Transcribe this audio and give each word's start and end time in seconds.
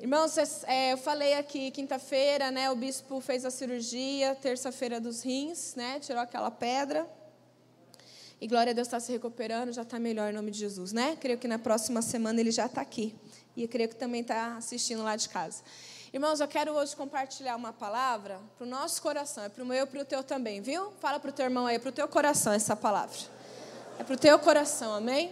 Irmãos, 0.00 0.38
é, 0.66 0.94
eu 0.94 0.96
falei 0.96 1.34
aqui 1.34 1.70
quinta-feira, 1.70 2.50
né? 2.50 2.70
O 2.70 2.74
bispo 2.74 3.20
fez 3.20 3.44
a 3.44 3.50
cirurgia, 3.50 4.34
terça-feira 4.34 4.98
dos 4.98 5.22
rins, 5.22 5.74
né? 5.74 6.00
Tirou 6.00 6.22
aquela 6.22 6.50
pedra. 6.50 7.06
E 8.40 8.48
glória 8.48 8.70
a 8.70 8.72
Deus 8.72 8.88
está 8.88 8.98
se 8.98 9.12
recuperando, 9.12 9.74
já 9.74 9.82
está 9.82 9.98
melhor 9.98 10.30
em 10.30 10.32
nome 10.32 10.50
de 10.50 10.58
Jesus, 10.58 10.90
né? 10.94 11.18
Creio 11.20 11.36
que 11.36 11.46
na 11.46 11.58
próxima 11.58 12.00
semana 12.00 12.40
ele 12.40 12.50
já 12.50 12.64
está 12.64 12.80
aqui. 12.80 13.14
E 13.54 13.68
creio 13.68 13.90
que 13.90 13.94
também 13.94 14.22
está 14.22 14.56
assistindo 14.56 15.02
lá 15.02 15.16
de 15.16 15.28
casa. 15.28 15.62
Irmãos, 16.14 16.40
eu 16.40 16.48
quero 16.48 16.72
hoje 16.72 16.96
compartilhar 16.96 17.54
uma 17.54 17.74
palavra 17.74 18.40
para 18.56 18.66
o 18.66 18.70
nosso 18.70 19.02
coração. 19.02 19.44
É 19.44 19.50
para 19.50 19.62
o 19.62 19.66
meu 19.66 19.84
e 19.84 19.86
para 19.86 20.00
o 20.00 20.04
teu 20.06 20.24
também, 20.24 20.62
viu? 20.62 20.92
Fala 20.98 21.20
para 21.20 21.28
o 21.28 21.32
teu 21.32 21.44
irmão 21.44 21.66
aí, 21.66 21.76
é 21.76 21.78
para 21.78 21.90
o 21.90 21.92
teu 21.92 22.08
coração 22.08 22.54
essa 22.54 22.74
palavra. 22.74 23.18
É 23.98 24.02
para 24.02 24.14
o 24.14 24.18
teu 24.18 24.38
coração, 24.38 24.94
amém? 24.94 25.30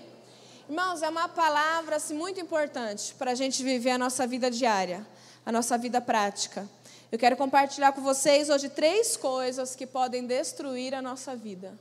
Irmãos, 0.68 1.02
é 1.02 1.08
uma 1.08 1.26
palavra 1.30 1.96
assim, 1.96 2.12
muito 2.12 2.38
importante 2.38 3.14
para 3.14 3.30
a 3.30 3.34
gente 3.34 3.62
viver 3.62 3.92
a 3.92 3.96
nossa 3.96 4.26
vida 4.26 4.50
diária, 4.50 5.06
a 5.46 5.50
nossa 5.50 5.78
vida 5.78 5.98
prática. 5.98 6.68
Eu 7.10 7.18
quero 7.18 7.38
compartilhar 7.38 7.92
com 7.92 8.02
vocês 8.02 8.50
hoje 8.50 8.68
três 8.68 9.16
coisas 9.16 9.74
que 9.74 9.86
podem 9.86 10.26
destruir 10.26 10.94
a 10.94 11.00
nossa 11.00 11.34
vida. 11.34 11.72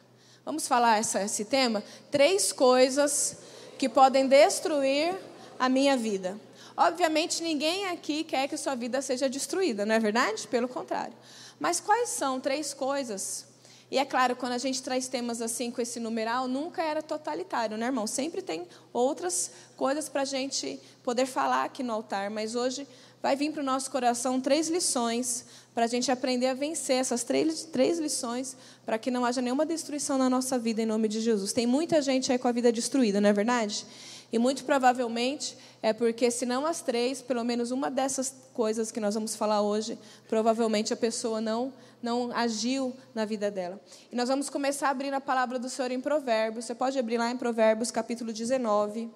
Vamos 0.45 0.69
falar 0.69 0.99
essa, 0.99 1.21
esse 1.21 1.43
tema? 1.43 1.83
Três 2.09 2.53
coisas 2.53 3.35
que 3.77 3.89
podem 3.89 4.25
destruir 4.25 5.13
a 5.59 5.67
minha 5.67 5.97
vida. 5.97 6.39
Obviamente, 6.77 7.43
ninguém 7.43 7.87
aqui 7.87 8.23
quer 8.23 8.47
que 8.47 8.55
sua 8.55 8.73
vida 8.73 9.01
seja 9.01 9.27
destruída, 9.27 9.85
não 9.85 9.95
é 9.95 9.99
verdade? 9.99 10.47
Pelo 10.47 10.69
contrário. 10.69 11.13
Mas 11.59 11.81
quais 11.81 12.07
são 12.07 12.39
três 12.39 12.73
coisas 12.73 13.47
e 13.89 13.97
é 13.97 14.03
claro, 14.03 14.35
quando 14.35 14.51
a 14.51 14.57
gente 14.57 14.83
traz 14.83 15.07
temas 15.07 15.41
assim 15.41 15.71
com 15.71 15.81
esse 15.81 15.99
numeral, 15.99 16.47
nunca 16.47 16.83
era 16.83 17.01
totalitário, 17.01 17.77
né, 17.77 17.85
irmão? 17.85 18.05
Sempre 18.05 18.41
tem 18.41 18.67
outras 18.91 19.51
coisas 19.77 20.09
para 20.09 20.23
a 20.23 20.25
gente 20.25 20.79
poder 21.01 21.25
falar 21.25 21.63
aqui 21.63 21.81
no 21.83 21.93
altar, 21.93 22.29
mas 22.29 22.53
hoje 22.53 22.85
vai 23.21 23.35
vir 23.35 23.51
para 23.51 23.61
o 23.61 23.65
nosso 23.65 23.89
coração 23.89 24.41
três 24.41 24.67
lições 24.67 25.45
para 25.73 25.85
a 25.85 25.87
gente 25.87 26.11
aprender 26.11 26.47
a 26.47 26.53
vencer 26.53 26.97
essas 26.97 27.23
três, 27.23 27.63
três 27.63 27.97
lições 27.97 28.57
para 28.85 28.97
que 28.97 29.09
não 29.09 29.23
haja 29.23 29.41
nenhuma 29.41 29.65
destruição 29.65 30.17
na 30.17 30.29
nossa 30.29 30.59
vida 30.59 30.81
em 30.81 30.85
nome 30.85 31.07
de 31.07 31.21
Jesus. 31.21 31.53
Tem 31.53 31.65
muita 31.65 32.01
gente 32.01 32.31
aí 32.31 32.37
com 32.37 32.47
a 32.47 32.51
vida 32.51 32.71
destruída, 32.71 33.21
não 33.21 33.29
é 33.29 33.33
verdade? 33.33 33.85
E 34.31 34.37
muito 34.37 34.65
provavelmente 34.65 35.57
é 35.81 35.93
porque, 35.93 36.29
se 36.29 36.45
não 36.45 36.65
as 36.65 36.81
três, 36.81 37.21
pelo 37.21 37.43
menos 37.45 37.71
uma 37.71 37.89
dessas 37.89 38.35
coisas 38.53 38.91
que 38.91 38.99
nós 38.99 39.13
vamos 39.13 39.35
falar 39.35 39.61
hoje, 39.61 39.97
provavelmente 40.27 40.91
a 40.91 40.97
pessoa 40.97 41.39
não, 41.39 41.71
não 42.01 42.31
agiu 42.31 42.95
na 43.13 43.25
vida 43.25 43.49
dela. 43.49 43.79
E 44.11 44.15
nós 44.15 44.29
vamos 44.29 44.49
começar 44.49 44.87
a 44.87 44.91
abrir 44.91 45.13
a 45.13 45.21
palavra 45.21 45.57
do 45.57 45.69
Senhor 45.69 45.91
em 45.91 45.99
Provérbios. 45.99 46.65
Você 46.65 46.75
pode 46.75 46.97
abrir 46.97 47.17
lá 47.17 47.29
em 47.29 47.37
Provérbios, 47.37 47.91
capítulo 47.91 48.31
19, 48.31 49.09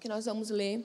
que 0.00 0.08
nós 0.08 0.24
vamos 0.26 0.50
ler. 0.50 0.84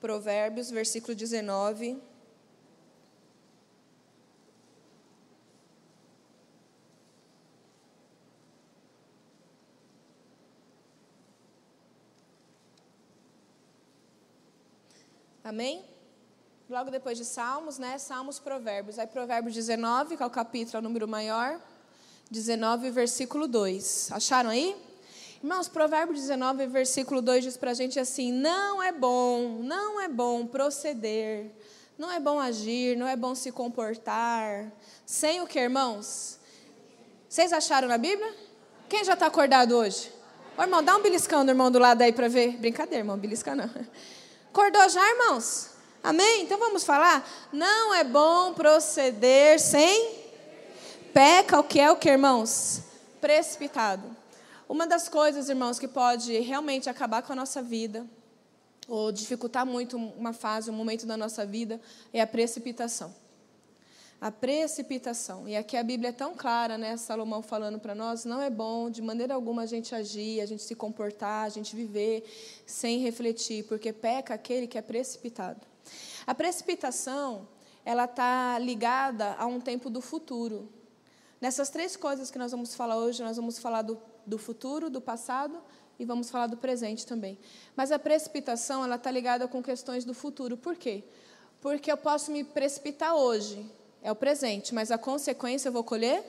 Provérbios, 0.00 0.70
versículo 0.70 1.14
19. 1.14 1.98
Amém? 15.54 15.84
Logo 16.68 16.90
depois 16.90 17.16
de 17.16 17.24
Salmos, 17.24 17.78
né? 17.78 17.96
Salmos, 17.96 18.40
Provérbios. 18.40 18.98
Aí 18.98 19.06
Provérbios 19.06 19.54
19, 19.54 20.16
que 20.16 20.22
é 20.24 20.26
o 20.26 20.30
capítulo, 20.30 20.78
é 20.78 20.80
o 20.80 20.82
número 20.82 21.06
maior. 21.06 21.60
19, 22.28 22.90
versículo 22.90 23.46
2. 23.46 24.10
Acharam 24.10 24.50
aí? 24.50 24.74
Irmãos, 25.40 25.68
Provérbios 25.68 26.22
19, 26.22 26.66
versículo 26.66 27.22
2 27.22 27.44
diz 27.44 27.56
para 27.56 27.70
a 27.70 27.74
gente 27.74 28.00
assim: 28.00 28.32
Não 28.32 28.82
é 28.82 28.90
bom, 28.90 29.60
não 29.62 30.00
é 30.00 30.08
bom 30.08 30.44
proceder, 30.44 31.52
não 31.96 32.10
é 32.10 32.18
bom 32.18 32.40
agir, 32.40 32.96
não 32.96 33.06
é 33.06 33.14
bom 33.14 33.32
se 33.36 33.52
comportar. 33.52 34.72
Sem 35.06 35.40
o 35.40 35.46
que, 35.46 35.60
irmãos? 35.60 36.40
Vocês 37.28 37.52
acharam 37.52 37.86
na 37.86 37.96
Bíblia? 37.96 38.34
Quem 38.88 39.04
já 39.04 39.12
está 39.12 39.26
acordado 39.26 39.76
hoje? 39.76 40.10
Ô, 40.58 40.62
irmão, 40.62 40.82
dá 40.82 40.96
um 40.96 41.00
beliscão 41.00 41.44
no 41.44 41.50
irmão 41.52 41.70
do 41.70 41.78
lado 41.78 42.02
aí 42.02 42.12
para 42.12 42.26
ver. 42.26 42.56
Brincadeira, 42.56 43.02
irmão, 43.02 43.16
belisca 43.16 43.54
não. 43.54 43.70
Acordou 44.54 44.88
já, 44.88 45.02
irmãos? 45.10 45.70
Amém? 46.00 46.42
Então 46.42 46.56
vamos 46.60 46.84
falar? 46.84 47.28
Não 47.52 47.92
é 47.92 48.04
bom 48.04 48.54
proceder 48.54 49.58
sem 49.58 50.14
peca, 51.12 51.58
o 51.58 51.64
que 51.64 51.80
é 51.80 51.90
o 51.90 51.96
que, 51.96 52.08
irmãos? 52.08 52.80
Precipitado. 53.20 54.16
Uma 54.68 54.86
das 54.86 55.08
coisas, 55.08 55.48
irmãos, 55.48 55.80
que 55.80 55.88
pode 55.88 56.38
realmente 56.38 56.88
acabar 56.88 57.20
com 57.22 57.32
a 57.32 57.36
nossa 57.36 57.60
vida, 57.60 58.06
ou 58.86 59.10
dificultar 59.10 59.66
muito 59.66 59.96
uma 59.96 60.32
fase, 60.32 60.70
um 60.70 60.74
momento 60.74 61.04
da 61.04 61.16
nossa 61.16 61.44
vida, 61.44 61.80
é 62.12 62.20
a 62.20 62.26
precipitação 62.26 63.12
a 64.24 64.32
precipitação. 64.32 65.46
E 65.46 65.54
aqui 65.54 65.76
a 65.76 65.82
Bíblia 65.82 66.08
é 66.08 66.12
tão 66.12 66.34
clara, 66.34 66.78
né? 66.78 66.96
Salomão 66.96 67.42
falando 67.42 67.78
para 67.78 67.94
nós, 67.94 68.24
não 68.24 68.40
é 68.40 68.48
bom 68.48 68.88
de 68.88 69.02
maneira 69.02 69.34
alguma 69.34 69.64
a 69.64 69.66
gente 69.66 69.94
agir, 69.94 70.40
a 70.40 70.46
gente 70.46 70.62
se 70.62 70.74
comportar, 70.74 71.44
a 71.44 71.50
gente 71.50 71.76
viver 71.76 72.24
sem 72.64 73.00
refletir, 73.00 73.64
porque 73.64 73.92
peca 73.92 74.32
aquele 74.32 74.66
que 74.66 74.78
é 74.78 74.80
precipitado. 74.80 75.60
A 76.26 76.34
precipitação, 76.34 77.46
ela 77.84 78.06
está 78.06 78.58
ligada 78.58 79.34
a 79.34 79.44
um 79.44 79.60
tempo 79.60 79.90
do 79.90 80.00
futuro. 80.00 80.70
Nessas 81.38 81.68
três 81.68 81.94
coisas 81.94 82.30
que 82.30 82.38
nós 82.38 82.50
vamos 82.50 82.74
falar 82.74 82.96
hoje, 82.96 83.22
nós 83.22 83.36
vamos 83.36 83.58
falar 83.58 83.82
do, 83.82 83.98
do 84.26 84.38
futuro, 84.38 84.88
do 84.88 85.02
passado 85.02 85.60
e 85.98 86.06
vamos 86.06 86.30
falar 86.30 86.46
do 86.46 86.56
presente 86.56 87.06
também. 87.06 87.38
Mas 87.76 87.92
a 87.92 87.98
precipitação, 87.98 88.82
ela 88.82 88.96
está 88.96 89.10
ligada 89.10 89.46
com 89.46 89.62
questões 89.62 90.02
do 90.02 90.14
futuro. 90.14 90.56
Por 90.56 90.76
quê? 90.76 91.04
Porque 91.60 91.92
eu 91.92 91.96
posso 91.98 92.32
me 92.32 92.42
precipitar 92.42 93.14
hoje, 93.14 93.70
é 94.04 94.12
o 94.12 94.14
presente, 94.14 94.74
mas 94.74 94.90
a 94.90 94.98
consequência 94.98 95.68
eu 95.68 95.72
vou 95.72 95.82
colher 95.82 96.22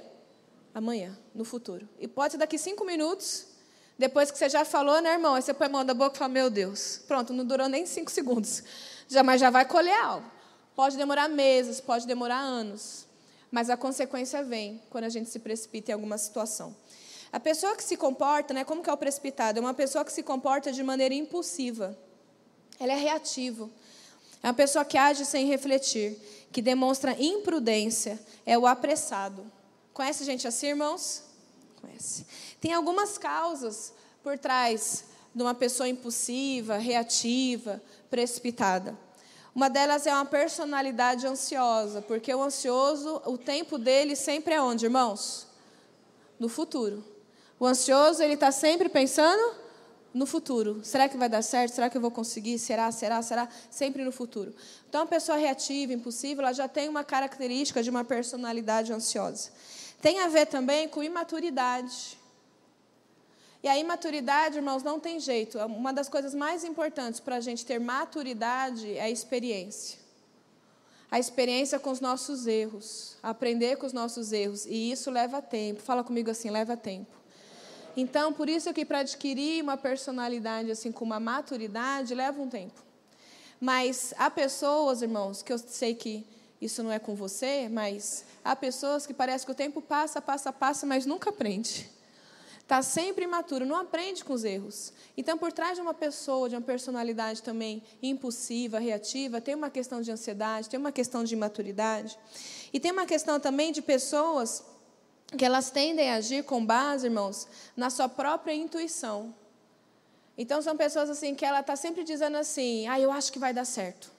amanhã, 0.74 1.16
no 1.34 1.44
futuro. 1.44 1.88
E 2.00 2.08
pode 2.08 2.32
ser 2.32 2.38
daqui 2.38 2.58
cinco 2.58 2.86
minutos, 2.86 3.48
depois 4.00 4.32
que 4.32 4.38
você 4.38 4.48
já 4.48 4.64
falou, 4.64 5.02
né, 5.02 5.12
irmão? 5.12 5.36
Aí 5.36 5.42
você 5.42 5.54
põe 5.54 5.68
a 5.68 5.70
mão 5.70 5.84
da 5.84 5.94
boca 5.94 6.16
e 6.16 6.18
fala, 6.18 6.30
meu 6.30 6.50
Deus. 6.50 7.02
Pronto, 7.06 7.34
não 7.34 7.46
durou 7.46 7.68
nem 7.68 7.86
cinco 7.86 8.10
segundos. 8.10 8.64
Já, 9.08 9.22
mas 9.22 9.40
já 9.40 9.52
vai 9.52 9.66
colher 9.66 9.96
algo. 10.02 10.26
Pode 10.76 10.98
demorar 10.98 11.30
meses, 11.30 11.80
pode 11.80 12.08
demorar 12.08 12.40
anos. 12.40 13.06
Mas 13.52 13.70
a 13.70 13.78
consequência 13.78 14.44
vem 14.44 14.82
quando 14.90 15.04
a 15.04 15.10
gente 15.10 15.30
se 15.30 15.38
precipita 15.38 15.92
em 15.92 15.94
alguma 15.94 16.18
situação. 16.18 16.76
A 17.32 17.40
pessoa 17.40 17.76
que 17.76 17.84
se 17.84 17.96
comporta, 17.96 18.52
né, 18.52 18.64
como 18.64 18.82
que 18.82 18.90
é 18.90 18.94
o 18.94 18.98
precipitado? 18.98 19.60
É 19.60 19.62
uma 19.62 19.76
pessoa 19.76 20.04
que 20.04 20.12
se 20.12 20.24
comporta 20.24 20.72
de 20.72 20.82
maneira 20.82 21.14
impulsiva. 21.14 21.96
Ela 22.80 22.94
é 22.94 22.96
reativa. 22.96 23.70
É 24.42 24.48
uma 24.48 24.56
pessoa 24.56 24.84
que 24.84 24.98
age 24.98 25.24
sem 25.24 25.46
refletir 25.46 26.20
que 26.56 26.62
demonstra 26.62 27.22
imprudência 27.22 28.18
é 28.46 28.58
o 28.58 28.66
apressado. 28.66 29.46
Conhece 29.94 30.24
gente 30.24 30.48
assim, 30.48 30.68
irmãos? 30.68 31.22
Conhece. 31.82 32.26
Tem 32.62 32.72
algumas 32.72 33.18
causas 33.18 33.94
por 34.24 34.38
trás 34.38 35.04
de 35.36 35.44
uma 35.44 35.54
pessoa 35.54 35.90
impulsiva, 35.90 36.78
reativa, 36.78 37.84
precipitada. 38.10 38.98
Uma 39.54 39.70
delas 39.70 40.08
é 40.08 40.14
uma 40.14 40.24
personalidade 40.24 41.28
ansiosa, 41.28 42.02
porque 42.02 42.34
o 42.34 42.42
ansioso, 42.42 43.22
o 43.26 43.38
tempo 43.38 43.78
dele 43.78 44.16
sempre 44.16 44.54
é 44.54 44.62
onde, 44.62 44.86
irmãos? 44.86 45.48
No 46.40 46.48
futuro. 46.48 47.04
O 47.60 47.66
ansioso, 47.66 48.24
ele 48.24 48.36
está 48.36 48.50
sempre 48.50 48.88
pensando 48.88 49.58
no 50.16 50.26
futuro. 50.26 50.80
Será 50.82 51.10
que 51.10 51.18
vai 51.18 51.28
dar 51.28 51.42
certo? 51.42 51.74
Será 51.74 51.90
que 51.90 51.98
eu 51.98 52.02
vou 52.02 52.10
conseguir? 52.10 52.58
Será, 52.58 52.90
será, 52.90 53.22
será? 53.22 53.50
Sempre 53.70 54.02
no 54.02 54.14
futuro. 54.14 54.56
Então, 54.88 55.02
a 55.02 55.06
pessoa 55.06 55.38
reativa, 55.38 55.92
impulsiva, 55.92 56.42
ela 56.42 56.54
já 56.54 56.70
tem 56.70 56.88
uma 56.88 57.04
característica 57.04 57.84
de 57.84 57.90
uma 57.90 58.06
personalidade 58.06 58.94
ansiosa. 58.94 59.50
Tem 60.02 60.22
a 60.22 60.30
ver 60.30 60.46
também 60.46 60.88
com 60.88 61.04
imaturidade. 61.04 62.18
E 63.62 63.68
a 63.68 63.78
imaturidade, 63.78 64.56
irmãos, 64.56 64.84
não 64.84 65.02
tem 65.02 65.20
jeito. 65.20 65.58
Uma 65.60 65.92
das 65.92 66.08
coisas 66.08 66.34
mais 66.34 66.64
importantes 66.64 67.20
para 67.20 67.36
a 67.36 67.42
gente 67.42 67.66
ter 67.66 67.78
maturidade 67.78 68.94
é 68.94 69.02
a 69.02 69.10
experiência. 69.10 70.00
A 71.12 71.20
experiência 71.20 71.78
com 71.78 71.92
os 71.92 72.00
nossos 72.00 72.48
erros. 72.48 73.18
Aprender 73.22 73.76
com 73.76 73.86
os 73.86 73.92
nossos 73.92 74.32
erros. 74.32 74.66
E 74.66 74.92
isso 74.92 75.12
leva 75.12 75.42
tempo. 75.42 75.82
Fala 75.82 76.06
comigo 76.06 76.32
assim: 76.32 76.50
leva 76.50 76.78
tempo. 76.78 77.25
Então, 77.98 78.34
por 78.34 78.50
isso 78.50 78.74
que 78.74 78.84
para 78.84 79.00
adquirir 79.00 79.64
uma 79.64 79.78
personalidade 79.78 80.70
assim 80.70 80.92
com 80.92 81.06
uma 81.06 81.20
maturidade 81.20 82.14
leva 82.14 82.42
um 82.42 82.50
tempo. 82.50 82.84
Mas 83.60 84.14
há 84.18 84.30
pessoas, 84.30 85.02
irmãos, 85.02 85.42
que 85.42 85.54
eu 85.54 85.58
sei 85.58 85.96
que 85.96 86.26
isso 86.62 86.84
não 86.84 86.92
é 86.92 87.00
com 87.00 87.16
você, 87.16 87.70
mas 87.70 88.26
há 88.44 88.56
pessoas 88.56 89.06
que 89.06 89.14
parece 89.14 89.46
que 89.46 89.52
o 89.52 89.56
tempo 89.56 89.82
passa, 89.82 90.22
passa, 90.22 90.52
passa, 90.52 90.86
mas 90.86 91.06
nunca 91.06 91.30
aprende. 91.30 91.90
Está 92.60 92.82
sempre 92.82 93.26
imaturo, 93.26 93.64
não 93.64 93.76
aprende 93.76 94.26
com 94.26 94.34
os 94.34 94.44
erros. 94.44 94.92
Então, 95.16 95.38
por 95.38 95.54
trás 95.54 95.76
de 95.76 95.82
uma 95.82 95.94
pessoa, 95.94 96.50
de 96.50 96.56
uma 96.56 96.62
personalidade 96.62 97.44
também 97.44 97.84
impulsiva, 98.02 98.80
reativa, 98.80 99.40
tem 99.40 99.54
uma 99.54 99.70
questão 99.70 100.02
de 100.02 100.12
ansiedade, 100.12 100.68
tem 100.68 100.80
uma 100.80 100.92
questão 100.92 101.24
de 101.24 101.36
imaturidade. 101.36 102.18
E 102.74 102.80
tem 102.80 102.92
uma 102.92 103.06
questão 103.06 103.40
também 103.40 103.72
de 103.72 103.84
pessoas 103.84 104.64
que 105.38 105.44
elas 105.44 105.70
tendem 105.72 106.12
a 106.12 106.16
agir 106.16 106.44
com 106.44 106.66
base, 106.66 107.08
irmãos, 107.08 107.48
na 107.76 107.90
sua 107.90 108.08
própria 108.08 108.54
intuição. 108.54 109.34
Então 110.38 110.62
são 110.62 110.76
pessoas 110.76 111.10
assim 111.10 111.34
que 111.34 111.46
ela 111.46 111.62
está 111.62 111.76
sempre 111.76 112.04
dizendo 112.04 112.38
assim: 112.38 112.88
ah, 112.88 113.00
eu 113.00 113.12
acho 113.12 113.32
que 113.32 113.40
vai 113.40 113.54
dar 113.54 113.66
certo. 113.66 114.12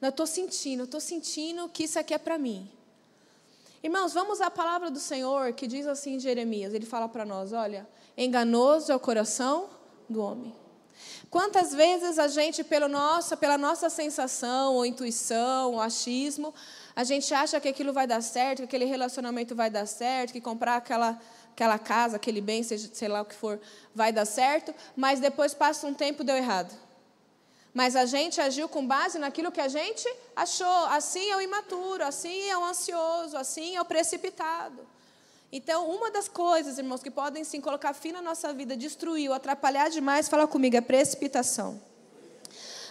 Não, 0.00 0.08
eu 0.08 0.10
estou 0.10 0.26
sentindo, 0.26 0.80
eu 0.80 0.84
estou 0.84 1.00
sentindo 1.00 1.68
que 1.68 1.84
isso 1.84 1.98
aqui 1.98 2.12
é 2.12 2.18
para 2.18 2.36
mim. 2.36 2.70
Irmãos, 3.82 4.12
vamos 4.12 4.40
à 4.40 4.50
palavra 4.50 4.90
do 4.90 5.00
Senhor 5.00 5.52
que 5.52 5.66
diz 5.66 5.86
assim 5.86 6.14
em 6.14 6.20
Jeremias: 6.20 6.74
ele 6.74 6.86
fala 6.86 7.08
para 7.08 7.24
nós: 7.24 7.52
olha, 7.52 7.88
enganoso 8.16 8.92
é 8.92 8.96
o 8.96 9.00
coração 9.00 9.70
do 10.08 10.20
homem. 10.20 10.54
Quantas 11.30 11.72
vezes 11.72 12.18
a 12.18 12.28
gente, 12.28 12.62
pelo 12.62 12.88
nossa, 12.88 13.36
pela 13.36 13.56
nossa 13.56 13.88
sensação, 13.88 14.74
ou 14.74 14.84
intuição, 14.84 15.72
ou 15.72 15.80
achismo, 15.80 16.54
a 16.94 17.04
gente 17.04 17.32
acha 17.32 17.60
que 17.60 17.68
aquilo 17.68 17.92
vai 17.92 18.06
dar 18.06 18.20
certo, 18.22 18.58
que 18.58 18.64
aquele 18.64 18.84
relacionamento 18.84 19.54
vai 19.54 19.70
dar 19.70 19.86
certo, 19.86 20.32
que 20.32 20.40
comprar 20.40 20.76
aquela 20.76 21.18
aquela 21.52 21.78
casa, 21.78 22.16
aquele 22.16 22.40
bem, 22.40 22.62
seja, 22.62 22.88
sei 22.92 23.08
lá 23.08 23.20
o 23.20 23.24
que 23.24 23.34
for, 23.34 23.60
vai 23.94 24.10
dar 24.10 24.24
certo, 24.24 24.74
mas 24.96 25.20
depois 25.20 25.52
passa 25.54 25.86
um 25.86 25.94
tempo 25.94 26.24
deu 26.24 26.36
errado. 26.36 26.74
Mas 27.74 27.96
a 27.96 28.04
gente 28.04 28.40
agiu 28.40 28.68
com 28.68 28.86
base 28.86 29.18
naquilo 29.18 29.52
que 29.52 29.60
a 29.60 29.68
gente 29.68 30.06
achou. 30.36 30.84
Assim 30.86 31.30
é 31.30 31.36
o 31.36 31.40
imaturo, 31.40 32.04
assim 32.04 32.48
é 32.48 32.56
o 32.56 32.64
ansioso, 32.64 33.36
assim 33.36 33.76
é 33.76 33.80
o 33.80 33.84
precipitado. 33.84 34.86
Então, 35.50 35.90
uma 35.90 36.10
das 36.10 36.28
coisas, 36.28 36.78
irmãos, 36.78 37.02
que 37.02 37.10
podem 37.10 37.44
sim 37.44 37.60
colocar 37.60 37.92
fim 37.94 38.12
na 38.12 38.22
nossa 38.22 38.52
vida, 38.52 38.76
destruir 38.76 39.28
ou 39.28 39.34
atrapalhar 39.34 39.88
demais, 39.88 40.28
fala 40.28 40.46
comigo, 40.46 40.76
é 40.76 40.80
precipitação. 40.80 41.80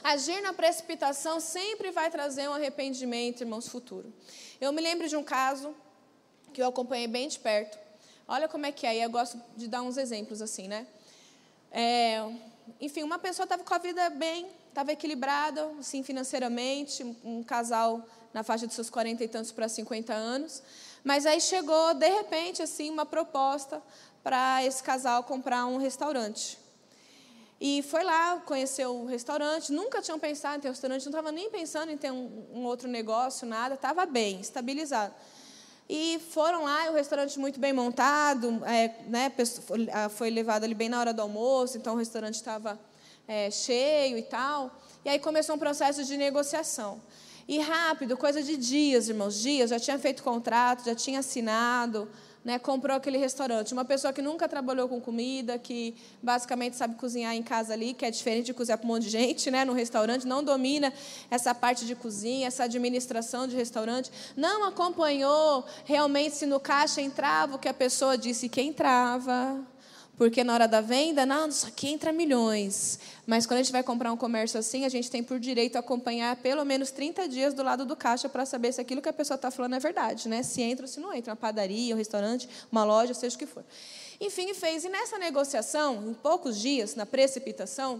Agir 0.04 0.42
na 0.42 0.52
precipitação 0.52 1.40
sempre 1.40 1.92
vai 1.92 2.10
trazer 2.10 2.50
um 2.50 2.54
arrependimento, 2.54 3.42
irmãos, 3.42 3.68
futuro. 3.68 4.12
Eu 4.60 4.72
me 4.72 4.82
lembro 4.82 5.08
de 5.08 5.16
um 5.16 5.24
caso 5.24 5.76
que 6.52 6.62
eu 6.62 6.68
acompanhei 6.68 7.08
bem 7.08 7.28
de 7.28 7.38
perto. 7.38 7.78
Olha 8.28 8.48
como 8.48 8.66
é 8.66 8.72
que 8.72 8.88
é, 8.88 8.98
e 8.98 9.02
eu 9.02 9.10
gosto 9.10 9.40
de 9.56 9.68
dar 9.68 9.82
uns 9.82 9.98
exemplos 9.98 10.42
assim, 10.42 10.68
né? 10.68 10.88
É, 11.72 12.20
enfim, 12.80 13.04
uma 13.04 13.20
pessoa 13.20 13.44
estava 13.44 13.64
com 13.64 13.74
a 13.74 13.78
vida 13.78 14.10
bem, 14.10 14.48
estava 14.70 14.92
equilibrada, 14.92 15.70
assim, 15.80 16.02
financeiramente, 16.02 17.04
um 17.24 17.44
casal 17.44 18.04
na 18.34 18.44
faixa 18.44 18.66
de 18.66 18.74
seus 18.74 18.90
40 18.90 19.24
e 19.24 19.28
tantos 19.28 19.52
para 19.52 19.68
50 19.68 20.14
anos, 20.14 20.64
mas 21.04 21.26
aí 21.26 21.40
chegou, 21.42 21.94
de 21.94 22.08
repente, 22.08 22.62
assim, 22.62 22.90
uma 22.90 23.06
proposta 23.06 23.82
para 24.24 24.64
esse 24.64 24.82
casal 24.82 25.24
comprar 25.24 25.66
um 25.66 25.78
restaurante. 25.78 26.61
E 27.64 27.84
foi 27.84 28.04
lá, 28.04 28.42
conheceu 28.44 28.96
o 28.96 29.06
restaurante, 29.06 29.72
nunca 29.72 30.02
tinham 30.02 30.18
pensado 30.18 30.58
em 30.58 30.62
ter 30.62 30.70
restaurante, 30.70 31.06
não 31.06 31.12
estava 31.12 31.32
nem 31.32 31.48
pensando 31.52 31.92
em 31.92 31.96
ter 31.96 32.12
um, 32.12 32.48
um 32.52 32.66
outro 32.66 32.88
negócio, 32.88 33.48
nada, 33.48 33.76
estava 33.76 34.04
bem, 34.08 34.42
estabilizado. 34.42 35.14
E 35.88 36.20
foram 36.32 36.64
lá, 36.64 36.90
o 36.90 36.96
restaurante 36.96 37.38
muito 37.38 37.60
bem 37.60 37.72
montado, 37.72 38.64
é, 38.66 38.96
né, 39.08 39.32
foi 40.10 40.32
levado 40.32 40.64
ali 40.64 40.74
bem 40.74 40.90
na 40.90 41.00
hora 41.00 41.14
do 41.14 41.22
almoço, 41.22 41.78
então 41.78 41.94
o 41.94 41.98
restaurante 41.98 42.34
estava 42.34 42.80
é, 43.28 43.52
cheio 43.52 44.18
e 44.18 44.24
tal. 44.24 44.76
E 45.06 45.10
aí 45.10 45.20
começou 45.20 45.56
um 45.56 45.60
processo 45.60 46.04
de 46.04 46.18
negociação. 46.18 47.00
E 47.48 47.60
rápido, 47.60 48.18
coisa 48.18 48.42
de 48.42 48.58
dias, 48.58 49.08
irmãos, 49.08 49.40
dias, 49.40 49.70
já 49.70 49.80
tinha 49.80 50.00
feito 50.00 50.24
contrato, 50.24 50.84
já 50.84 50.96
tinha 50.96 51.20
assinado, 51.20 52.10
né, 52.44 52.58
comprou 52.58 52.98
aquele 52.98 53.18
restaurante. 53.18 53.74
Uma 53.74 53.86
pessoa 53.86 54.12
que 54.12 54.22
nunca 54.22 54.48
trabalhou 54.48 54.90
com 54.90 55.00
comida, 55.00 55.58
que 55.60 55.96
basicamente 56.22 56.76
sabe 56.76 56.96
cozinhar 56.96 57.36
em 57.36 57.44
casa 57.44 57.74
ali, 57.74 57.94
que 57.94 58.06
é 58.06 58.12
diferente 58.12 58.48
de 58.48 58.54
cozinhar 58.54 58.78
para 58.78 58.86
um 58.86 58.90
monte 58.90 59.04
de 59.04 59.10
gente, 59.10 59.52
né, 59.52 59.64
no 59.64 59.74
restaurante, 59.74 60.26
não 60.26 60.44
domina 60.44 60.92
essa 61.30 61.54
parte 61.54 61.86
de 61.86 61.96
cozinha, 61.96 62.48
essa 62.48 62.64
administração 62.64 63.48
de 63.48 63.56
restaurante, 63.56 64.12
não 64.36 64.68
acompanhou 64.68 65.66
realmente 65.86 66.36
se 66.36 66.46
no 66.46 66.60
caixa 66.60 67.02
entrava 67.02 67.56
o 67.56 67.60
que 67.60 67.70
a 67.70 67.74
pessoa 67.74 68.18
disse 68.18 68.50
que 68.50 68.62
entrava. 68.62 69.71
Porque 70.22 70.44
na 70.44 70.54
hora 70.54 70.68
da 70.68 70.82
venda, 70.82 71.26
não, 71.26 71.48
isso 71.48 71.66
aqui 71.66 71.88
entra 71.88 72.14
milhões. 72.14 73.00
Mas 73.26 73.48
quando 73.48 73.60
a 73.60 73.64
gente 73.64 73.72
vai 73.72 73.82
comprar 73.82 74.14
um 74.14 74.16
comércio 74.16 74.60
assim, 74.60 74.86
a 74.86 74.90
gente 74.90 75.10
tem 75.10 75.24
por 75.24 75.40
direito 75.40 75.78
acompanhar 75.78 76.36
pelo 76.36 76.64
menos 76.64 76.92
30 76.92 77.28
dias 77.28 77.56
do 77.56 77.64
lado 77.64 77.88
do 77.88 77.96
caixa 77.96 78.30
para 78.30 78.46
saber 78.46 78.72
se 78.72 78.80
aquilo 78.80 79.02
que 79.02 79.10
a 79.10 79.14
pessoa 79.14 79.34
está 79.34 79.50
falando 79.50 79.74
é 79.74 79.80
verdade, 79.80 80.30
né? 80.30 80.44
Se 80.44 80.62
entra 80.62 80.84
ou 80.86 80.88
se 80.88 81.00
não 81.00 81.12
entra. 81.12 81.32
Uma 81.32 81.38
padaria, 81.38 81.96
um 81.96 81.98
restaurante, 81.98 82.48
uma 82.72 82.84
loja, 82.84 83.16
seja 83.16 83.36
o 83.36 83.40
que 83.40 83.48
for. 83.48 83.66
Enfim, 84.20 84.54
fez. 84.54 84.86
E 84.86 84.90
nessa 84.90 85.18
negociação, 85.18 86.12
em 86.12 86.14
poucos 86.14 86.60
dias, 86.60 86.94
na 86.94 87.08
precipitação, 87.08 88.00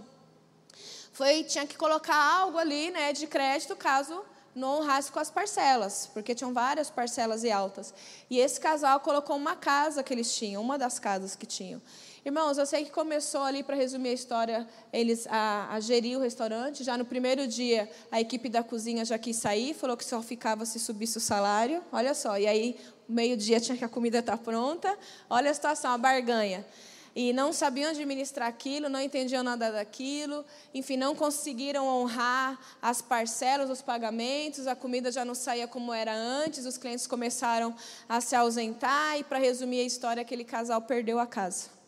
foi 1.12 1.42
tinha 1.42 1.66
que 1.66 1.76
colocar 1.76 2.14
algo 2.14 2.56
ali 2.56 2.92
né, 2.92 3.12
de 3.12 3.26
crédito 3.26 3.74
caso 3.74 4.22
não 4.54 4.78
honrasse 4.78 5.10
com 5.10 5.18
as 5.18 5.30
parcelas, 5.30 6.08
porque 6.12 6.34
tinham 6.34 6.52
várias 6.52 6.88
parcelas 6.88 7.42
e 7.42 7.50
altas. 7.50 7.92
E 8.30 8.38
esse 8.38 8.60
casal 8.60 9.00
colocou 9.00 9.34
uma 9.34 9.56
casa 9.56 10.04
que 10.04 10.14
eles 10.14 10.32
tinham, 10.36 10.62
uma 10.62 10.78
das 10.78 11.00
casas 11.00 11.34
que 11.34 11.46
tinham. 11.46 11.82
Irmãos, 12.24 12.56
eu 12.56 12.64
sei 12.64 12.84
que 12.84 12.92
começou 12.92 13.42
ali, 13.42 13.64
para 13.64 13.74
resumir 13.74 14.10
a 14.10 14.12
história, 14.12 14.68
eles 14.92 15.26
a, 15.26 15.74
a, 15.74 15.80
gerir 15.80 16.16
o 16.16 16.20
restaurante. 16.20 16.84
Já 16.84 16.96
no 16.96 17.04
primeiro 17.04 17.48
dia, 17.48 17.90
a 18.12 18.20
equipe 18.20 18.48
da 18.48 18.62
cozinha 18.62 19.04
já 19.04 19.18
quis 19.18 19.34
sair, 19.34 19.74
falou 19.74 19.96
que 19.96 20.04
só 20.04 20.22
ficava 20.22 20.64
se 20.64 20.78
subisse 20.78 21.18
o 21.18 21.20
salário. 21.20 21.82
Olha 21.90 22.14
só, 22.14 22.38
e 22.38 22.46
aí, 22.46 22.78
meio-dia 23.08 23.58
tinha 23.58 23.76
que 23.76 23.84
a 23.84 23.88
comida 23.88 24.20
estar 24.20 24.36
tá 24.36 24.38
pronta. 24.38 24.96
Olha 25.28 25.50
a 25.50 25.54
situação, 25.54 25.90
a 25.90 25.98
barganha. 25.98 26.64
E 27.12 27.32
não 27.32 27.52
sabiam 27.52 27.90
administrar 27.90 28.48
aquilo, 28.48 28.88
não 28.88 29.00
entendiam 29.00 29.42
nada 29.42 29.72
daquilo, 29.72 30.44
enfim, 30.72 30.96
não 30.96 31.16
conseguiram 31.16 31.88
honrar 31.88 32.56
as 32.80 33.02
parcelas, 33.02 33.68
os 33.68 33.82
pagamentos, 33.82 34.68
a 34.68 34.76
comida 34.76 35.10
já 35.10 35.24
não 35.24 35.34
saía 35.34 35.66
como 35.66 35.92
era 35.92 36.14
antes, 36.14 36.64
os 36.66 36.78
clientes 36.78 37.06
começaram 37.06 37.74
a 38.08 38.20
se 38.20 38.36
ausentar, 38.36 39.18
e 39.18 39.24
para 39.24 39.38
resumir 39.38 39.80
a 39.80 39.84
história, 39.84 40.22
aquele 40.22 40.44
casal 40.44 40.80
perdeu 40.80 41.18
a 41.18 41.26
casa. 41.26 41.81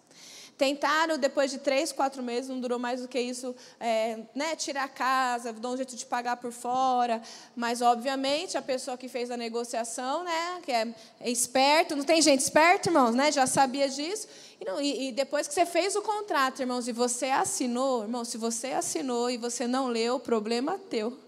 Tentaram, 0.56 1.18
depois 1.18 1.50
de 1.50 1.58
três, 1.58 1.90
quatro 1.90 2.22
meses, 2.22 2.48
não 2.48 2.60
durou 2.60 2.78
mais 2.78 3.00
do 3.00 3.08
que 3.08 3.18
isso, 3.18 3.54
é, 3.80 4.20
né, 4.34 4.54
tirar 4.54 4.84
a 4.84 4.88
casa, 4.88 5.52
dar 5.52 5.70
um 5.70 5.76
jeito 5.76 5.96
de 5.96 6.06
pagar 6.06 6.36
por 6.36 6.52
fora. 6.52 7.20
Mas, 7.56 7.82
obviamente, 7.82 8.56
a 8.56 8.62
pessoa 8.62 8.96
que 8.96 9.08
fez 9.08 9.32
a 9.32 9.36
negociação, 9.36 10.22
né, 10.22 10.60
que 10.62 10.70
é, 10.70 10.94
é 11.20 11.30
esperto, 11.30 11.96
não 11.96 12.04
tem 12.04 12.22
gente 12.22 12.40
esperta, 12.40 12.88
irmãos, 12.88 13.14
né, 13.14 13.32
já 13.32 13.46
sabia 13.46 13.88
disso. 13.88 14.28
E, 14.60 14.64
não, 14.64 14.80
e, 14.80 15.08
e 15.08 15.12
depois 15.12 15.48
que 15.48 15.54
você 15.54 15.66
fez 15.66 15.96
o 15.96 16.02
contrato, 16.02 16.60
irmãos, 16.60 16.86
e 16.86 16.92
você 16.92 17.26
assinou, 17.26 18.02
irmão, 18.02 18.24
se 18.24 18.38
você 18.38 18.68
assinou 18.68 19.28
e 19.28 19.36
você 19.36 19.66
não 19.66 19.88
leu, 19.88 20.20
problema 20.20 20.74
é 20.74 20.78
teu. 20.78 21.23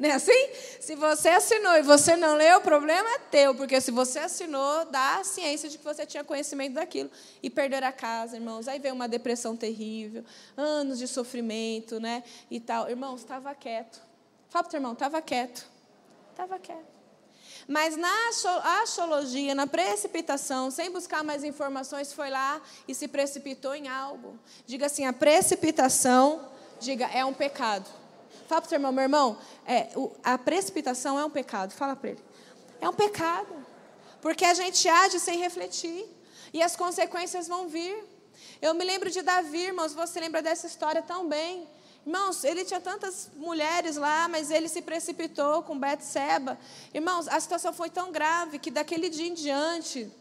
Não 0.00 0.08
é 0.08 0.12
assim? 0.12 0.48
Se 0.80 0.96
você 0.96 1.28
assinou 1.28 1.76
e 1.76 1.82
você 1.82 2.16
não 2.16 2.34
leu, 2.34 2.56
o 2.56 2.62
problema 2.62 3.06
é 3.06 3.18
teu, 3.18 3.54
porque 3.54 3.78
se 3.82 3.90
você 3.90 4.18
assinou, 4.18 4.86
dá 4.86 5.16
a 5.16 5.24
ciência 5.24 5.68
de 5.68 5.76
que 5.76 5.84
você 5.84 6.06
tinha 6.06 6.24
conhecimento 6.24 6.72
daquilo 6.72 7.10
e 7.42 7.50
perder 7.50 7.84
a 7.84 7.92
casa, 7.92 8.34
irmãos. 8.34 8.66
Aí 8.66 8.78
veio 8.78 8.94
uma 8.94 9.06
depressão 9.06 9.54
terrível, 9.54 10.24
anos 10.56 10.98
de 10.98 11.06
sofrimento, 11.06 12.00
né? 12.00 12.24
E 12.50 12.58
tal. 12.58 12.88
Irmãos, 12.88 13.20
estava 13.20 13.54
quieto. 13.54 14.00
Fala 14.48 14.62
para 14.64 14.68
o 14.68 14.70
teu 14.70 14.78
irmão, 14.78 14.92
estava 14.94 15.20
quieto. 15.20 15.68
Estava 16.30 16.58
quieto. 16.58 16.88
Mas 17.68 17.94
na 17.94 18.10
astrologia, 18.82 19.54
na 19.54 19.66
precipitação, 19.66 20.70
sem 20.70 20.90
buscar 20.90 21.22
mais 21.22 21.44
informações, 21.44 22.10
foi 22.10 22.30
lá 22.30 22.58
e 22.88 22.94
se 22.94 23.06
precipitou 23.06 23.74
em 23.74 23.86
algo. 23.86 24.38
Diga 24.64 24.86
assim: 24.86 25.04
a 25.04 25.12
precipitação, 25.12 26.48
diga, 26.80 27.04
é 27.12 27.22
um 27.22 27.34
pecado. 27.34 27.99
Fala 28.50 28.62
para 28.62 28.66
o 28.66 28.68
seu 28.68 28.76
irmão, 28.78 28.90
meu 28.90 29.02
irmão, 29.04 29.38
é, 29.64 29.90
o, 29.94 30.10
a 30.24 30.36
precipitação 30.36 31.16
é 31.16 31.24
um 31.24 31.30
pecado. 31.30 31.72
Fala 31.72 31.94
para 31.94 32.10
ele. 32.10 32.24
É 32.80 32.88
um 32.88 32.92
pecado. 32.92 33.54
Porque 34.20 34.44
a 34.44 34.54
gente 34.54 34.88
age 34.88 35.20
sem 35.20 35.38
refletir. 35.38 36.04
E 36.52 36.60
as 36.60 36.74
consequências 36.74 37.46
vão 37.46 37.68
vir. 37.68 38.04
Eu 38.60 38.74
me 38.74 38.84
lembro 38.84 39.08
de 39.08 39.22
Davi, 39.22 39.66
irmãos, 39.66 39.94
você 39.94 40.18
lembra 40.18 40.42
dessa 40.42 40.66
história 40.66 41.00
tão 41.00 41.28
bem. 41.28 41.68
Irmãos, 42.04 42.42
ele 42.42 42.64
tinha 42.64 42.80
tantas 42.80 43.30
mulheres 43.36 43.94
lá, 43.94 44.26
mas 44.26 44.50
ele 44.50 44.68
se 44.68 44.82
precipitou 44.82 45.62
com 45.62 45.78
Betseba. 45.78 46.58
Irmãos, 46.92 47.28
a 47.28 47.38
situação 47.38 47.72
foi 47.72 47.88
tão 47.88 48.10
grave 48.10 48.58
que 48.58 48.72
daquele 48.72 49.08
dia 49.08 49.28
em 49.28 49.34
diante, 49.34 50.12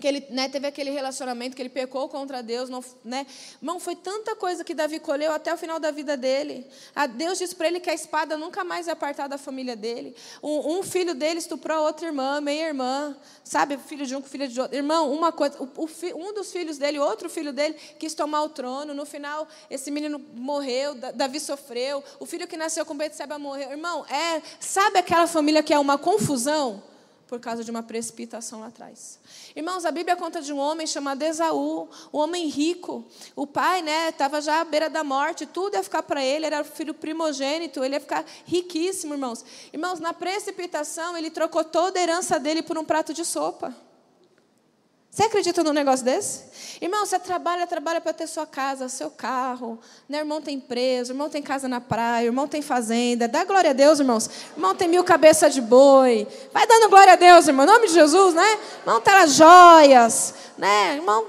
que 0.00 0.08
ele 0.08 0.26
né, 0.30 0.48
teve 0.48 0.66
aquele 0.66 0.90
relacionamento 0.90 1.54
que 1.54 1.62
ele 1.62 1.68
pecou 1.68 2.08
contra 2.08 2.42
Deus, 2.42 2.68
não, 2.68 2.84
né? 3.04 3.26
Irmão, 3.60 3.78
foi 3.78 3.94
tanta 3.94 4.34
coisa 4.34 4.64
que 4.64 4.74
Davi 4.74 4.98
colheu 4.98 5.32
até 5.32 5.54
o 5.54 5.56
final 5.56 5.78
da 5.78 5.90
vida 5.90 6.16
dele. 6.16 6.66
A 6.94 7.06
Deus 7.06 7.38
disse 7.38 7.54
para 7.54 7.68
ele 7.68 7.78
que 7.78 7.88
a 7.88 7.94
espada 7.94 8.36
nunca 8.36 8.64
mais 8.64 8.86
ia 8.86 8.92
apartar 8.92 9.28
da 9.28 9.38
família 9.38 9.76
dele. 9.76 10.14
Um, 10.42 10.78
um 10.78 10.82
filho 10.82 11.14
dele 11.14 11.38
estuprou 11.38 11.84
outra 11.84 12.08
irmã, 12.08 12.40
meia 12.40 12.66
irmã, 12.68 13.16
sabe, 13.44 13.78
filho 13.78 14.04
de 14.04 14.16
um, 14.16 14.22
filho 14.22 14.48
de 14.48 14.60
outro. 14.60 14.76
Irmão, 14.76 15.12
uma 15.12 15.30
coisa, 15.30 15.56
o, 15.62 15.68
o, 15.76 15.88
um 16.16 16.34
dos 16.34 16.50
filhos 16.50 16.76
dele, 16.76 16.98
outro 16.98 17.30
filho 17.30 17.52
dele 17.52 17.74
quis 17.98 18.14
tomar 18.14 18.42
o 18.42 18.48
trono. 18.48 18.94
No 18.94 19.06
final, 19.06 19.46
esse 19.70 19.90
menino 19.92 20.20
morreu, 20.34 20.94
Davi 20.94 21.38
sofreu. 21.38 22.02
O 22.18 22.26
filho 22.26 22.48
que 22.48 22.56
nasceu 22.56 22.84
com 22.84 22.96
Betseba 22.96 23.38
morreu. 23.38 23.70
Irmão, 23.70 24.04
é, 24.06 24.42
sabe 24.58 24.98
aquela 24.98 25.28
família 25.28 25.62
que 25.62 25.72
é 25.72 25.78
uma 25.78 25.96
confusão? 25.96 26.82
Por 27.26 27.40
causa 27.40 27.64
de 27.64 27.70
uma 27.70 27.82
precipitação 27.82 28.60
lá 28.60 28.66
atrás. 28.66 29.18
Irmãos, 29.56 29.84
a 29.84 29.90
Bíblia 29.90 30.16
conta 30.16 30.42
de 30.42 30.52
um 30.52 30.58
homem 30.58 30.86
chamado 30.86 31.22
Esaú, 31.22 31.88
um 32.12 32.18
homem 32.18 32.48
rico. 32.48 33.04
O 33.34 33.46
pai, 33.46 33.82
né, 33.82 34.10
estava 34.10 34.40
já 34.40 34.60
à 34.60 34.64
beira 34.64 34.90
da 34.90 35.02
morte, 35.02 35.46
tudo 35.46 35.74
ia 35.74 35.82
ficar 35.82 36.02
para 36.02 36.24
ele, 36.24 36.46
era 36.46 36.64
filho 36.64 36.94
primogênito, 36.94 37.82
ele 37.82 37.96
ia 37.96 38.00
ficar 38.00 38.24
riquíssimo, 38.44 39.14
irmãos. 39.14 39.44
Irmãos, 39.72 40.00
na 40.00 40.12
precipitação, 40.12 41.16
ele 41.16 41.30
trocou 41.30 41.64
toda 41.64 41.98
a 41.98 42.02
herança 42.02 42.38
dele 42.38 42.62
por 42.62 42.78
um 42.78 42.84
prato 42.84 43.12
de 43.12 43.24
sopa. 43.24 43.74
Você 45.14 45.22
acredita 45.22 45.62
num 45.62 45.72
negócio 45.72 46.04
desse? 46.04 46.42
Irmão, 46.80 47.06
você 47.06 47.20
trabalha, 47.20 47.68
trabalha 47.68 48.00
para 48.00 48.12
ter 48.12 48.26
sua 48.26 48.44
casa, 48.48 48.88
seu 48.88 49.08
carro. 49.08 49.78
Né? 50.08 50.18
Irmão 50.18 50.42
tem 50.42 50.56
empresa, 50.56 51.12
irmão 51.12 51.30
tem 51.30 51.40
casa 51.40 51.68
na 51.68 51.80
praia, 51.80 52.26
irmão 52.26 52.48
tem 52.48 52.60
fazenda. 52.60 53.28
Dá 53.28 53.44
glória 53.44 53.70
a 53.70 53.72
Deus, 53.72 54.00
irmãos. 54.00 54.28
Irmão 54.56 54.74
tem 54.74 54.88
mil 54.88 55.04
cabeças 55.04 55.54
de 55.54 55.60
boi. 55.60 56.26
Vai 56.52 56.66
dando 56.66 56.88
glória 56.88 57.12
a 57.12 57.16
Deus, 57.16 57.46
irmão. 57.46 57.64
Em 57.64 57.68
nome 57.68 57.86
de 57.86 57.92
Jesus, 57.92 58.34
né? 58.34 58.58
Irmão 58.80 59.00
tem 59.00 59.14
as 59.14 59.34
joias. 59.34 60.34
Né? 60.58 60.96
Irmão. 60.96 61.24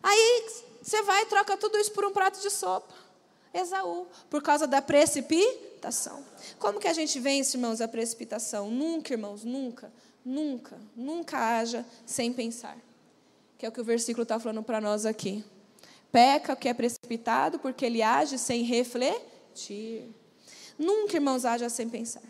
Aí 0.00 0.46
você 0.80 1.02
vai 1.02 1.22
e 1.22 1.26
troca 1.26 1.56
tudo 1.56 1.78
isso 1.78 1.90
por 1.90 2.04
um 2.04 2.12
prato 2.12 2.40
de 2.40 2.48
sopa. 2.48 2.94
Esaú, 3.52 4.06
por 4.30 4.40
causa 4.40 4.68
da 4.68 4.80
precipitação. 4.80 6.22
Como 6.60 6.78
que 6.78 6.86
a 6.86 6.92
gente 6.92 7.18
vence, 7.18 7.56
irmãos, 7.56 7.80
a 7.80 7.88
precipitação? 7.88 8.70
Nunca, 8.70 9.12
irmãos, 9.12 9.42
nunca, 9.42 9.92
nunca, 10.24 10.78
nunca 10.94 11.58
haja 11.58 11.84
sem 12.06 12.32
pensar 12.32 12.76
que 13.60 13.66
é 13.66 13.68
o 13.68 13.72
que 13.72 13.80
o 13.82 13.84
versículo 13.84 14.22
está 14.22 14.40
falando 14.40 14.62
para 14.62 14.80
nós 14.80 15.04
aqui. 15.04 15.44
Peca 16.10 16.54
o 16.54 16.56
que 16.56 16.66
é 16.66 16.72
precipitado, 16.72 17.58
porque 17.58 17.84
ele 17.84 18.02
age 18.02 18.38
sem 18.38 18.62
refletir. 18.62 20.08
Nunca, 20.78 21.16
irmãos, 21.16 21.44
haja 21.44 21.68
sem 21.68 21.86
pensar. 21.86 22.22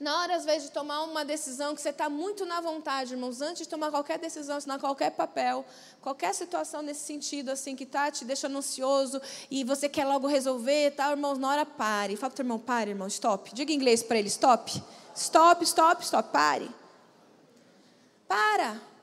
Na 0.00 0.18
hora, 0.20 0.36
às 0.36 0.46
vezes, 0.46 0.68
de 0.68 0.70
tomar 0.70 1.02
uma 1.02 1.22
decisão 1.22 1.74
que 1.74 1.82
você 1.82 1.90
está 1.90 2.08
muito 2.08 2.46
na 2.46 2.62
vontade, 2.62 3.12
irmãos, 3.12 3.42
antes 3.42 3.64
de 3.64 3.68
tomar 3.68 3.90
qualquer 3.90 4.18
decisão, 4.18 4.56
assinar 4.56 4.80
qualquer 4.80 5.10
papel, 5.10 5.66
qualquer 6.00 6.34
situação 6.34 6.80
nesse 6.80 7.00
sentido, 7.00 7.50
assim, 7.50 7.76
que 7.76 7.84
está 7.84 8.10
te 8.10 8.24
deixando 8.24 8.56
ansioso 8.56 9.20
e 9.50 9.64
você 9.64 9.86
quer 9.86 10.06
logo 10.06 10.26
resolver, 10.26 10.92
tal, 10.92 11.10
irmãos, 11.10 11.36
na 11.36 11.50
hora 11.50 11.66
pare. 11.66 12.16
Fala 12.16 12.32
para 12.32 12.40
o 12.40 12.42
irmão, 12.42 12.58
pare, 12.58 12.92
irmão, 12.92 13.06
stop. 13.08 13.54
Diga 13.54 13.70
em 13.70 13.74
inglês 13.74 14.02
para 14.02 14.18
ele, 14.18 14.28
stop. 14.28 14.82
Stop, 15.14 15.62
stop, 15.62 16.02
stop, 16.02 16.32
pare. 16.32 16.70
Para. 18.26 18.95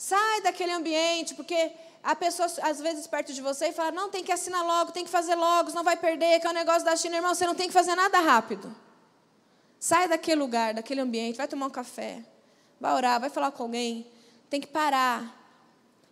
Sai 0.00 0.40
daquele 0.40 0.72
ambiente, 0.72 1.34
porque 1.34 1.72
a 2.02 2.16
pessoa, 2.16 2.48
às 2.62 2.80
vezes, 2.80 3.06
perto 3.06 3.34
de 3.34 3.42
você 3.42 3.66
e 3.66 3.72
fala: 3.72 3.90
não, 3.90 4.08
tem 4.08 4.24
que 4.24 4.32
assinar 4.32 4.64
logo, 4.64 4.92
tem 4.92 5.04
que 5.04 5.10
fazer 5.10 5.34
logo, 5.34 5.70
não 5.72 5.84
vai 5.84 5.94
perder, 5.94 6.40
que 6.40 6.46
é 6.46 6.48
o 6.48 6.52
um 6.52 6.56
negócio 6.56 6.86
da 6.86 6.96
China, 6.96 7.16
irmão, 7.16 7.34
você 7.34 7.46
não 7.46 7.54
tem 7.54 7.66
que 7.66 7.74
fazer 7.74 7.94
nada 7.94 8.18
rápido. 8.18 8.74
Sai 9.78 10.08
daquele 10.08 10.40
lugar, 10.40 10.72
daquele 10.72 11.02
ambiente, 11.02 11.36
vai 11.36 11.46
tomar 11.46 11.66
um 11.66 11.70
café, 11.70 12.24
vai 12.80 12.94
orar, 12.94 13.20
vai 13.20 13.28
falar 13.28 13.50
com 13.50 13.64
alguém, 13.64 14.10
tem 14.48 14.58
que 14.58 14.68
parar. 14.68 15.38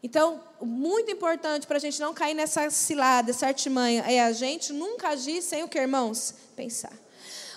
Então, 0.02 0.45
muito 0.61 1.11
importante 1.11 1.66
para 1.66 1.78
a 1.78 1.80
gente 1.80 1.99
não 1.99 2.12
cair 2.12 2.35
nessa 2.35 2.68
cilada, 2.68 3.30
essa 3.30 3.47
artimanha, 3.47 4.04
é 4.07 4.21
a 4.21 4.33
gente 4.33 4.71
nunca 4.71 5.09
agir 5.09 5.40
sem 5.40 5.64
o 5.64 5.68
que, 5.68 5.78
irmãos? 5.78 6.35
Pensar. 6.54 6.92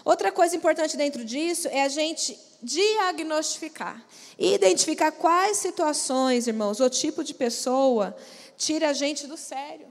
Outra 0.04 0.32
coisa 0.32 0.56
importante 0.56 0.98
dentro 0.98 1.24
disso 1.24 1.68
é 1.68 1.84
a 1.84 1.90
gente 1.90 2.38
diagnosticar. 2.62 4.04
E 4.38 4.54
identificar 4.54 5.12
quais 5.12 5.58
situações, 5.58 6.48
irmãos, 6.48 6.80
ou 6.80 6.90
tipo 6.90 7.24
de 7.24 7.34
pessoa 7.34 8.16
tira 8.58 8.90
a 8.90 8.94
gente 8.94 9.28
do 9.28 9.38
sério. 9.38 9.88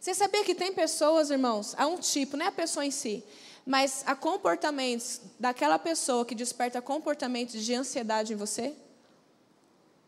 Você 0.00 0.14
sabia 0.14 0.44
que 0.44 0.54
tem 0.54 0.72
pessoas, 0.72 1.30
irmãos, 1.30 1.74
há 1.76 1.86
um 1.86 1.98
tipo, 1.98 2.36
não 2.36 2.46
é 2.46 2.48
a 2.48 2.52
pessoa 2.52 2.86
em 2.86 2.90
si, 2.90 3.22
mas 3.66 4.02
há 4.06 4.14
comportamentos 4.14 5.20
daquela 5.38 5.78
pessoa 5.78 6.24
que 6.24 6.34
desperta 6.34 6.80
comportamentos 6.80 7.62
de 7.62 7.74
ansiedade 7.74 8.32
em 8.32 8.36
você? 8.36 8.74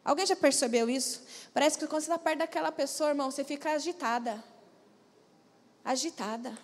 Alguém 0.04 0.26
já 0.26 0.34
percebeu 0.34 0.88
isso? 0.88 1.22
Parece 1.52 1.78
que 1.78 1.86
quando 1.86 2.02
você 2.02 2.10
está 2.10 2.18
perto 2.18 2.38
daquela 2.38 2.72
pessoa, 2.72 3.10
irmão, 3.10 3.30
você 3.30 3.44
fica 3.44 3.70
agitada. 3.70 4.42
Agitada. 5.84 6.56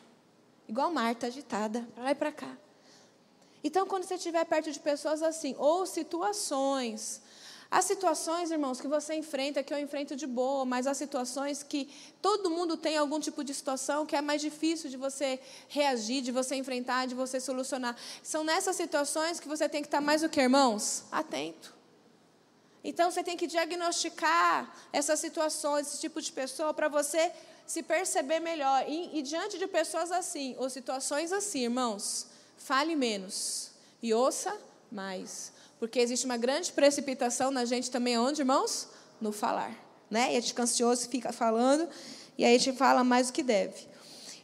Igual 0.66 0.90
Marta, 0.90 1.26
agitada, 1.26 1.86
para 1.94 2.04
lá 2.04 2.10
e 2.10 2.14
para 2.14 2.32
cá. 2.32 2.56
Então, 3.62 3.86
quando 3.86 4.04
você 4.04 4.14
estiver 4.14 4.44
perto 4.44 4.70
de 4.70 4.78
pessoas 4.78 5.22
assim, 5.22 5.54
ou 5.58 5.84
situações, 5.84 7.20
há 7.70 7.82
situações, 7.82 8.50
irmãos, 8.50 8.80
que 8.80 8.86
você 8.86 9.14
enfrenta, 9.14 9.62
que 9.62 9.74
eu 9.74 9.78
enfrento 9.78 10.14
de 10.14 10.26
boa, 10.26 10.64
mas 10.64 10.86
há 10.86 10.94
situações 10.94 11.62
que 11.62 11.88
todo 12.22 12.50
mundo 12.50 12.76
tem 12.76 12.96
algum 12.96 13.18
tipo 13.18 13.42
de 13.42 13.52
situação 13.52 14.06
que 14.06 14.14
é 14.14 14.22
mais 14.22 14.40
difícil 14.40 14.88
de 14.88 14.96
você 14.96 15.40
reagir, 15.68 16.22
de 16.22 16.30
você 16.30 16.54
enfrentar, 16.54 17.06
de 17.06 17.14
você 17.14 17.40
solucionar. 17.40 17.96
São 18.22 18.44
nessas 18.44 18.76
situações 18.76 19.40
que 19.40 19.48
você 19.48 19.68
tem 19.68 19.82
que 19.82 19.88
estar 19.88 20.00
mais 20.00 20.22
o 20.22 20.28
que, 20.28 20.40
irmãos? 20.40 21.04
Atento. 21.10 21.76
Então, 22.84 23.10
você 23.10 23.24
tem 23.24 23.36
que 23.36 23.48
diagnosticar 23.48 24.72
essas 24.92 25.18
situações, 25.18 25.88
esse 25.88 26.00
tipo 26.00 26.22
de 26.22 26.30
pessoa, 26.30 26.72
para 26.72 26.88
você 26.88 27.32
se 27.66 27.82
perceber 27.82 28.38
melhor. 28.38 28.84
E, 28.88 29.18
e 29.18 29.22
diante 29.22 29.58
de 29.58 29.66
pessoas 29.66 30.12
assim, 30.12 30.54
ou 30.58 30.70
situações 30.70 31.32
assim, 31.32 31.64
irmãos, 31.64 32.27
fale 32.58 32.94
menos 32.94 33.70
e 34.02 34.12
ouça 34.12 34.54
mais. 34.92 35.52
Porque 35.78 35.98
existe 35.98 36.26
uma 36.26 36.36
grande 36.36 36.72
precipitação 36.72 37.50
na 37.50 37.64
gente 37.64 37.90
também, 37.90 38.18
onde, 38.18 38.42
irmãos? 38.42 38.88
No 39.20 39.32
falar. 39.32 39.72
Né? 40.10 40.34
E 40.34 40.36
a 40.36 40.40
gente 40.40 40.48
fica 40.48 40.62
ansioso, 40.62 41.08
fica 41.08 41.32
falando, 41.32 41.88
e 42.36 42.44
aí 42.44 42.54
a 42.54 42.58
gente 42.58 42.76
fala 42.76 43.04
mais 43.04 43.28
do 43.28 43.32
que 43.32 43.42
deve. 43.42 43.86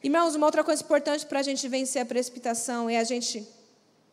Irmãos, 0.02 0.34
uma 0.34 0.46
outra 0.46 0.62
coisa 0.62 0.82
importante 0.82 1.26
para 1.26 1.40
a 1.40 1.42
gente 1.42 1.66
vencer 1.68 2.02
a 2.02 2.04
precipitação 2.04 2.88
é 2.90 2.98
a 2.98 3.04
gente 3.04 3.46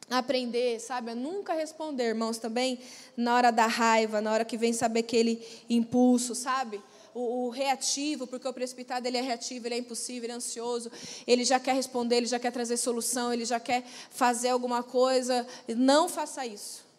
aprender, 0.10 0.80
sabe, 0.80 1.12
a 1.12 1.16
nunca 1.16 1.54
responder, 1.54 2.10
irmãos, 2.10 2.38
também 2.38 2.80
na 3.16 3.36
hora 3.36 3.52
da 3.52 3.68
raiva, 3.68 4.20
na 4.20 4.32
hora 4.32 4.46
que 4.46 4.58
vem 4.58 4.74
saber 4.74 5.02
aquele 5.02 5.46
impulso, 5.70 6.36
sabe? 6.36 6.82
O, 7.14 7.46
o, 7.46 7.50
reativo, 7.50 8.26
porque 8.28 8.48
o 8.48 8.54
precipitado 8.54 9.08
ele 9.08 9.18
é 9.18 9.22
reativo, 9.22 9.68
ele 9.68 9.76
é 9.76 9.78
impossível, 9.78 10.24
ele 10.24 10.34
é 10.34 10.36
ansioso, 10.36 10.92
ele 11.28 11.44
já 11.44 11.60
quer 11.60 11.76
responder, 11.76 12.18
ele 12.18 12.26
já 12.26 12.40
quer 12.40 12.52
trazer 12.52 12.78
solução, 12.78 13.34
ele 13.34 13.46
já 13.46 13.60
quer 13.60 13.84
fazer 14.10 14.50
alguma 14.50 14.84
coisa. 14.84 15.46
Não 15.68 16.08
faça 16.08 16.46
isso. 16.46 16.92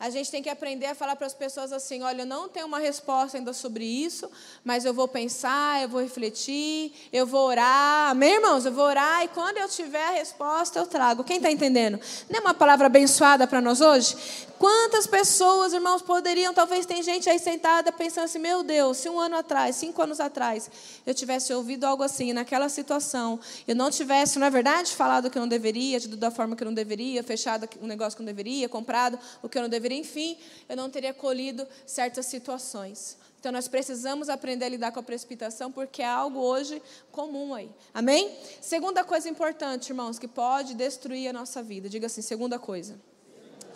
A 0.00 0.10
gente 0.10 0.30
tem 0.30 0.40
que 0.40 0.48
aprender 0.48 0.86
a 0.86 0.94
falar 0.94 1.16
para 1.16 1.26
as 1.26 1.34
pessoas 1.34 1.72
assim: 1.72 2.02
olha, 2.02 2.22
eu 2.22 2.26
não 2.26 2.48
tenho 2.48 2.66
uma 2.66 2.78
resposta 2.78 3.36
ainda 3.36 3.52
sobre 3.52 3.84
isso, 3.84 4.30
mas 4.62 4.84
eu 4.84 4.94
vou 4.94 5.08
pensar, 5.08 5.82
eu 5.82 5.88
vou 5.88 6.00
refletir, 6.00 6.92
eu 7.12 7.26
vou 7.26 7.48
orar. 7.48 8.10
Amém, 8.10 8.34
irmãos? 8.34 8.64
Eu 8.64 8.72
vou 8.72 8.84
orar 8.84 9.24
e 9.24 9.28
quando 9.28 9.58
eu 9.58 9.68
tiver 9.68 10.06
a 10.06 10.10
resposta, 10.10 10.78
eu 10.78 10.86
trago. 10.86 11.24
Quem 11.24 11.38
está 11.38 11.50
entendendo? 11.50 11.98
Não 12.30 12.38
é 12.38 12.40
uma 12.40 12.54
palavra 12.54 12.86
abençoada 12.86 13.44
para 13.44 13.60
nós 13.60 13.80
hoje? 13.80 14.16
Quantas 14.58 15.06
pessoas, 15.06 15.72
irmãos, 15.72 16.02
poderiam, 16.02 16.52
talvez 16.52 16.84
tem 16.84 17.00
gente 17.00 17.30
aí 17.30 17.38
sentada 17.38 17.92
pensando 17.92 18.24
assim: 18.24 18.40
meu 18.40 18.64
Deus, 18.64 18.96
se 18.96 19.08
um 19.08 19.20
ano 19.20 19.36
atrás, 19.36 19.76
cinco 19.76 20.02
anos 20.02 20.18
atrás, 20.18 20.68
eu 21.06 21.14
tivesse 21.14 21.54
ouvido 21.54 21.84
algo 21.84 22.02
assim, 22.02 22.32
naquela 22.32 22.68
situação, 22.68 23.38
eu 23.68 23.76
não 23.76 23.88
tivesse, 23.88 24.36
não 24.36 24.46
é 24.48 24.50
verdade, 24.50 24.96
falado 24.96 25.26
o 25.26 25.30
que 25.30 25.38
eu 25.38 25.42
não 25.42 25.48
deveria, 25.48 25.96
agido 25.96 26.16
da 26.16 26.32
forma 26.32 26.56
que 26.56 26.64
eu 26.64 26.66
não 26.66 26.74
deveria, 26.74 27.22
fechado 27.22 27.68
um 27.80 27.86
negócio 27.86 28.16
que 28.16 28.22
eu 28.22 28.24
não 28.24 28.32
deveria, 28.32 28.68
comprado 28.68 29.16
o 29.40 29.48
que 29.48 29.56
eu 29.56 29.62
não 29.62 29.68
deveria, 29.68 29.98
enfim, 29.98 30.36
eu 30.68 30.76
não 30.76 30.90
teria 30.90 31.14
colhido 31.14 31.64
certas 31.86 32.26
situações. 32.26 33.16
Então 33.38 33.52
nós 33.52 33.68
precisamos 33.68 34.28
aprender 34.28 34.64
a 34.64 34.68
lidar 34.68 34.90
com 34.90 34.98
a 34.98 35.02
precipitação, 35.04 35.70
porque 35.70 36.02
é 36.02 36.06
algo 36.06 36.40
hoje 36.40 36.82
comum 37.12 37.54
aí. 37.54 37.70
Amém? 37.94 38.36
Segunda 38.60 39.04
coisa 39.04 39.28
importante, 39.28 39.90
irmãos, 39.90 40.18
que 40.18 40.26
pode 40.26 40.74
destruir 40.74 41.28
a 41.28 41.32
nossa 41.32 41.62
vida. 41.62 41.88
Diga 41.88 42.06
assim, 42.06 42.22
segunda 42.22 42.58
coisa. 42.58 42.98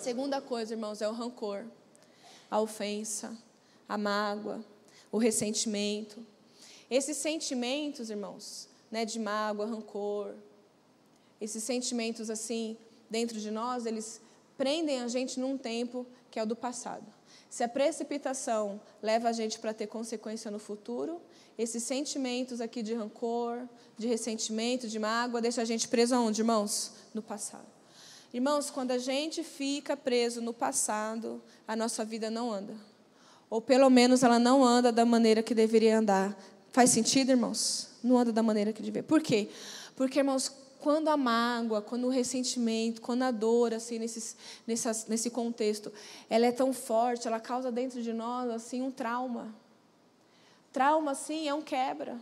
Segunda 0.02 0.40
coisa, 0.40 0.74
irmãos, 0.74 1.00
é 1.00 1.08
o 1.08 1.12
rancor, 1.12 1.64
a 2.50 2.60
ofensa, 2.60 3.38
a 3.88 3.96
mágoa, 3.96 4.60
o 5.12 5.16
ressentimento. 5.16 6.26
Esses 6.90 7.16
sentimentos, 7.16 8.10
irmãos, 8.10 8.68
né, 8.90 9.04
de 9.04 9.20
mágoa, 9.20 9.64
rancor, 9.64 10.34
esses 11.40 11.62
sentimentos 11.62 12.30
assim 12.30 12.76
dentro 13.08 13.38
de 13.38 13.48
nós, 13.52 13.86
eles 13.86 14.20
prendem 14.58 15.00
a 15.00 15.06
gente 15.06 15.38
num 15.38 15.56
tempo 15.56 16.04
que 16.32 16.40
é 16.40 16.42
o 16.42 16.46
do 16.46 16.56
passado. 16.56 17.06
Se 17.48 17.62
a 17.62 17.68
precipitação 17.68 18.80
leva 19.00 19.28
a 19.28 19.32
gente 19.32 19.60
para 19.60 19.72
ter 19.72 19.86
consequência 19.86 20.50
no 20.50 20.58
futuro, 20.58 21.22
esses 21.56 21.84
sentimentos 21.84 22.60
aqui 22.60 22.82
de 22.82 22.92
rancor, 22.92 23.68
de 23.96 24.08
ressentimento, 24.08 24.88
de 24.88 24.98
mágoa, 24.98 25.40
deixa 25.40 25.62
a 25.62 25.64
gente 25.64 25.86
preso 25.86 26.12
aonde, 26.16 26.40
irmãos? 26.40 26.90
No 27.14 27.22
passado. 27.22 27.71
Irmãos, 28.32 28.70
quando 28.70 28.92
a 28.92 28.98
gente 28.98 29.42
fica 29.42 29.94
preso 29.96 30.40
no 30.40 30.54
passado, 30.54 31.42
a 31.68 31.76
nossa 31.76 32.04
vida 32.04 32.30
não 32.30 32.50
anda. 32.50 32.74
Ou 33.50 33.60
pelo 33.60 33.90
menos 33.90 34.22
ela 34.22 34.38
não 34.38 34.64
anda 34.64 34.90
da 34.90 35.04
maneira 35.04 35.42
que 35.42 35.54
deveria 35.54 35.98
andar. 35.98 36.34
Faz 36.72 36.88
sentido, 36.88 37.30
irmãos? 37.30 37.90
Não 38.02 38.16
anda 38.16 38.32
da 38.32 38.42
maneira 38.42 38.72
que 38.72 38.80
deveria. 38.80 39.02
Por 39.02 39.20
quê? 39.20 39.50
Porque, 39.94 40.20
irmãos, 40.20 40.50
quando 40.80 41.08
a 41.08 41.16
mágoa, 41.16 41.82
quando 41.82 42.06
o 42.06 42.08
ressentimento, 42.08 43.02
quando 43.02 43.22
a 43.22 43.30
dor, 43.30 43.74
assim, 43.74 43.98
nesse, 43.98 44.34
nesse, 44.66 45.10
nesse 45.10 45.28
contexto, 45.28 45.92
ela 46.30 46.46
é 46.46 46.52
tão 46.52 46.72
forte, 46.72 47.28
ela 47.28 47.38
causa 47.38 47.70
dentro 47.70 48.02
de 48.02 48.14
nós, 48.14 48.50
assim, 48.50 48.80
um 48.80 48.90
trauma. 48.90 49.54
Trauma, 50.72 51.10
assim, 51.10 51.46
é 51.46 51.52
um 51.52 51.60
quebra. 51.60 52.18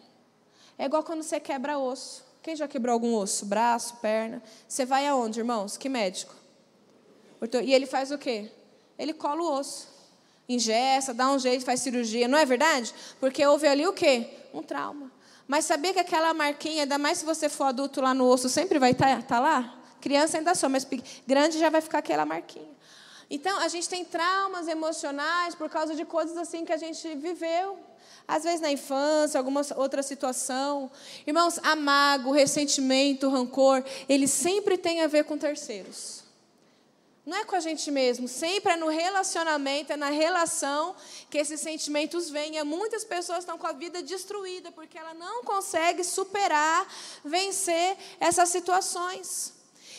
É 0.77 0.87
igual 0.87 1.05
quando 1.05 1.23
você 1.23 1.39
quebra 1.39 1.79
osso. 1.79 2.30
Quem 2.43 2.57
já 2.57 2.67
quebrou 2.67 2.95
algum 2.95 3.15
osso? 3.15 3.45
Braço, 3.45 3.97
perna? 3.97 4.43
Você 4.67 4.87
vai 4.87 5.07
aonde, 5.07 5.41
irmãos? 5.41 5.77
Que 5.77 5.89
médico? 5.89 6.35
E 7.63 7.73
ele 7.73 7.87
faz 7.87 8.11
o 8.11 8.19
quê? 8.19 8.51
Ele 8.99 9.13
cola 9.13 9.43
o 9.43 9.59
osso. 9.59 9.89
Ingessa, 10.49 11.15
dá 11.15 11.31
um 11.31 11.39
jeito, 11.39 11.65
faz 11.65 11.81
cirurgia. 11.81 12.27
Não 12.27 12.37
é 12.37 12.45
verdade? 12.45 12.95
Porque 13.21 13.45
houve 13.47 13.67
ali 13.67 13.87
o 13.87 13.93
quê? 13.93 14.29
Um 14.53 14.63
trauma. 14.63 15.13
Mas 15.47 15.65
sabia 15.65 15.93
que 15.93 16.01
aquela 16.01 16.33
marquinha, 16.33 16.83
ainda 16.83 16.99
mais 16.99 17.19
se 17.19 17.25
você 17.25 17.49
for 17.49 17.65
adulto 17.65 18.01
lá 18.01 18.15
no 18.15 18.27
osso, 18.27 18.49
sempre 18.49 18.79
vai 18.79 18.93
estar 18.93 19.17
tá, 19.17 19.23
tá 19.23 19.41
lá? 19.41 19.79
Criança 20.01 20.39
ainda 20.39 20.55
só, 20.55 20.69
mas 20.69 20.87
grande 21.27 21.59
já 21.59 21.69
vai 21.69 21.81
ficar 21.81 21.99
aquela 21.99 22.25
marquinha. 22.25 22.71
Então, 23.29 23.59
a 23.59 23.69
gente 23.69 23.89
tem 23.89 24.05
traumas 24.05 24.67
emocionais 24.67 25.55
por 25.55 25.69
causa 25.69 25.95
de 25.95 26.05
coisas 26.05 26.37
assim 26.37 26.65
que 26.65 26.73
a 26.73 26.77
gente 26.77 27.15
viveu. 27.17 27.79
Às 28.31 28.45
vezes 28.45 28.61
na 28.61 28.71
infância, 28.71 29.39
alguma 29.39 29.63
outra 29.77 30.05
situação. 30.05 30.89
Irmãos, 31.27 31.59
amargo, 31.65 32.31
ressentimento, 32.31 33.29
rancor, 33.29 33.85
ele 34.09 34.29
sempre 34.29 34.79
tem 34.79 35.01
a 35.01 35.09
ver 35.09 35.25
com 35.25 35.37
terceiros. 35.37 36.21
Não 37.27 37.37
é 37.37 37.45
com 37.45 37.57
a 37.57 37.61
gente 37.61 37.91
mesmo, 37.91 38.29
sempre 38.29 38.73
é 38.73 38.77
no 38.77 38.89
relacionamento, 38.89 39.93
é 39.93 39.97
na 39.97 40.11
relação 40.11 40.95
que 41.29 41.39
esses 41.39 41.61
sentimentos 41.61 42.31
vêm. 42.31 42.57
E 42.57 42.63
muitas 42.63 43.05
pessoas 43.05 43.41
estão 43.41 43.59
com 43.59 43.67
a 43.67 43.73
vida 43.73 44.01
destruída 44.01 44.71
porque 44.71 44.97
ela 44.97 45.13
não 45.13 45.43
consegue 45.43 46.05
superar, 46.05 46.87
vencer 47.25 47.97
essas 48.21 48.49
situações. 48.49 49.53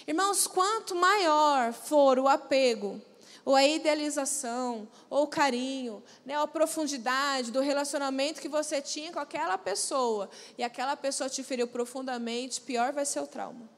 Irmãos, 0.07 0.47
quanto 0.47 0.95
maior 0.95 1.73
for 1.73 2.17
o 2.17 2.27
apego, 2.29 3.01
ou 3.43 3.55
a 3.55 3.65
idealização, 3.65 4.87
ou 5.09 5.23
o 5.23 5.27
carinho, 5.27 6.03
né, 6.25 6.35
a 6.35 6.47
profundidade 6.47 7.51
do 7.51 7.59
relacionamento 7.59 8.41
que 8.41 8.49
você 8.49 8.81
tinha 8.81 9.11
com 9.11 9.19
aquela 9.19 9.57
pessoa, 9.57 10.29
e 10.57 10.63
aquela 10.63 10.95
pessoa 10.95 11.29
te 11.29 11.43
feriu 11.43 11.67
profundamente, 11.67 12.61
pior 12.61 12.93
vai 12.93 13.05
ser 13.05 13.19
o 13.19 13.27
trauma. 13.27 13.69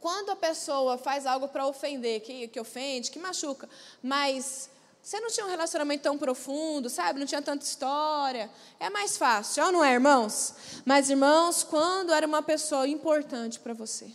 Quando 0.00 0.30
a 0.30 0.36
pessoa 0.36 0.96
faz 0.96 1.26
algo 1.26 1.48
para 1.48 1.66
ofender, 1.66 2.20
que, 2.20 2.48
que 2.48 2.60
ofende, 2.60 3.10
que 3.10 3.18
machuca, 3.18 3.68
mas 4.00 4.70
você 5.02 5.20
não 5.20 5.28
tinha 5.30 5.46
um 5.46 5.48
relacionamento 5.48 6.02
tão 6.02 6.18
profundo, 6.18 6.90
sabe? 6.90 7.18
Não 7.18 7.26
tinha 7.26 7.40
tanta 7.40 7.64
história. 7.64 8.50
É 8.78 8.90
mais 8.90 9.16
fácil, 9.16 9.64
ou 9.64 9.72
não 9.72 9.84
é, 9.84 9.94
irmãos? 9.94 10.54
Mas, 10.84 11.08
irmãos, 11.08 11.64
quando 11.64 12.12
era 12.12 12.26
uma 12.26 12.42
pessoa 12.42 12.86
importante 12.86 13.58
para 13.58 13.72
você, 13.72 14.10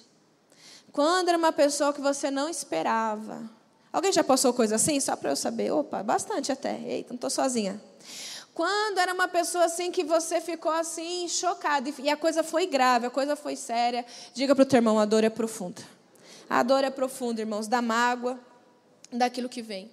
quando 0.93 1.29
era 1.29 1.37
uma 1.37 1.51
pessoa 1.51 1.91
que 1.91 1.99
você 1.99 2.29
não 2.29 2.47
esperava. 2.47 3.49
Alguém 3.91 4.11
já 4.11 4.23
passou 4.23 4.53
coisa 4.53 4.75
assim? 4.75 4.99
Só 4.99 5.15
para 5.15 5.31
eu 5.31 5.35
saber. 5.35 5.71
Opa, 5.71 6.03
bastante 6.03 6.51
até. 6.51 6.79
Eita, 6.79 7.09
não 7.09 7.15
estou 7.15 7.31
sozinha. 7.31 7.81
Quando 8.53 8.99
era 8.99 9.11
uma 9.11 9.27
pessoa 9.27 9.65
assim 9.65 9.91
que 9.91 10.03
você 10.03 10.39
ficou 10.39 10.71
assim, 10.71 11.27
chocado, 11.27 11.91
e 11.97 12.09
a 12.11 12.15
coisa 12.15 12.43
foi 12.43 12.67
grave, 12.67 13.07
a 13.07 13.09
coisa 13.09 13.35
foi 13.35 13.55
séria, 13.55 14.05
diga 14.35 14.53
para 14.53 14.61
o 14.61 14.65
teu 14.65 14.77
irmão, 14.77 14.99
a 14.99 15.05
dor 15.05 15.23
é 15.23 15.29
profunda. 15.29 15.81
A 16.47 16.61
dor 16.61 16.83
é 16.83 16.91
profunda, 16.91 17.41
irmãos, 17.41 17.67
da 17.67 17.81
mágoa, 17.81 18.39
daquilo 19.11 19.49
que 19.49 19.63
vem. 19.63 19.91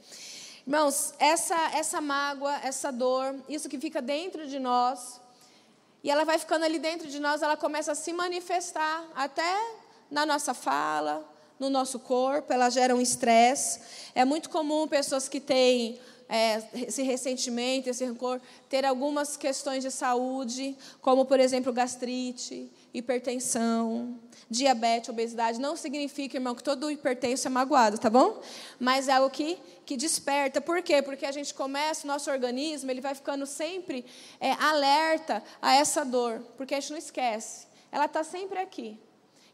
Irmãos, 0.67 1.15
essa, 1.19 1.57
essa 1.75 2.03
mágoa, 2.03 2.55
essa 2.63 2.93
dor, 2.93 3.35
isso 3.49 3.67
que 3.67 3.79
fica 3.79 4.03
dentro 4.03 4.47
de 4.47 4.59
nós, 4.59 5.19
e 6.05 6.11
ela 6.11 6.25
vai 6.27 6.39
ficando 6.39 6.67
ali 6.67 6.79
dentro 6.79 7.09
de 7.09 7.19
nós, 7.19 7.41
ela 7.41 7.57
começa 7.57 7.93
a 7.93 7.95
se 7.95 8.13
manifestar 8.13 9.07
até 9.15 9.57
na 10.11 10.27
nossa 10.27 10.53
fala, 10.55 11.25
no 11.59 11.69
nosso 11.69 11.99
corpo, 11.99 12.53
elas 12.53 12.73
geram 12.73 13.01
estresse. 13.01 13.81
É 14.15 14.25
muito 14.25 14.49
comum 14.49 14.89
pessoas 14.89 15.29
que 15.29 15.39
têm 15.39 16.01
é, 16.31 16.63
esse 16.87 17.03
ressentimento, 17.03 17.91
esse 17.91 18.05
rancor, 18.05 18.41
ter 18.69 18.85
algumas 18.87 19.37
questões 19.37 19.83
de 19.83 19.91
saúde, 19.91 20.77
como, 21.03 21.25
por 21.25 21.41
exemplo, 21.41 21.73
gastrite, 21.73 22.71
hipertensão, 22.95 24.19
diabetes, 24.49 25.11
obesidade. 25.11 25.61
Não 25.61 25.77
significa, 25.77 26.37
irmão, 26.37 26.55
que 26.55 26.63
todo 26.63 26.91
hipertenso 26.91 27.47
é 27.47 27.51
magoado, 27.51 27.99
tá 27.99 28.09
bom? 28.09 28.41
Mas 28.79 29.09
é 29.09 29.13
algo 29.13 29.29
que, 29.29 29.59
que 29.85 29.97
desperta. 29.97 30.61
Por 30.61 30.81
quê? 30.83 31.03
Porque 31.03 31.27
a 31.27 31.33
gente 31.33 31.53
começa, 31.53 32.05
o 32.05 32.09
nosso 32.09 32.31
organismo, 32.31 32.91
ele 32.91 33.01
vai 33.01 33.15
ficando 33.15 33.45
sempre 33.45 34.05
é, 34.41 34.53
alerta 34.53 35.43
a 35.61 35.75
essa 35.75 36.05
dor, 36.05 36.41
porque 36.57 36.75
a 36.75 36.81
gente 36.81 36.93
não 36.93 36.99
esquece. 36.99 37.67
Ela 37.93 38.07
está 38.07 38.23
sempre 38.23 38.61
aqui. 38.61 38.99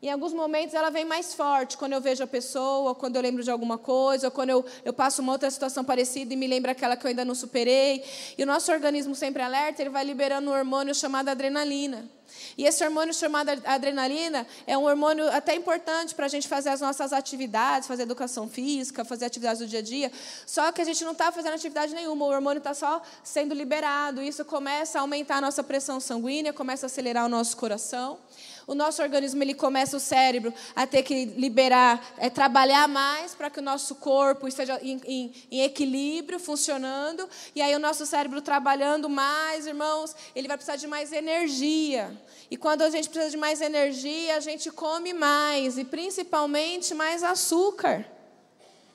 Em 0.07 0.11
alguns 0.13 0.33
momentos 0.33 0.73
ela 0.73 0.89
vem 0.89 1.05
mais 1.05 1.35
forte, 1.35 1.77
quando 1.77 1.95
eu 1.95 2.01
vejo 2.01 2.23
a 2.23 2.29
pessoa, 2.29 2.91
ou 2.91 2.95
quando 2.95 3.17
eu 3.17 3.23
lembro 3.23 3.43
de 3.43 3.51
alguma 3.51 3.77
coisa, 3.77 4.29
ou 4.29 4.31
quando 4.31 4.51
eu, 4.51 4.65
eu 4.85 4.93
passo 4.93 5.21
uma 5.21 5.33
outra 5.33 5.51
situação 5.51 5.83
parecida 5.83 6.33
e 6.33 6.37
me 6.37 6.47
lembro 6.47 6.71
aquela 6.71 6.97
que 6.97 7.05
eu 7.05 7.09
ainda 7.09 7.25
não 7.25 7.35
superei. 7.35 8.05
E 8.39 8.43
o 8.45 8.47
nosso 8.47 8.71
organismo 8.71 9.17
sempre 9.17 9.43
alerta, 9.43 9.83
ele 9.83 9.91
vai 9.91 10.05
liberando 10.05 10.49
um 10.49 10.55
hormônio 10.55 10.95
chamado 10.95 11.29
adrenalina. 11.29 12.09
E 12.57 12.65
esse 12.65 12.85
hormônio 12.85 13.13
chamado 13.13 13.49
adrenalina 13.65 14.47
é 14.65 14.79
um 14.79 14.85
hormônio 14.85 15.29
até 15.29 15.57
importante 15.57 16.15
para 16.15 16.27
a 16.27 16.29
gente 16.29 16.47
fazer 16.47 16.69
as 16.69 16.81
nossas 16.81 17.13
atividades, 17.13 17.89
fazer 17.89 18.05
educação 18.05 18.49
física, 18.49 19.05
fazer 19.05 19.25
atividades 19.25 19.59
do 19.59 19.67
dia 19.67 19.81
a 19.81 19.83
dia. 19.83 20.13
Só 20.47 20.71
que 20.71 20.81
a 20.81 20.85
gente 20.85 21.05
não 21.05 21.13
está 21.13 21.33
fazendo 21.33 21.55
atividade 21.55 21.93
nenhuma, 21.93 22.27
o 22.27 22.29
hormônio 22.29 22.59
está 22.59 22.75
só 22.75 23.03
sendo 23.25 23.57
liberado. 23.57 24.23
Isso 24.23 24.45
começa 24.45 24.99
a 24.99 25.01
aumentar 25.01 25.39
a 25.39 25.41
nossa 25.41 25.65
pressão 25.65 25.99
sanguínea, 25.99 26.53
começa 26.53 26.87
a 26.87 26.89
acelerar 26.89 27.27
o 27.27 27.29
nosso 27.29 27.57
coração 27.57 28.19
o 28.67 28.75
nosso 28.75 29.01
organismo 29.01 29.41
ele 29.43 29.55
começa 29.55 29.97
o 29.97 30.01
cérebro 30.01 30.53
a 30.75 30.87
ter 30.87 31.05
que 31.05 31.25
liberar, 31.25 32.05
é, 32.19 32.29
trabalhar 32.29 32.89
mais 32.89 33.33
para 33.33 33.49
que 33.49 33.61
o 33.61 33.63
nosso 33.63 33.95
corpo 33.95 34.49
esteja 34.49 34.81
em, 34.83 35.01
em, 35.05 35.33
em, 35.53 35.61
equilíbrio, 35.63 36.41
funcionando. 36.41 37.29
E 37.55 37.63
aí 37.63 37.75
o 37.77 37.79
nosso 37.79 38.05
cérebro 38.05 38.43
trabalhando 38.43 39.09
mais, 39.09 39.69
irmãos, 39.69 40.17
ele 40.35 40.49
vai 40.49 40.57
precisar 40.57 40.77
de 40.77 40.89
mais 40.89 41.13
energia. 41.13 42.11
E 42.51 42.57
quando 42.57 42.83
a 42.83 42.91
gente 42.91 43.09
precisa 43.09 43.31
de 43.31 43.37
mais 43.37 43.61
energia, 43.61 44.37
a 44.37 44.41
gente 44.41 44.69
come 44.73 45.13
mais 45.13 45.79
e 45.79 45.85
principalmente 45.85 46.93
mais 46.93 47.23
açúcar. 47.23 48.05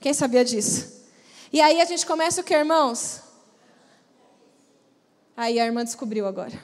Quem 0.02 0.14
sabia 0.14 0.44
disso? 0.44 1.02
E 1.54 1.62
aí 1.62 1.80
a 1.80 1.86
gente 1.86 2.06
começa 2.06 2.42
o 2.42 2.44
que, 2.44 2.54
irmãos? 2.54 3.22
Aí 5.38 5.60
a 5.62 5.66
irmã 5.66 5.84
descobriu 5.86 6.28
agora. 6.28 6.62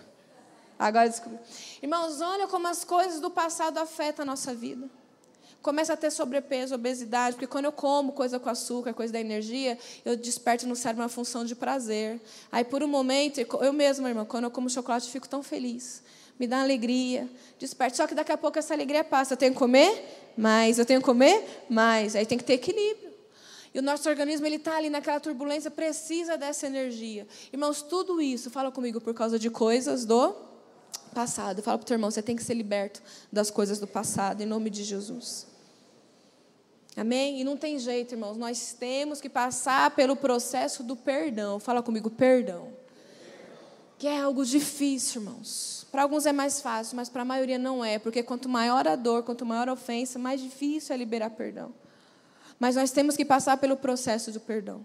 Agora 0.78 1.10
descobriu. 1.10 1.40
Irmãos, 1.82 2.22
olha 2.22 2.48
como 2.48 2.68
as 2.68 2.84
coisas 2.84 3.20
do 3.20 3.30
passado 3.30 3.78
afetam 3.78 4.24
a 4.24 4.26
nossa 4.26 4.54
vida. 4.54 4.90
Começa 5.62 5.94
a 5.94 5.98
ter 5.98 6.12
sobrepeso, 6.12 6.76
obesidade, 6.76 7.36
porque 7.36 7.48
quando 7.48 7.66
eu 7.66 7.72
como 7.72 8.14
coisa 8.14 8.40
com 8.40 8.50
açúcar, 8.50 8.94
coisa 8.94 9.12
da 9.12 9.20
energia, 9.20 9.78
eu 10.06 10.16
desperto 10.16 10.66
no 10.66 10.76
cérebro 10.76 11.04
uma 11.04 11.10
função 11.10 11.44
de 11.44 11.56
prazer. 11.56 12.22
Aí, 12.52 12.64
por 12.64 12.82
um 12.84 12.88
momento, 12.88 13.40
eu 13.40 13.74
mesma, 13.74 14.08
irmã, 14.08 14.24
quando 14.24 14.46
eu 14.46 14.52
como 14.52 14.70
chocolate, 14.70 15.08
eu 15.08 15.12
fico 15.12 15.28
tão 15.28 15.44
feliz. 15.44 16.04
Me 16.40 16.48
dá 16.48 16.62
alegria, 16.62 17.28
desperto. 17.60 17.98
Só 17.98 18.08
que 18.08 18.16
daqui 18.16 18.32
a 18.32 18.38
pouco 18.38 18.58
essa 18.58 18.74
alegria 18.74 19.04
passa. 19.04 19.34
Eu 19.34 19.38
tenho 19.38 19.54
que 19.54 19.60
comer 19.60 20.34
mais, 20.38 20.78
eu 20.78 20.86
tenho 20.86 21.00
que 21.00 21.06
comer 21.06 21.66
mais. 21.70 22.16
Aí 22.16 22.26
tem 22.26 22.38
que 22.38 22.44
ter 22.44 22.54
equilíbrio. 22.54 23.12
E 23.74 23.80
o 23.80 23.82
nosso 23.82 24.08
organismo 24.08 24.46
ele 24.46 24.56
está 24.56 24.78
ali 24.78 24.90
naquela 24.90 25.20
turbulência, 25.20 25.70
precisa 25.70 26.38
dessa 26.38 26.66
energia. 26.68 27.28
Irmãos, 27.52 27.82
tudo 27.82 28.22
isso, 28.22 28.50
fala 28.50 28.72
comigo, 28.72 29.02
por 29.02 29.14
causa 29.14 29.38
de 29.38 29.50
coisas 29.50 30.06
do 30.06 30.34
passado. 31.08 31.62
Fala 31.62 31.78
para 31.78 31.84
o 31.84 31.88
teu 31.88 31.96
irmão, 31.96 32.10
você 32.12 32.22
tem 32.22 32.36
que 32.36 32.44
ser 32.44 32.54
liberto 32.54 33.02
das 33.32 33.50
coisas 33.50 33.80
do 33.80 33.88
passado, 33.88 34.42
em 34.42 34.46
nome 34.46 34.70
de 34.70 34.84
Jesus. 34.84 35.48
Amém? 36.96 37.40
E 37.40 37.44
não 37.44 37.56
tem 37.56 37.78
jeito, 37.78 38.16
irmãos. 38.16 38.38
Nós 38.38 38.76
temos 38.78 39.22
que 39.22 39.30
passar 39.30 39.92
pelo 39.92 40.16
processo 40.16 40.82
do 40.82 40.96
perdão. 40.96 41.60
Fala 41.60 41.84
comigo, 41.84 42.10
perdão. 42.10 42.70
Que 44.00 44.08
é 44.08 44.20
algo 44.20 44.44
difícil, 44.44 45.22
irmãos. 45.22 45.86
Para 45.92 46.02
alguns 46.02 46.26
é 46.26 46.34
mais 46.34 46.60
fácil, 46.60 46.96
mas 46.96 47.08
para 47.08 47.22
a 47.22 47.26
maioria 47.26 47.60
não 47.60 47.86
é. 47.86 48.00
Porque 48.00 48.24
quanto 48.24 48.50
maior 48.50 48.88
a 48.88 48.96
dor, 48.96 49.22
quanto 49.22 49.46
maior 49.46 49.70
a 49.70 49.74
ofensa, 49.74 50.18
mais 50.18 50.42
difícil 50.42 50.94
é 50.94 50.98
liberar 50.98 51.30
perdão. 51.30 51.72
Mas 52.60 52.76
nós 52.76 52.90
temos 52.90 53.16
que 53.16 53.24
passar 53.24 53.58
pelo 53.58 53.78
processo 53.78 54.32
do 54.32 54.40
perdão. 54.40 54.84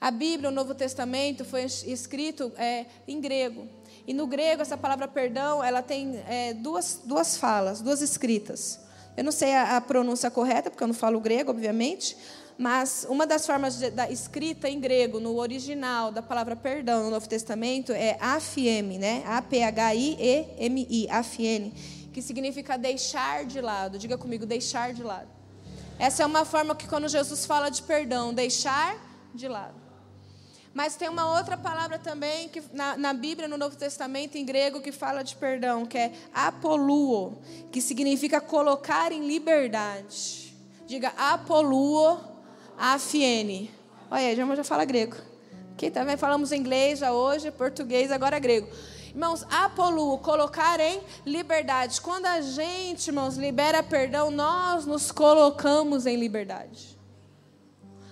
A 0.00 0.12
Bíblia, 0.12 0.48
o 0.48 0.52
Novo 0.52 0.76
Testamento, 0.76 1.44
foi 1.44 1.64
escrito 1.64 2.52
é, 2.56 2.86
em 3.06 3.20
grego. 3.20 3.68
E 4.08 4.14
no 4.14 4.26
grego, 4.26 4.62
essa 4.62 4.78
palavra 4.78 5.06
perdão, 5.06 5.62
ela 5.62 5.82
tem 5.82 6.18
é, 6.26 6.54
duas, 6.54 7.02
duas 7.04 7.36
falas, 7.36 7.82
duas 7.82 8.00
escritas. 8.00 8.80
Eu 9.14 9.22
não 9.22 9.30
sei 9.30 9.52
a, 9.52 9.76
a, 9.76 9.80
pronúncia 9.82 10.30
correta, 10.30 10.70
porque 10.70 10.82
eu 10.82 10.88
não 10.88 10.94
falo 10.94 11.20
grego, 11.20 11.50
obviamente, 11.50 12.16
mas 12.56 13.06
uma 13.10 13.26
das 13.26 13.44
formas 13.46 13.78
de, 13.78 13.90
da 13.90 14.10
escrita 14.10 14.66
em 14.66 14.80
grego, 14.80 15.20
no 15.20 15.36
original 15.36 16.10
da 16.10 16.22
palavra 16.22 16.56
perdão 16.56 17.04
no 17.04 17.10
Novo 17.10 17.28
Testamento, 17.28 17.92
é 17.92 18.16
afieme, 18.18 18.96
né? 18.96 19.22
A-P-H-I-E-M-I, 19.26 21.06
afiene, 21.10 21.74
que 22.10 22.22
significa 22.22 22.78
deixar 22.78 23.44
de 23.44 23.60
lado. 23.60 23.98
Diga 23.98 24.16
comigo, 24.16 24.46
deixar 24.46 24.94
de 24.94 25.02
lado. 25.02 25.28
Essa 25.98 26.22
é 26.22 26.26
uma 26.26 26.46
forma 26.46 26.74
que 26.74 26.88
quando 26.88 27.08
Jesus 27.08 27.44
fala 27.44 27.68
de 27.68 27.82
perdão, 27.82 28.32
deixar 28.32 28.96
de 29.34 29.48
lado. 29.48 29.87
Mas 30.78 30.94
tem 30.94 31.08
uma 31.08 31.36
outra 31.36 31.56
palavra 31.56 31.98
também 31.98 32.48
que 32.48 32.62
na, 32.72 32.96
na, 32.96 33.12
Bíblia, 33.12 33.48
no 33.48 33.58
Novo 33.58 33.74
Testamento, 33.74 34.38
em 34.38 34.44
grego, 34.44 34.80
que 34.80 34.92
fala 34.92 35.24
de 35.24 35.34
perdão, 35.34 35.84
que 35.84 35.98
é 35.98 36.12
apoluo, 36.32 37.36
que 37.72 37.80
significa 37.82 38.40
colocar 38.40 39.10
em 39.10 39.26
liberdade. 39.26 40.54
Diga 40.86 41.08
apoluo 41.18 42.20
afiene. 42.78 43.72
Olha, 44.08 44.36
já, 44.36 44.54
já 44.54 44.62
fala 44.62 44.84
grego. 44.84 45.16
Também 45.92 46.14
tá 46.14 46.16
falamos 46.16 46.52
inglês 46.52 47.00
já 47.00 47.10
hoje, 47.10 47.50
português, 47.50 48.12
agora 48.12 48.38
grego. 48.38 48.68
Irmãos, 49.08 49.44
apoluo, 49.50 50.16
colocar 50.18 50.78
em 50.78 51.00
liberdade. 51.26 52.00
Quando 52.00 52.26
a 52.26 52.40
gente, 52.40 53.08
irmãos, 53.08 53.36
libera 53.36 53.82
perdão, 53.82 54.30
nós 54.30 54.86
nos 54.86 55.10
colocamos 55.10 56.06
em 56.06 56.14
liberdade. 56.14 56.97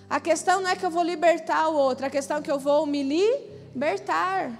A 0.09 0.19
questão 0.19 0.61
não 0.61 0.69
é 0.69 0.75
que 0.75 0.85
eu 0.85 0.89
vou 0.89 1.03
libertar 1.03 1.67
o 1.67 1.75
outro, 1.75 2.05
a 2.05 2.09
questão 2.09 2.37
é 2.37 2.41
que 2.41 2.51
eu 2.51 2.57
vou 2.57 2.85
me 2.85 3.03
libertar. 3.03 4.51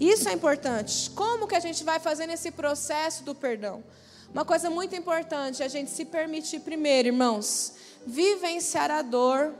Isso 0.00 0.28
é 0.28 0.32
importante. 0.32 1.10
Como 1.10 1.46
que 1.46 1.54
a 1.54 1.60
gente 1.60 1.84
vai 1.84 1.98
fazer 1.98 2.26
nesse 2.26 2.50
processo 2.50 3.22
do 3.22 3.34
perdão? 3.34 3.84
Uma 4.32 4.44
coisa 4.44 4.70
muito 4.70 4.94
importante 4.96 5.62
é 5.62 5.66
a 5.66 5.68
gente 5.68 5.90
se 5.90 6.04
permitir 6.04 6.60
primeiro, 6.60 7.08
irmãos, 7.08 7.72
vivenciar 8.06 8.90
a 8.90 9.02
dor 9.02 9.54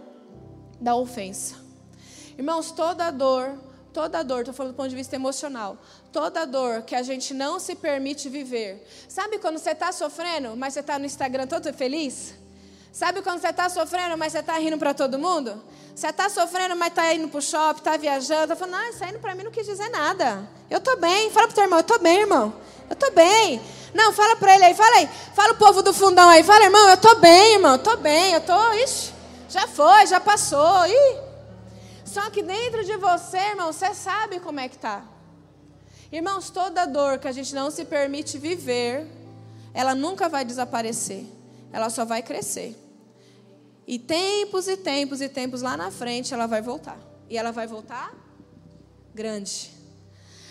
da 0.81 0.95
ofensa. 0.97 1.57
Irmãos, 2.37 2.71
toda 2.71 3.11
dor, 3.11 3.59
toda 3.93 4.23
dor, 4.23 4.41
estou 4.41 4.55
falando 4.55 4.73
do 4.73 4.77
ponto 4.77 4.91
de 4.91 4.97
vista 4.97 5.17
emocional, 5.17 5.79
toda 6.13 6.47
dor 6.47 6.83
que 6.83 6.95
a 6.95 7.03
gente 7.03 7.33
não 7.33 7.59
se 7.59 7.75
permite 7.75 8.29
viver. 8.29 8.87
Sabe 9.09 9.39
quando 9.39 9.59
você 9.59 9.71
está 9.71 9.93
sofrendo, 9.93 10.57
mas 10.57 10.75
você 10.75 10.81
está 10.81 10.99
no 10.99 11.07
Instagram 11.07 11.47
todo 11.47 11.73
feliz? 11.73 12.35
Sabe 12.97 13.21
quando 13.21 13.43
você 13.43 13.49
está 13.49 13.69
sofrendo, 13.69 14.17
mas 14.17 14.33
você 14.33 14.39
está 14.39 14.55
rindo 14.55 14.79
para 14.79 14.95
todo 14.95 15.19
mundo? 15.19 15.63
Você 15.95 16.07
está 16.07 16.31
sofrendo, 16.31 16.75
mas 16.75 16.89
está 16.89 17.13
indo 17.13 17.29
para 17.29 17.37
o 17.37 17.43
shopping, 17.43 17.81
está 17.81 17.95
viajando, 17.99 18.45
está 18.45 18.57
falando, 18.57 18.73
não, 18.73 18.89
isso 18.89 19.05
aí 19.05 19.19
para 19.19 19.35
mim 19.35 19.43
não 19.43 19.51
quis 19.51 19.67
dizer 19.67 19.91
nada. 19.91 20.49
Eu 20.71 20.79
estou 20.79 20.97
bem. 20.97 21.31
Fala 21.31 21.47
para 21.47 21.53
o 21.53 21.55
teu 21.57 21.65
irmão, 21.65 21.79
eu 21.79 21.83
estou 21.83 21.99
bem, 21.99 22.21
irmão. 22.21 22.55
Eu 22.89 22.95
estou 22.95 23.13
bem. 23.13 23.61
Não, 23.93 24.15
fala 24.15 24.37
para 24.37 24.55
ele 24.55 24.65
aí, 24.65 24.75
fala 24.75 24.97
aí. 24.97 25.11
Fala 25.35 25.53
o 25.53 25.57
povo 25.57 25.83
do 25.83 25.93
fundão 25.93 26.27
aí. 26.27 26.43
Fala, 26.43 26.65
irmão, 26.65 26.89
eu 26.89 26.95
estou 26.95 27.17
bem, 27.21 27.53
irmão, 27.53 27.75
estou 27.75 27.99
bem. 27.99 28.33
Eu 28.33 28.39
estou, 28.39 28.75
ixi, 28.77 29.13
já 29.51 29.69
foi, 29.69 30.07
já 30.07 30.19
passou. 30.19 30.87
Ih. 30.87 31.19
Só 32.03 32.31
que 32.31 32.43
dentro 32.43 32.83
de 32.83 32.97
você, 32.97 33.37
irmão, 33.37 33.75
você 33.75 33.93
sabe 33.93 34.41
como 34.41 34.59
é 34.59 34.71
que 34.71 34.79
tá. 34.79 35.03
Irmãos, 36.11 36.49
toda 36.49 36.87
dor 36.87 37.19
que 37.19 37.29
a 37.29 37.33
gente 37.33 37.55
não 37.55 37.71
se 37.71 37.85
permite 37.85 38.39
viver, 38.39 39.07
ela 39.75 39.95
nunca 39.95 40.31
vai 40.31 40.47
desaparecer. 40.47 41.27
Ela 41.71 41.91
só 41.91 42.07
vai 42.07 42.23
crescer. 42.23 42.86
E 43.87 43.99
tempos 43.99 44.67
e 44.67 44.77
tempos 44.77 45.21
e 45.21 45.29
tempos 45.29 45.63
lá 45.63 45.77
na 45.77 45.91
frente 45.91 46.35
ela 46.35 46.47
vai 46.47 46.61
voltar. 46.61 46.99
E 47.31 47.39
ela 47.39 47.53
vai 47.53 47.67
voltar 47.67 48.13
grande. 49.15 49.71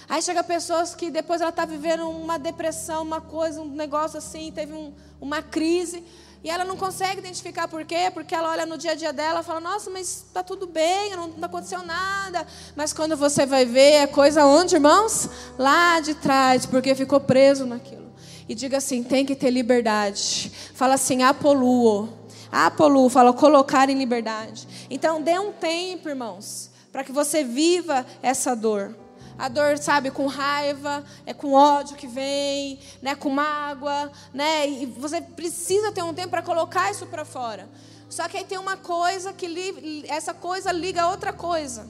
Aí 0.08 0.22
chega 0.22 0.44
pessoas 0.44 0.96
que 0.96 1.10
depois 1.10 1.42
ela 1.42 1.50
está 1.50 1.66
vivendo 1.66 2.10
uma 2.10 2.38
depressão, 2.38 3.04
uma 3.04 3.22
coisa, 3.22 3.62
um 3.62 3.68
negócio 3.68 4.18
assim, 4.18 4.52
teve 4.52 4.74
um, 4.74 4.94
uma 5.20 5.42
crise. 5.42 6.04
E 6.44 6.50
ela 6.50 6.64
não 6.64 6.78
consegue 6.78 7.20
identificar 7.20 7.68
por 7.68 7.84
quê, 7.86 8.12
porque 8.14 8.36
ela 8.36 8.52
olha 8.52 8.68
no 8.68 8.78
dia 8.78 8.92
a 8.92 8.96
dia 8.96 9.12
dela 9.12 9.40
e 9.40 9.44
fala, 9.44 9.60
nossa, 9.60 9.90
mas 9.90 10.26
está 10.28 10.44
tudo 10.44 10.68
bem, 10.68 11.16
não, 11.16 11.28
não 11.30 11.46
aconteceu 11.46 11.84
nada. 11.84 12.46
Mas 12.76 12.94
quando 12.94 13.18
você 13.18 13.48
vai 13.48 13.66
ver, 13.66 13.94
é 13.94 14.08
coisa 14.08 14.46
onde, 14.46 14.76
irmãos? 14.76 15.28
Lá 15.58 16.00
de 16.00 16.14
trás, 16.14 16.66
porque 16.68 16.94
ficou 16.94 17.20
preso 17.20 17.66
naquilo. 17.66 18.14
E 18.48 18.54
diga 18.54 18.78
assim, 18.78 19.02
tem 19.02 19.26
que 19.26 19.36
ter 19.36 19.50
liberdade. 19.50 20.52
Fala 20.76 20.94
assim, 20.94 21.24
apoluo 21.24 22.25
Apolu 22.56 23.10
fala 23.10 23.34
colocar 23.34 23.90
em 23.90 23.98
liberdade. 23.98 24.66
Então 24.90 25.22
dê 25.22 25.38
um 25.38 25.52
tempo, 25.52 26.08
irmãos, 26.08 26.72
para 26.90 27.04
que 27.04 27.12
você 27.12 27.44
viva 27.44 28.06
essa 28.24 28.56
dor. 28.56 28.96
A 29.38 29.50
dor, 29.50 29.78
sabe, 29.78 30.10
com 30.10 30.26
raiva, 30.28 31.04
é 31.26 31.34
com 31.34 31.52
ódio 31.52 31.98
que 31.98 32.08
vem, 32.08 32.80
né, 33.02 33.14
com 33.14 33.30
mágoa, 33.30 34.10
né? 34.34 34.70
E 34.70 34.86
você 34.86 35.20
precisa 35.20 35.92
ter 35.92 36.02
um 36.02 36.14
tempo 36.14 36.30
para 36.30 36.42
colocar 36.42 36.90
isso 36.90 37.06
para 37.08 37.26
fora. 37.26 37.68
Só 38.10 38.30
que 38.30 38.38
aí 38.38 38.46
tem 38.46 38.58
uma 38.58 38.78
coisa 38.78 39.34
que 39.34 40.06
essa 40.08 40.34
coisa 40.34 40.72
liga 40.72 41.02
a 41.02 41.10
outra 41.10 41.34
coisa. 41.34 41.86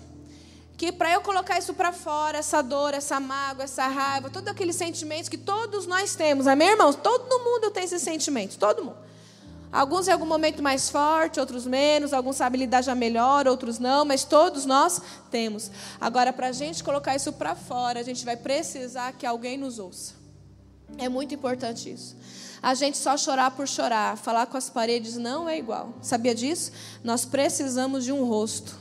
Que 0.76 0.92
para 0.92 1.14
eu 1.14 1.22
colocar 1.22 1.60
isso 1.60 1.76
para 1.76 1.92
fora, 1.94 2.40
essa 2.40 2.64
dor, 2.64 2.96
essa 2.96 3.20
mágoa, 3.20 3.66
essa 3.66 3.86
raiva, 3.86 4.32
todos 4.32 4.50
aqueles 4.50 4.76
sentimentos 4.76 5.30
que 5.30 5.38
todos 5.38 5.86
nós 5.86 6.16
temos, 6.16 6.48
amém, 6.48 6.70
irmãos? 6.70 6.96
Todo 6.96 7.44
mundo 7.44 7.70
tem 7.70 7.84
esses 7.84 8.02
sentimentos, 8.02 8.58
todo 8.58 8.84
mundo. 8.84 9.06
Alguns 9.72 10.08
em 10.08 10.12
algum 10.12 10.26
momento 10.26 10.64
mais 10.64 10.90
forte, 10.90 11.40
outros 11.40 11.66
menos. 11.66 12.14
Alguns 12.14 12.38
sabem 12.38 12.62
lidar 12.62 12.82
já 12.82 12.96
melhor, 12.96 13.48
outros 13.48 13.80
não. 13.80 14.06
Mas 14.06 14.24
todos 14.24 14.66
nós 14.66 15.02
temos. 15.30 15.72
Agora, 16.00 16.32
para 16.32 16.48
a 16.48 16.52
gente 16.52 16.84
colocar 16.84 17.16
isso 17.16 17.34
para 17.34 17.56
fora, 17.56 18.00
a 18.00 18.04
gente 18.04 18.24
vai 18.24 18.38
precisar 18.38 19.14
que 19.14 19.26
alguém 19.26 19.58
nos 19.58 19.80
ouça. 19.80 20.14
É 20.98 21.10
muito 21.10 21.34
importante 21.34 21.92
isso. 21.92 22.16
A 22.62 22.74
gente 22.74 22.98
só 22.98 23.16
chorar 23.16 23.52
por 23.52 23.68
chorar, 23.68 24.18
falar 24.18 24.48
com 24.48 24.58
as 24.58 24.70
paredes 24.70 25.18
não 25.18 25.48
é 25.48 25.58
igual. 25.58 25.94
Sabia 26.02 26.34
disso? 26.34 26.72
Nós 27.04 27.26
precisamos 27.26 28.04
de 28.04 28.12
um 28.12 28.26
rosto, 28.26 28.76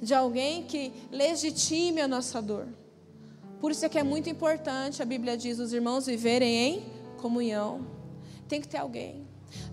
de 0.00 0.14
alguém 0.14 0.62
que 0.62 0.92
legitime 1.10 2.00
a 2.00 2.08
nossa 2.08 2.40
dor. 2.40 2.68
Por 3.60 3.72
isso 3.72 3.84
é 3.84 3.88
que 3.88 3.98
é 3.98 4.04
muito 4.04 4.30
importante, 4.30 5.02
a 5.02 5.04
Bíblia 5.04 5.36
diz, 5.36 5.58
os 5.58 5.72
irmãos 5.72 6.06
viverem 6.06 6.54
em 6.54 6.92
comunhão. 7.16 7.84
Tem 8.46 8.60
que 8.60 8.68
ter 8.68 8.76
alguém. 8.78 9.27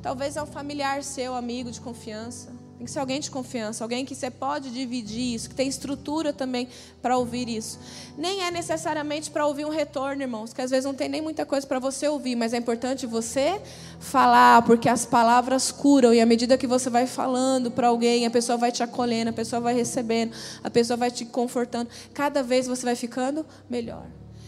Talvez 0.05 0.37
é 0.37 0.43
um 0.43 0.45
familiar 0.45 1.01
seu, 1.03 1.33
amigo 1.33 1.71
de 1.71 1.81
confiança. 1.81 2.53
Tem 2.77 2.85
que 2.85 2.91
ser 2.91 2.99
alguém 2.99 3.19
de 3.19 3.31
confiança, 3.31 3.83
alguém 3.83 4.05
que 4.05 4.13
você 4.13 4.29
pode 4.29 4.69
dividir 4.69 5.33
isso, 5.33 5.49
que 5.49 5.55
tem 5.55 5.67
estrutura 5.67 6.31
também 6.31 6.67
para 7.01 7.17
ouvir 7.17 7.49
isso. 7.49 7.79
Nem 8.15 8.43
é 8.43 8.51
necessariamente 8.51 9.31
para 9.31 9.47
ouvir 9.47 9.65
um 9.65 9.69
retorno, 9.69 10.21
irmãos, 10.21 10.53
que 10.53 10.61
às 10.61 10.69
vezes 10.69 10.85
não 10.85 10.93
tem 10.93 11.09
nem 11.09 11.23
muita 11.23 11.43
coisa 11.43 11.65
para 11.65 11.79
você 11.79 12.07
ouvir, 12.07 12.35
mas 12.35 12.53
é 12.53 12.57
importante 12.57 13.07
você 13.07 13.59
falar, 13.99 14.61
porque 14.61 14.87
as 14.87 15.07
palavras 15.07 15.71
curam 15.71 16.13
e 16.13 16.21
à 16.21 16.25
medida 16.27 16.55
que 16.55 16.67
você 16.67 16.87
vai 16.87 17.07
falando 17.07 17.71
para 17.71 17.87
alguém, 17.87 18.27
a 18.27 18.29
pessoa 18.29 18.59
vai 18.59 18.71
te 18.71 18.83
acolhendo, 18.83 19.31
a 19.31 19.33
pessoa 19.33 19.59
vai 19.59 19.73
recebendo, 19.73 20.33
a 20.63 20.69
pessoa 20.69 20.97
vai 20.97 21.09
te 21.09 21.25
confortando, 21.25 21.89
cada 22.13 22.43
vez 22.43 22.67
você 22.67 22.85
vai 22.85 22.95
ficando 22.95 23.43
melhor. 23.67 24.05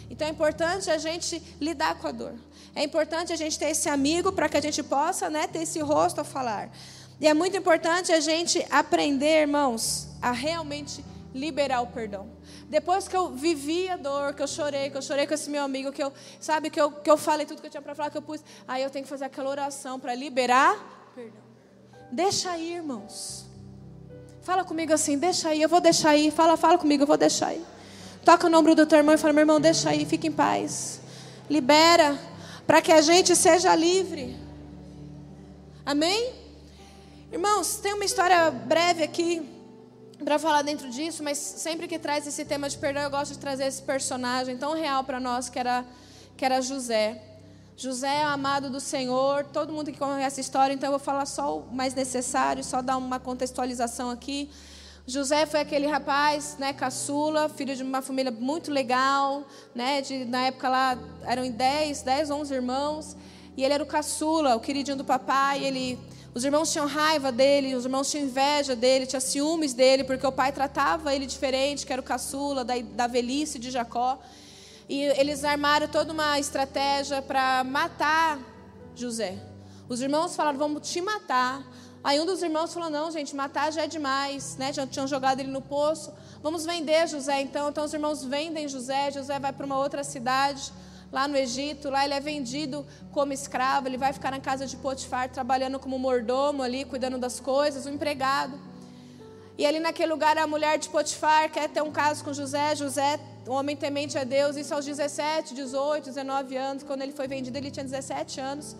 Então 0.09 0.27
é 0.27 0.31
importante 0.31 0.89
a 0.89 0.97
gente 0.97 1.41
lidar 1.59 1.95
com 1.95 2.07
a 2.07 2.11
dor. 2.11 2.33
É 2.75 2.83
importante 2.83 3.33
a 3.33 3.35
gente 3.35 3.57
ter 3.57 3.69
esse 3.69 3.89
amigo 3.89 4.31
para 4.31 4.47
que 4.47 4.57
a 4.57 4.61
gente 4.61 4.81
possa 4.83 5.29
né, 5.29 5.47
ter 5.47 5.63
esse 5.63 5.79
rosto 5.79 6.21
a 6.21 6.23
falar. 6.23 6.69
E 7.19 7.27
é 7.27 7.33
muito 7.33 7.57
importante 7.57 8.11
a 8.11 8.19
gente 8.19 8.63
aprender, 8.69 9.41
irmãos, 9.41 10.07
a 10.21 10.31
realmente 10.31 11.03
liberar 11.33 11.81
o 11.81 11.87
perdão. 11.87 12.29
Depois 12.69 13.07
que 13.07 13.15
eu 13.15 13.29
vivi 13.31 13.89
a 13.89 13.97
dor, 13.97 14.33
que 14.33 14.43
eu 14.43 14.47
chorei, 14.47 14.89
que 14.89 14.97
eu 14.97 15.01
chorei 15.01 15.25
com 15.25 15.33
esse 15.33 15.49
meu 15.49 15.63
amigo, 15.63 15.91
que 15.91 16.03
eu, 16.03 16.13
sabe, 16.39 16.69
que 16.69 16.79
eu, 16.79 16.91
que 16.91 17.09
eu 17.09 17.17
falei 17.17 17.45
tudo 17.45 17.61
que 17.61 17.67
eu 17.67 17.71
tinha 17.71 17.81
para 17.81 17.95
falar, 17.95 18.09
que 18.09 18.17
eu 18.17 18.21
pus, 18.21 18.41
aí 18.67 18.83
eu 18.83 18.89
tenho 18.89 19.03
que 19.03 19.09
fazer 19.09 19.25
aquela 19.25 19.49
oração 19.49 19.99
para 19.99 20.13
liberar 20.13 20.97
perdão. 21.17 21.41
Deixa 22.11 22.51
aí, 22.51 22.75
irmãos. 22.75 23.45
Fala 24.41 24.63
comigo 24.63 24.93
assim, 24.93 25.17
deixa 25.17 25.49
aí, 25.49 25.61
eu 25.61 25.67
vou 25.67 25.81
deixar 25.81 26.11
aí. 26.11 26.29
Fala, 26.29 26.55
fala 26.55 26.77
comigo, 26.77 27.03
eu 27.03 27.07
vou 27.07 27.17
deixar 27.17 27.47
aí. 27.47 27.65
Toca 28.27 28.47
o 28.47 28.49
nome 28.49 28.75
do 28.75 28.85
teu 28.85 28.97
irmão 28.97 29.15
e 29.15 29.17
fala, 29.17 29.31
meu 29.31 29.43
irmão, 29.43 29.57
deixa 29.57 29.89
aí, 29.89 30.05
fica 30.05 30.27
em 30.27 30.31
paz. 30.33 30.99
Libera 31.49 32.19
para 32.67 32.81
que 32.81 32.91
a 32.91 32.99
gente 32.99 33.33
seja 33.37 33.73
livre. 33.73 34.35
Amém? 35.85 36.33
Irmãos, 37.31 37.77
tem 37.77 37.93
uma 37.93 38.03
história 38.03 38.51
breve 38.51 39.01
aqui 39.01 39.49
para 40.21 40.37
falar 40.37 40.61
dentro 40.61 40.89
disso, 40.89 41.23
mas 41.23 41.37
sempre 41.37 41.87
que 41.87 41.97
traz 41.97 42.27
esse 42.27 42.43
tema 42.43 42.67
de 42.67 42.77
perdão, 42.77 43.03
eu 43.03 43.09
gosto 43.09 43.31
de 43.31 43.39
trazer 43.39 43.65
esse 43.65 43.81
personagem 43.81 44.57
tão 44.57 44.73
real 44.73 45.05
para 45.05 45.21
nós 45.21 45.47
que 45.47 45.57
era, 45.57 45.85
que 46.35 46.43
era 46.43 46.59
José. 46.59 47.21
José 47.77 48.13
é 48.13 48.23
amado 48.23 48.69
do 48.69 48.81
Senhor, 48.81 49.45
todo 49.53 49.71
mundo 49.71 49.89
que 49.89 49.97
conhece 49.97 50.41
a 50.41 50.43
história, 50.43 50.73
então 50.73 50.87
eu 50.87 50.97
vou 50.97 50.99
falar 50.99 51.25
só 51.25 51.59
o 51.59 51.73
mais 51.73 51.93
necessário, 51.93 52.61
só 52.61 52.81
dar 52.81 52.97
uma 52.97 53.21
contextualização 53.21 54.09
aqui. 54.09 54.49
José 55.09 55.45
foi 55.45 55.61
aquele 55.61 55.87
rapaz, 55.87 56.57
né, 56.59 56.73
caçula, 56.73 57.47
filho 57.47 57.73
de 57.73 57.81
uma 57.81 58.01
família 58.01 58.29
muito 58.29 58.69
legal, 58.69 59.47
né, 59.73 60.01
de, 60.01 60.25
na 60.25 60.47
época 60.47 60.67
lá 60.67 60.99
eram 61.23 61.49
10, 61.49 62.01
10, 62.01 62.29
11 62.29 62.53
irmãos, 62.53 63.15
e 63.55 63.63
ele 63.63 63.73
era 63.73 63.81
o 63.81 63.85
caçula, 63.87 64.57
o 64.57 64.59
queridinho 64.59 64.97
do 64.97 65.05
papai, 65.05 65.63
ele, 65.63 65.97
os 66.35 66.43
irmãos 66.43 66.73
tinham 66.73 66.85
raiva 66.85 67.31
dele, 67.31 67.73
os 67.73 67.85
irmãos 67.85 68.11
tinham 68.11 68.25
inveja 68.25 68.75
dele, 68.75 69.05
tinham 69.05 69.21
ciúmes 69.21 69.73
dele, 69.73 70.03
porque 70.03 70.27
o 70.27 70.31
pai 70.31 70.51
tratava 70.51 71.15
ele 71.15 71.25
diferente, 71.25 71.85
que 71.85 71.93
era 71.93 72.01
o 72.01 72.05
caçula 72.05 72.65
da, 72.65 72.73
da 72.77 73.07
velhice 73.07 73.57
de 73.57 73.71
Jacó, 73.71 74.19
e 74.89 75.03
eles 75.03 75.45
armaram 75.45 75.87
toda 75.87 76.11
uma 76.11 76.37
estratégia 76.37 77.21
para 77.21 77.63
matar 77.63 78.39
José. 78.93 79.41
Os 79.87 80.01
irmãos 80.01 80.35
falaram, 80.35 80.57
vamos 80.57 80.91
te 80.91 80.99
matar, 80.99 81.65
Aí 82.03 82.19
um 82.19 82.25
dos 82.25 82.41
irmãos 82.41 82.73
falou: 82.73 82.89
Não, 82.89 83.11
gente, 83.11 83.35
matar 83.35 83.71
já 83.71 83.83
é 83.83 83.87
demais, 83.87 84.55
né? 84.57 84.71
Já 84.71 84.85
tinham 84.85 85.07
jogado 85.07 85.39
ele 85.39 85.51
no 85.51 85.61
poço. 85.61 86.13
Vamos 86.41 86.65
vender 86.65 87.07
José 87.07 87.41
então. 87.41 87.69
Então 87.69 87.83
os 87.83 87.93
irmãos 87.93 88.23
vendem 88.23 88.67
José. 88.67 89.11
José 89.11 89.39
vai 89.39 89.51
para 89.51 89.65
uma 89.65 89.77
outra 89.77 90.03
cidade, 90.03 90.71
lá 91.11 91.27
no 91.27 91.35
Egito. 91.35 91.89
Lá 91.89 92.05
ele 92.05 92.13
é 92.13 92.19
vendido 92.19 92.85
como 93.11 93.33
escravo. 93.33 93.87
Ele 93.87 93.97
vai 93.97 94.13
ficar 94.13 94.31
na 94.31 94.39
casa 94.39 94.65
de 94.65 94.75
Potifar, 94.77 95.29
trabalhando 95.29 95.79
como 95.79 95.97
mordomo 95.97 96.63
ali, 96.63 96.85
cuidando 96.85 97.17
das 97.17 97.39
coisas, 97.39 97.85
um 97.85 97.93
empregado. 97.93 98.57
E 99.57 99.65
ali 99.65 99.79
naquele 99.79 100.11
lugar 100.11 100.37
a 100.37 100.45
mulher 100.45 100.77
de 100.77 100.87
Potifar 100.87 101.51
quer 101.51 101.67
ter 101.67 101.81
um 101.81 101.91
caso 101.91 102.23
com 102.23 102.31
José. 102.31 102.75
José, 102.75 103.19
um 103.47 103.53
homem 103.53 103.75
temente 103.75 104.15
a 104.17 104.23
Deus, 104.23 104.55
isso 104.55 104.73
aos 104.73 104.85
17, 104.85 105.55
18, 105.55 106.05
19 106.05 106.55
anos. 106.55 106.83
Quando 106.83 107.01
ele 107.01 107.11
foi 107.11 107.27
vendido, 107.27 107.57
ele 107.57 107.71
tinha 107.71 107.83
17 107.83 108.39
anos. 108.39 108.75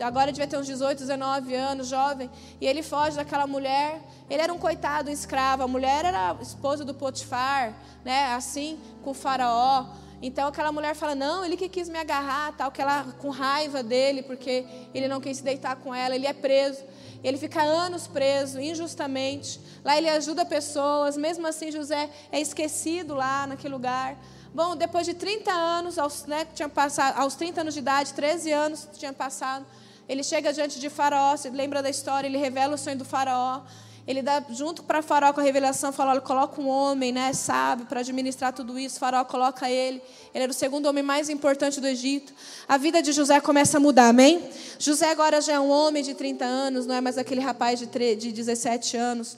Agora 0.00 0.30
devia 0.32 0.46
ter 0.46 0.56
uns 0.56 0.66
18, 0.66 0.98
19 0.98 1.54
anos, 1.54 1.88
jovem. 1.88 2.30
E 2.60 2.66
ele 2.66 2.82
foge 2.82 3.16
daquela 3.16 3.46
mulher. 3.46 4.00
Ele 4.30 4.40
era 4.40 4.52
um 4.52 4.58
coitado, 4.58 5.10
um 5.10 5.12
escravo. 5.12 5.62
A 5.62 5.68
mulher 5.68 6.04
era 6.04 6.36
esposa 6.40 6.84
do 6.84 6.94
Potifar, 6.94 7.74
né? 8.04 8.34
Assim, 8.34 8.78
com 9.02 9.10
o 9.10 9.14
faraó. 9.14 9.86
Então 10.20 10.48
aquela 10.48 10.72
mulher 10.72 10.94
fala: 10.94 11.14
"Não, 11.14 11.44
ele 11.44 11.56
que 11.56 11.68
quis 11.68 11.88
me 11.88 11.98
agarrar, 11.98 12.52
tal, 12.52 12.70
que 12.70 12.82
ela 12.82 13.04
com 13.18 13.30
raiva 13.30 13.82
dele 13.82 14.22
porque 14.22 14.66
ele 14.92 15.06
não 15.08 15.20
quis 15.20 15.38
se 15.38 15.42
deitar 15.44 15.76
com 15.76 15.94
ela, 15.94 16.14
ele 16.14 16.26
é 16.26 16.32
preso. 16.32 16.82
Ele 17.22 17.36
fica 17.36 17.62
anos 17.62 18.06
preso, 18.06 18.60
injustamente. 18.60 19.60
Lá 19.84 19.96
ele 19.96 20.08
ajuda 20.08 20.44
pessoas, 20.44 21.16
mesmo 21.16 21.46
assim 21.46 21.70
José 21.70 22.08
é 22.30 22.40
esquecido 22.40 23.14
lá 23.14 23.46
naquele 23.46 23.74
lugar. 23.74 24.16
Bom, 24.54 24.74
depois 24.76 25.04
de 25.06 25.14
30 25.14 25.52
anos, 25.52 25.98
aos, 25.98 26.24
né, 26.24 26.46
tinha 26.54 26.68
passado, 26.68 27.18
aos 27.18 27.34
30 27.34 27.60
anos 27.60 27.74
de 27.74 27.80
idade, 27.80 28.14
13 28.14 28.52
anos 28.52 28.88
tinha 28.96 29.12
passado, 29.12 29.66
ele 30.08 30.22
chega 30.22 30.52
diante 30.52 30.80
de 30.80 30.88
Faraó, 30.88 31.36
se 31.36 31.50
lembra 31.50 31.82
da 31.82 31.90
história, 31.90 32.26
ele 32.26 32.38
revela 32.38 32.74
o 32.74 32.78
sonho 32.78 32.96
do 32.96 33.04
Faraó. 33.04 33.60
Ele 34.06 34.22
dá 34.22 34.42
junto 34.48 34.82
para 34.82 35.02
Faraó 35.02 35.34
com 35.34 35.40
a 35.40 35.42
revelação, 35.42 35.92
fala, 35.92 36.12
olha, 36.12 36.20
coloca 36.22 36.58
um 36.58 36.66
homem, 36.66 37.12
né, 37.12 37.30
sábio, 37.34 37.84
para 37.84 38.00
administrar 38.00 38.54
tudo 38.54 38.78
isso. 38.78 38.98
Faraó 38.98 39.22
coloca 39.22 39.68
ele. 39.68 40.00
Ele 40.34 40.44
era 40.44 40.50
o 40.50 40.54
segundo 40.54 40.86
homem 40.86 41.02
mais 41.02 41.28
importante 41.28 41.78
do 41.78 41.86
Egito. 41.86 42.32
A 42.66 42.78
vida 42.78 43.02
de 43.02 43.12
José 43.12 43.38
começa 43.38 43.76
a 43.76 43.80
mudar, 43.80 44.08
amém? 44.08 44.48
José 44.78 45.10
agora 45.10 45.42
já 45.42 45.52
é 45.52 45.60
um 45.60 45.68
homem 45.68 46.02
de 46.02 46.14
30 46.14 46.42
anos, 46.42 46.86
não 46.86 46.94
é 46.94 47.02
mais 47.02 47.18
aquele 47.18 47.42
rapaz 47.42 47.78
de, 47.78 47.86
3, 47.86 48.18
de 48.18 48.32
17 48.32 48.96
anos 48.96 49.36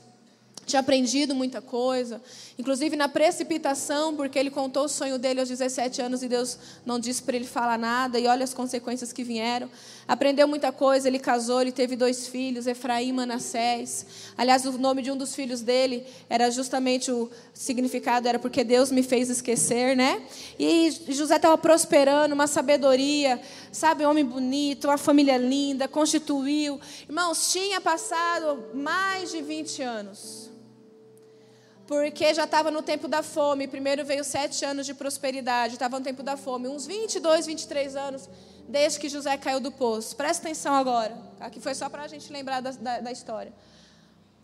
tinha 0.70 0.80
aprendido 0.80 1.34
muita 1.34 1.60
coisa, 1.60 2.22
inclusive 2.60 2.94
na 2.94 3.08
precipitação, 3.08 4.14
porque 4.14 4.38
ele 4.38 4.50
contou 4.50 4.84
o 4.84 4.88
sonho 4.88 5.18
dele 5.18 5.40
aos 5.40 5.48
17 5.48 6.02
anos 6.02 6.22
e 6.22 6.28
Deus 6.28 6.58
não 6.84 7.00
disse 7.00 7.22
para 7.22 7.34
ele 7.34 7.46
falar 7.46 7.78
nada, 7.78 8.20
e 8.20 8.26
olha 8.26 8.44
as 8.44 8.52
consequências 8.52 9.14
que 9.14 9.24
vieram. 9.24 9.70
Aprendeu 10.06 10.46
muita 10.46 10.70
coisa, 10.70 11.08
ele 11.08 11.18
casou, 11.18 11.62
ele 11.62 11.72
teve 11.72 11.96
dois 11.96 12.28
filhos, 12.28 12.66
Efraim 12.66 13.08
e 13.08 13.12
Manassés. 13.14 14.04
Aliás, 14.36 14.66
o 14.66 14.72
nome 14.72 15.00
de 15.00 15.10
um 15.10 15.16
dos 15.16 15.34
filhos 15.34 15.62
dele 15.62 16.04
era 16.28 16.50
justamente 16.50 17.10
o 17.10 17.30
significado, 17.54 18.28
era 18.28 18.38
porque 18.38 18.62
Deus 18.62 18.92
me 18.92 19.02
fez 19.02 19.30
esquecer, 19.30 19.96
né? 19.96 20.22
E 20.58 20.90
José 21.08 21.36
estava 21.36 21.56
prosperando, 21.56 22.34
uma 22.34 22.46
sabedoria, 22.46 23.40
sabe, 23.72 24.04
um 24.04 24.10
homem 24.10 24.24
bonito, 24.24 24.86
uma 24.86 24.98
família 24.98 25.38
linda, 25.38 25.88
constituiu. 25.88 26.78
Irmãos, 27.08 27.50
tinha 27.50 27.80
passado 27.80 28.64
mais 28.74 29.30
de 29.30 29.40
20 29.40 29.82
anos 29.82 30.50
porque 31.90 32.32
já 32.32 32.44
estava 32.44 32.70
no 32.70 32.82
tempo 32.82 33.08
da 33.08 33.20
fome. 33.20 33.66
Primeiro 33.66 34.04
veio 34.04 34.22
sete 34.22 34.64
anos 34.64 34.86
de 34.86 34.94
prosperidade, 34.94 35.74
estava 35.74 35.98
no 35.98 36.04
tempo 36.04 36.22
da 36.22 36.36
fome. 36.36 36.68
Uns 36.68 36.86
22, 36.86 37.46
23 37.46 37.96
anos, 37.96 38.28
desde 38.68 39.00
que 39.00 39.08
José 39.08 39.36
caiu 39.36 39.58
do 39.58 39.72
poço. 39.72 40.14
Presta 40.14 40.46
atenção 40.46 40.72
agora. 40.72 41.18
Aqui 41.40 41.60
foi 41.60 41.74
só 41.74 41.88
para 41.88 42.02
a 42.04 42.06
gente 42.06 42.32
lembrar 42.32 42.60
da, 42.60 42.70
da, 42.70 43.00
da 43.00 43.10
história. 43.10 43.52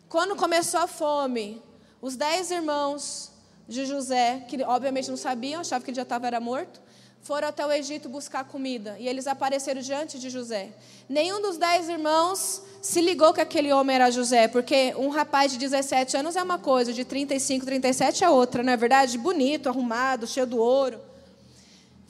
Quando 0.08 0.34
começou 0.34 0.80
a 0.80 0.88
fome, 0.88 1.62
os 2.02 2.16
dez 2.16 2.50
irmãos 2.50 3.30
de 3.68 3.86
José, 3.86 4.44
que 4.48 4.60
obviamente 4.64 5.08
não 5.08 5.16
sabiam, 5.16 5.60
achavam 5.60 5.84
que 5.84 5.90
ele 5.92 5.96
já 5.96 6.02
estava 6.02 6.40
morto, 6.40 6.80
foram 7.26 7.48
até 7.48 7.66
o 7.66 7.72
Egito 7.72 8.08
buscar 8.08 8.44
comida. 8.44 8.96
E 9.00 9.08
eles 9.08 9.26
apareceram 9.26 9.80
diante 9.80 10.16
de 10.16 10.30
José. 10.30 10.68
Nenhum 11.08 11.42
dos 11.42 11.56
dez 11.56 11.88
irmãos 11.88 12.62
se 12.80 13.00
ligou 13.00 13.34
que 13.34 13.40
aquele 13.40 13.72
homem 13.72 13.96
era 13.96 14.12
José, 14.12 14.46
porque 14.46 14.94
um 14.96 15.08
rapaz 15.08 15.50
de 15.50 15.58
17 15.58 16.16
anos 16.16 16.36
é 16.36 16.42
uma 16.42 16.56
coisa, 16.56 16.92
de 16.92 17.04
35, 17.04 17.66
37 17.66 18.22
é 18.22 18.30
outra, 18.30 18.62
não 18.62 18.72
é 18.72 18.76
verdade? 18.76 19.18
Bonito, 19.18 19.68
arrumado, 19.68 20.24
cheio 20.24 20.46
do 20.46 20.58
ouro, 20.58 21.00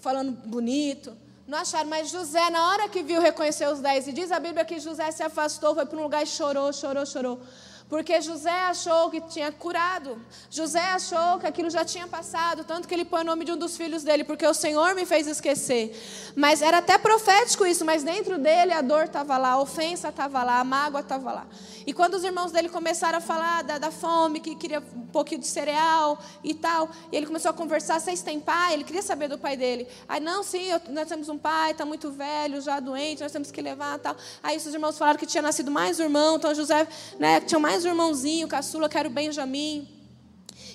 falando 0.00 0.32
bonito. 0.32 1.16
Não 1.48 1.58
acharam, 1.58 1.88
mas 1.88 2.10
José, 2.10 2.50
na 2.50 2.68
hora 2.68 2.88
que 2.88 3.02
viu, 3.02 3.18
reconheceu 3.18 3.70
os 3.70 3.80
dez. 3.80 4.06
E 4.06 4.12
diz 4.12 4.30
a 4.30 4.38
Bíblia 4.38 4.66
que 4.66 4.78
José 4.78 5.10
se 5.12 5.22
afastou, 5.22 5.74
foi 5.74 5.86
para 5.86 5.98
um 5.98 6.02
lugar 6.02 6.22
e 6.24 6.26
chorou, 6.26 6.70
chorou, 6.74 7.06
chorou. 7.06 7.40
Porque 7.88 8.20
José 8.20 8.50
achou 8.50 9.10
que 9.10 9.20
tinha 9.20 9.52
curado. 9.52 10.20
José 10.50 10.80
achou 10.80 11.38
que 11.38 11.46
aquilo 11.46 11.70
já 11.70 11.84
tinha 11.84 12.06
passado, 12.08 12.64
tanto 12.64 12.88
que 12.88 12.94
ele 12.94 13.04
põe 13.04 13.20
o 13.20 13.24
nome 13.24 13.44
de 13.44 13.52
um 13.52 13.56
dos 13.56 13.76
filhos 13.76 14.02
dele, 14.02 14.24
porque 14.24 14.44
o 14.44 14.52
Senhor 14.54 14.94
me 14.94 15.06
fez 15.06 15.28
esquecer. 15.28 15.96
Mas 16.34 16.62
era 16.62 16.78
até 16.78 16.98
profético 16.98 17.64
isso, 17.64 17.84
mas 17.84 18.02
dentro 18.02 18.38
dele 18.38 18.72
a 18.72 18.82
dor 18.82 19.04
estava 19.04 19.38
lá, 19.38 19.50
a 19.50 19.60
ofensa 19.60 20.08
estava 20.08 20.42
lá, 20.42 20.58
a 20.58 20.64
mágoa 20.64 21.00
estava 21.00 21.32
lá. 21.32 21.46
E 21.86 21.92
quando 21.92 22.14
os 22.14 22.24
irmãos 22.24 22.50
dele 22.50 22.68
começaram 22.68 23.18
a 23.18 23.20
falar 23.20 23.62
da, 23.62 23.78
da, 23.78 23.92
fome, 23.92 24.40
que 24.40 24.56
queria 24.56 24.80
um 24.80 25.06
pouquinho 25.06 25.40
de 25.40 25.46
cereal 25.46 26.18
e 26.42 26.52
tal, 26.52 26.90
e 27.12 27.16
ele 27.16 27.26
começou 27.26 27.52
a 27.52 27.54
conversar, 27.54 28.00
vocês 28.00 28.20
têm 28.22 28.40
pai? 28.40 28.74
Ele 28.74 28.82
queria 28.82 29.02
saber 29.02 29.28
do 29.28 29.38
pai 29.38 29.56
dele. 29.56 29.86
Aí, 30.08 30.18
não, 30.18 30.42
sim, 30.42 30.64
eu, 30.64 30.80
nós 30.88 31.08
temos 31.08 31.28
um 31.28 31.38
pai, 31.38 31.70
está 31.70 31.84
muito 31.84 32.10
velho, 32.10 32.60
já 32.60 32.80
doente, 32.80 33.22
nós 33.22 33.30
temos 33.30 33.52
que 33.52 33.62
levar 33.62 34.00
tal. 34.00 34.16
Aí 34.42 34.56
os 34.56 34.66
irmãos 34.66 34.98
falaram 34.98 35.16
que 35.16 35.26
tinha 35.26 35.42
nascido 35.42 35.70
mais 35.70 36.00
um 36.00 36.02
irmão, 36.02 36.36
então 36.36 36.52
José 36.52 36.88
né, 37.20 37.40
tinha 37.40 37.60
mais 37.60 37.75
um 37.84 37.88
irmãozinho, 37.88 38.48
caçula, 38.48 38.88
que 38.88 38.96
era 38.96 39.08
o 39.08 39.10
Benjamim. 39.10 39.88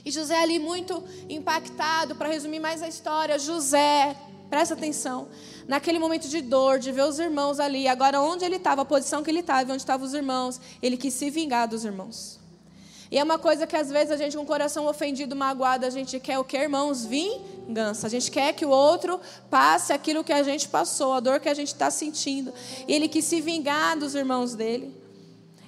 E 0.04 0.12
José 0.12 0.38
ali 0.42 0.60
muito 0.60 1.04
impactado, 1.30 2.16
para 2.16 2.28
resumir 2.28 2.60
mais 2.60 2.82
a 2.82 2.88
história, 2.88 3.38
José, 3.38 4.16
presta 4.50 4.74
atenção, 4.74 5.30
naquele 5.68 6.00
momento 6.00 6.28
de 6.28 6.42
dor, 6.42 6.80
de 6.80 6.92
ver 6.92 7.04
os 7.04 7.20
irmãos 7.20 7.60
ali, 7.60 7.88
agora 7.88 8.20
onde 8.20 8.44
ele 8.44 8.58
estava, 8.58 8.82
a 8.82 8.86
posição 8.86 9.24
que 9.24 9.30
ele 9.30 9.40
estava, 9.40 9.72
onde 9.72 9.82
estavam 9.82 10.06
os 10.06 10.14
irmãos, 10.14 10.60
ele 10.82 10.98
quis 10.98 11.14
se 11.14 11.30
vingar 11.30 11.68
dos 11.68 11.86
irmãos. 11.86 12.42
E 13.12 13.18
é 13.20 13.24
uma 13.24 13.38
coisa 13.38 13.68
que 13.68 13.76
às 13.76 13.90
vezes 13.90 14.10
a 14.10 14.16
gente 14.16 14.38
com 14.38 14.44
o 14.44 14.46
coração 14.46 14.88
ofendido, 14.88 15.36
magoado, 15.36 15.86
a 15.86 15.90
gente 15.90 16.18
quer 16.18 16.40
o 16.40 16.46
que, 16.46 16.58
irmãos? 16.58 17.06
Vingança. 17.06 18.08
A 18.08 18.10
gente 18.10 18.32
quer 18.32 18.54
que 18.54 18.66
o 18.66 18.70
outro 18.70 19.20
passe 19.50 19.92
aquilo 19.92 20.24
que 20.24 20.32
a 20.32 20.42
gente 20.44 20.70
passou, 20.70 21.12
a 21.12 21.20
dor 21.20 21.42
que 21.42 21.50
a 21.50 21.54
gente 21.54 21.68
está 21.68 21.92
sentindo. 21.92 22.54
E 22.88 22.94
ele 22.94 23.10
quis 23.10 23.26
se 23.26 23.42
vingar 23.42 24.00
dos 24.00 24.16
irmãos 24.16 24.56
dele. 24.56 24.96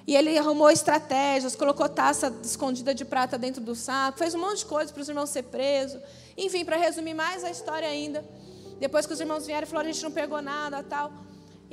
E 0.06 0.16
ele 0.16 0.38
arrumou 0.38 0.70
estratégias, 0.70 1.56
colocou 1.56 1.88
taça 1.88 2.34
escondida 2.44 2.94
de 2.94 3.06
prata 3.06 3.38
dentro 3.38 3.62
do 3.62 3.74
saco, 3.74 4.18
fez 4.18 4.36
um 4.36 4.40
monte 4.40 4.60
de 4.60 4.66
coisa 4.66 4.92
para 4.92 5.02
os 5.02 5.08
irmãos 5.08 5.30
ser 5.30 5.44
presos. 5.44 6.02
Enfim, 6.38 6.66
para 6.66 6.76
resumir 6.76 7.14
mais 7.14 7.44
a 7.44 7.50
história 7.50 7.88
ainda, 7.88 8.24
depois 8.80 9.06
que 9.06 9.14
os 9.14 9.20
irmãos 9.20 9.46
vieram, 9.46 9.66
falaram: 9.66 9.90
a 9.90 9.94
gente 9.94 10.04
não 10.04 10.12
pegou 10.12 10.42
nada, 10.42 10.84
tal. 10.84 11.12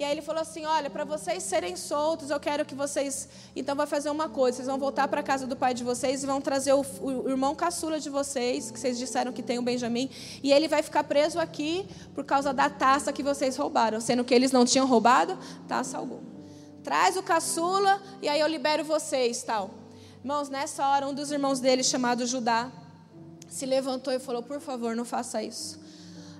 E 0.00 0.04
aí 0.04 0.12
ele 0.12 0.22
falou 0.22 0.40
assim: 0.40 0.64
Olha, 0.64 0.88
para 0.88 1.04
vocês 1.04 1.42
serem 1.42 1.76
soltos, 1.76 2.30
eu 2.30 2.38
quero 2.40 2.64
que 2.64 2.74
vocês. 2.74 3.28
Então, 3.54 3.74
vai 3.74 3.86
fazer 3.86 4.08
uma 4.10 4.28
coisa: 4.28 4.56
vocês 4.56 4.68
vão 4.68 4.78
voltar 4.78 5.08
para 5.08 5.20
a 5.20 5.22
casa 5.22 5.46
do 5.46 5.56
pai 5.56 5.74
de 5.74 5.82
vocês 5.82 6.22
e 6.22 6.26
vão 6.26 6.40
trazer 6.40 6.72
o, 6.72 6.84
o, 7.00 7.28
irmão 7.28 7.54
caçula 7.54 7.98
de 7.98 8.08
vocês, 8.08 8.70
que 8.70 8.78
vocês 8.78 8.96
disseram 8.96 9.32
que 9.32 9.42
tem 9.42 9.58
o 9.58 9.62
Benjamim, 9.62 10.08
e 10.42 10.52
ele 10.52 10.68
vai 10.68 10.82
ficar 10.82 11.04
preso 11.04 11.38
aqui 11.38 11.86
por 12.14 12.24
causa 12.24 12.52
da 12.52 12.70
taça 12.70 13.12
que 13.12 13.22
vocês 13.22 13.56
roubaram, 13.56 14.00
sendo 14.00 14.24
que 14.24 14.32
eles 14.32 14.52
não 14.52 14.64
tinham 14.64 14.86
roubado 14.86 15.36
taça 15.68 15.98
alguma. 15.98 16.29
Traz 16.82 17.16
o 17.16 17.22
caçula 17.22 18.00
e 18.22 18.28
aí 18.28 18.40
eu 18.40 18.46
libero 18.46 18.84
vocês, 18.84 19.42
tal. 19.42 19.70
Irmãos, 20.22 20.48
nessa 20.48 20.86
hora, 20.86 21.08
um 21.08 21.14
dos 21.14 21.30
irmãos 21.30 21.60
dele, 21.60 21.82
chamado 21.82 22.26
Judá, 22.26 22.70
se 23.48 23.66
levantou 23.66 24.12
e 24.12 24.18
falou: 24.18 24.42
Por 24.42 24.60
favor, 24.60 24.94
não 24.96 25.04
faça 25.04 25.42
isso. 25.42 25.78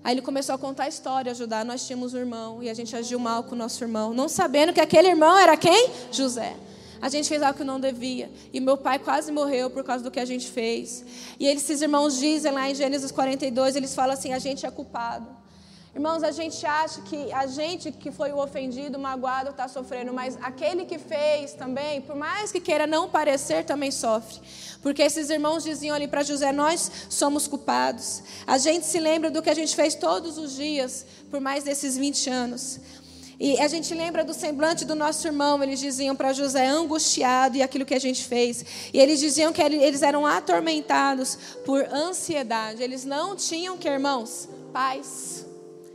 Aí 0.03 0.15
ele 0.15 0.23
começou 0.23 0.55
a 0.55 0.59
contar 0.59 0.85
a 0.85 0.89
história, 0.89 1.31
ajudar. 1.33 1.65
Nós 1.65 1.87
tínhamos 1.87 2.15
um 2.15 2.19
irmão 2.19 2.63
e 2.63 2.71
a 2.71 2.75
gente 2.75 2.97
agiu 2.97 3.19
mal 3.19 3.45
com 3.45 3.55
o 3.55 3.59
nosso 3.59 3.83
irmão, 3.85 4.15
não 4.15 4.29
sabendo 4.29 4.73
que 4.73 4.81
aquele 4.81 5.09
irmão 5.09 5.37
era 5.37 5.57
quem? 5.57 5.91
José. 6.11 6.57
A 7.03 7.09
gente 7.09 7.29
fez 7.29 7.43
algo 7.43 7.57
que 7.57 7.65
não 7.65 7.81
devia. 7.81 8.31
E 8.53 8.61
meu 8.61 8.77
pai 8.77 8.99
quase 8.99 9.33
morreu 9.33 9.71
por 9.71 9.83
causa 9.83 10.05
do 10.05 10.11
que 10.11 10.21
a 10.21 10.25
gente 10.25 10.51
fez. 10.51 11.05
E 11.39 11.47
esses 11.47 11.81
irmãos 11.81 12.19
dizem 12.19 12.53
lá 12.53 12.71
em 12.71 12.75
Gênesis 12.75 13.11
42, 13.11 13.77
eles 13.77 13.95
falam 13.95 14.15
assim: 14.15 14.33
a 14.33 14.39
gente 14.39 14.65
é 14.67 14.71
culpado. 14.71 15.40
Irmãos, 15.93 16.23
a 16.23 16.31
gente 16.31 16.65
acha 16.65 17.01
que 17.03 17.33
a 17.33 17.47
gente 17.47 17.91
que 17.91 18.13
foi 18.13 18.31
o 18.31 18.39
ofendido, 18.39 18.97
o 18.97 19.01
magoado, 19.01 19.51
está 19.51 19.67
sofrendo, 19.67 20.13
mas 20.13 20.39
aquele 20.41 20.85
que 20.85 20.99
fez 20.99 21.53
também, 21.53 22.01
por 22.01 22.15
mais 22.15 22.53
que 22.53 22.61
queira 22.61 22.87
não 22.87 23.09
parecer, 23.09 23.65
também 23.65 23.91
sofre. 23.91 24.41
Porque 24.83 25.03
esses 25.03 25.31
irmãos 25.31 25.65
diziam 25.65 25.97
ali 25.97 26.07
para 26.07 26.23
José: 26.23 26.53
Nós 26.53 26.91
somos 27.09 27.49
culpados. 27.49 28.23
A 28.47 28.57
gente 28.57 28.87
se 28.87 29.01
lembra 29.01 29.33
do 29.33 29.43
que 29.43 29.51
a 29.51 29.55
gente 29.55 29.75
fez 29.75 29.97
todos 29.97 30.39
os 30.39 30.55
dias, 30.55 31.05
por 31.29 31.41
mais 31.41 31.65
desses 31.65 31.97
20 31.97 32.31
anos. 32.31 32.81
E 33.41 33.59
a 33.59 33.67
gente 33.67 33.93
lembra 33.93 34.23
do 34.23 34.35
semblante 34.35 34.85
do 34.85 34.95
nosso 34.95 35.27
irmão, 35.27 35.63
eles 35.63 35.81
diziam 35.81 36.15
para 36.15 36.33
José, 36.33 36.67
angustiado 36.67 37.57
e 37.57 37.63
aquilo 37.63 37.87
que 37.87 37.95
a 37.95 37.99
gente 37.99 38.23
fez. 38.23 38.65
E 38.93 39.01
eles 39.01 39.19
diziam 39.19 39.53
que 39.53 39.63
eles 39.63 40.03
eram 40.03 40.25
atormentados 40.25 41.37
por 41.65 41.83
ansiedade. 41.93 42.83
Eles 42.83 43.05
não 43.05 43.35
tinham 43.35 43.79
que, 43.79 43.89
irmãos? 43.89 44.47
Paz. 44.73 45.50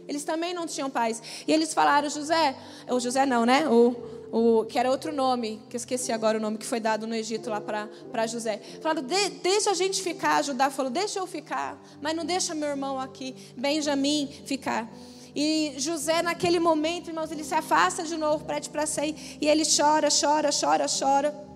Eles 0.08 0.24
também 0.24 0.54
não 0.54 0.66
tinham 0.66 0.90
paz. 0.90 1.22
E 1.48 1.54
eles 1.54 1.74
falaram, 1.74 2.10
José, 2.10 2.56
o 2.90 3.00
José 3.00 3.26
não, 3.26 3.46
né? 3.46 3.68
O, 3.68 3.96
o, 4.32 4.66
que 4.66 4.78
era 4.78 4.90
outro 4.90 5.14
nome, 5.14 5.62
que 5.70 5.76
eu 5.76 5.78
esqueci 5.78 6.12
agora 6.12 6.38
o 6.38 6.42
nome 6.42 6.58
que 6.58 6.66
foi 6.66 6.80
dado 6.80 7.08
no 7.08 7.16
Egito 7.16 7.50
lá 7.50 7.62
para 7.62 8.28
José. 8.28 8.62
Falaram, 8.82 9.02
de, 9.02 9.30
deixa 9.42 9.72
a 9.72 9.74
gente 9.74 10.02
ficar, 10.02 10.44
Judá 10.44 10.70
falou, 10.70 10.92
deixa 10.92 11.20
eu 11.20 11.28
ficar, 11.28 11.82
mas 12.02 12.16
não 12.16 12.26
deixa 12.26 12.54
meu 12.54 12.70
irmão 12.70 13.00
aqui, 13.00 13.36
Benjamim, 13.56 14.28
ficar. 14.46 14.92
E 15.36 15.74
José, 15.78 16.22
naquele 16.22 16.60
momento, 16.60 17.10
irmãos, 17.10 17.32
ele 17.32 17.44
se 17.44 17.54
afasta 17.54 18.04
de 18.04 18.16
novo, 18.16 18.46
pede 18.46 18.70
para 18.70 18.86
sair, 18.86 19.38
e 19.42 19.48
ele 19.48 19.64
chora, 19.66 20.08
chora, 20.10 20.50
chora, 20.52 20.86
chora. 20.88 21.55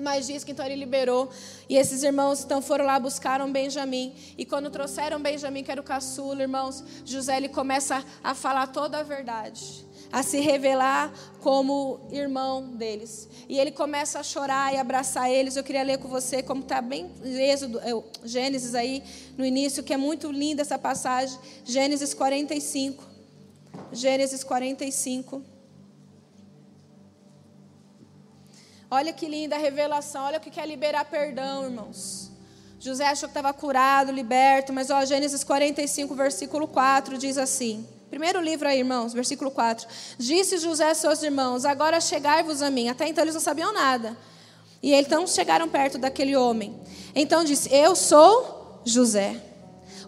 Mas 0.00 0.26
diz 0.26 0.44
que 0.44 0.52
então 0.52 0.64
ele 0.64 0.76
liberou. 0.76 1.28
E 1.68 1.76
esses 1.76 2.02
irmãos 2.02 2.44
então 2.44 2.62
foram 2.62 2.84
lá, 2.84 2.98
buscaram 2.98 3.50
Benjamim. 3.50 4.14
E 4.36 4.44
quando 4.44 4.70
trouxeram 4.70 5.20
Benjamim, 5.20 5.62
que 5.62 5.70
era 5.70 5.80
o 5.80 5.84
caçula, 5.84 6.42
irmãos, 6.42 6.84
José 7.04 7.36
ele 7.36 7.48
começa 7.48 8.04
a 8.22 8.34
falar 8.34 8.68
toda 8.68 8.98
a 8.98 9.02
verdade. 9.02 9.86
A 10.10 10.22
se 10.22 10.40
revelar 10.40 11.12
como 11.40 12.00
irmão 12.10 12.68
deles. 12.68 13.28
E 13.48 13.58
ele 13.58 13.70
começa 13.70 14.20
a 14.20 14.22
chorar 14.22 14.72
e 14.72 14.78
abraçar 14.78 15.30
eles. 15.30 15.56
Eu 15.56 15.62
queria 15.62 15.82
ler 15.82 15.98
com 15.98 16.08
você 16.08 16.42
como 16.42 16.62
está 16.62 16.80
bem 16.80 17.10
Êxodo, 17.22 17.78
é, 17.80 17.92
Gênesis 18.24 18.74
aí 18.74 19.02
no 19.36 19.44
início, 19.44 19.82
que 19.82 19.92
é 19.92 19.98
muito 19.98 20.32
linda 20.32 20.62
essa 20.62 20.78
passagem. 20.78 21.38
Gênesis 21.64 22.14
45. 22.14 23.04
Gênesis 23.92 24.42
45. 24.42 25.57
Olha 28.90 29.12
que 29.12 29.26
linda 29.26 29.56
a 29.56 29.58
revelação. 29.58 30.24
Olha 30.24 30.38
o 30.38 30.40
que 30.40 30.50
quer 30.50 30.66
liberar 30.66 31.04
perdão, 31.04 31.64
irmãos. 31.64 32.30
José 32.80 33.06
achou 33.06 33.28
que 33.28 33.36
estava 33.36 33.52
curado, 33.52 34.12
liberto, 34.12 34.72
mas 34.72 34.88
ó, 34.88 35.04
Gênesis 35.04 35.42
45, 35.44 36.14
versículo 36.14 36.66
4 36.66 37.18
diz 37.18 37.36
assim. 37.36 37.86
Primeiro 38.08 38.40
livro 38.40 38.66
aí, 38.66 38.78
irmãos, 38.78 39.12
versículo 39.12 39.50
4. 39.50 39.86
Disse 40.18 40.56
José 40.58 40.90
a 40.90 40.94
seus 40.94 41.22
irmãos: 41.22 41.64
Agora 41.64 42.00
chegai-vos 42.00 42.62
a 42.62 42.70
mim. 42.70 42.88
Até 42.88 43.06
então 43.06 43.22
eles 43.22 43.34
não 43.34 43.40
sabiam 43.40 43.72
nada. 43.72 44.16
E 44.82 44.94
então 44.94 45.26
chegaram 45.26 45.68
perto 45.68 45.98
daquele 45.98 46.34
homem. 46.34 46.74
Então 47.14 47.44
disse: 47.44 47.68
Eu 47.74 47.94
sou 47.94 48.80
José, 48.84 49.42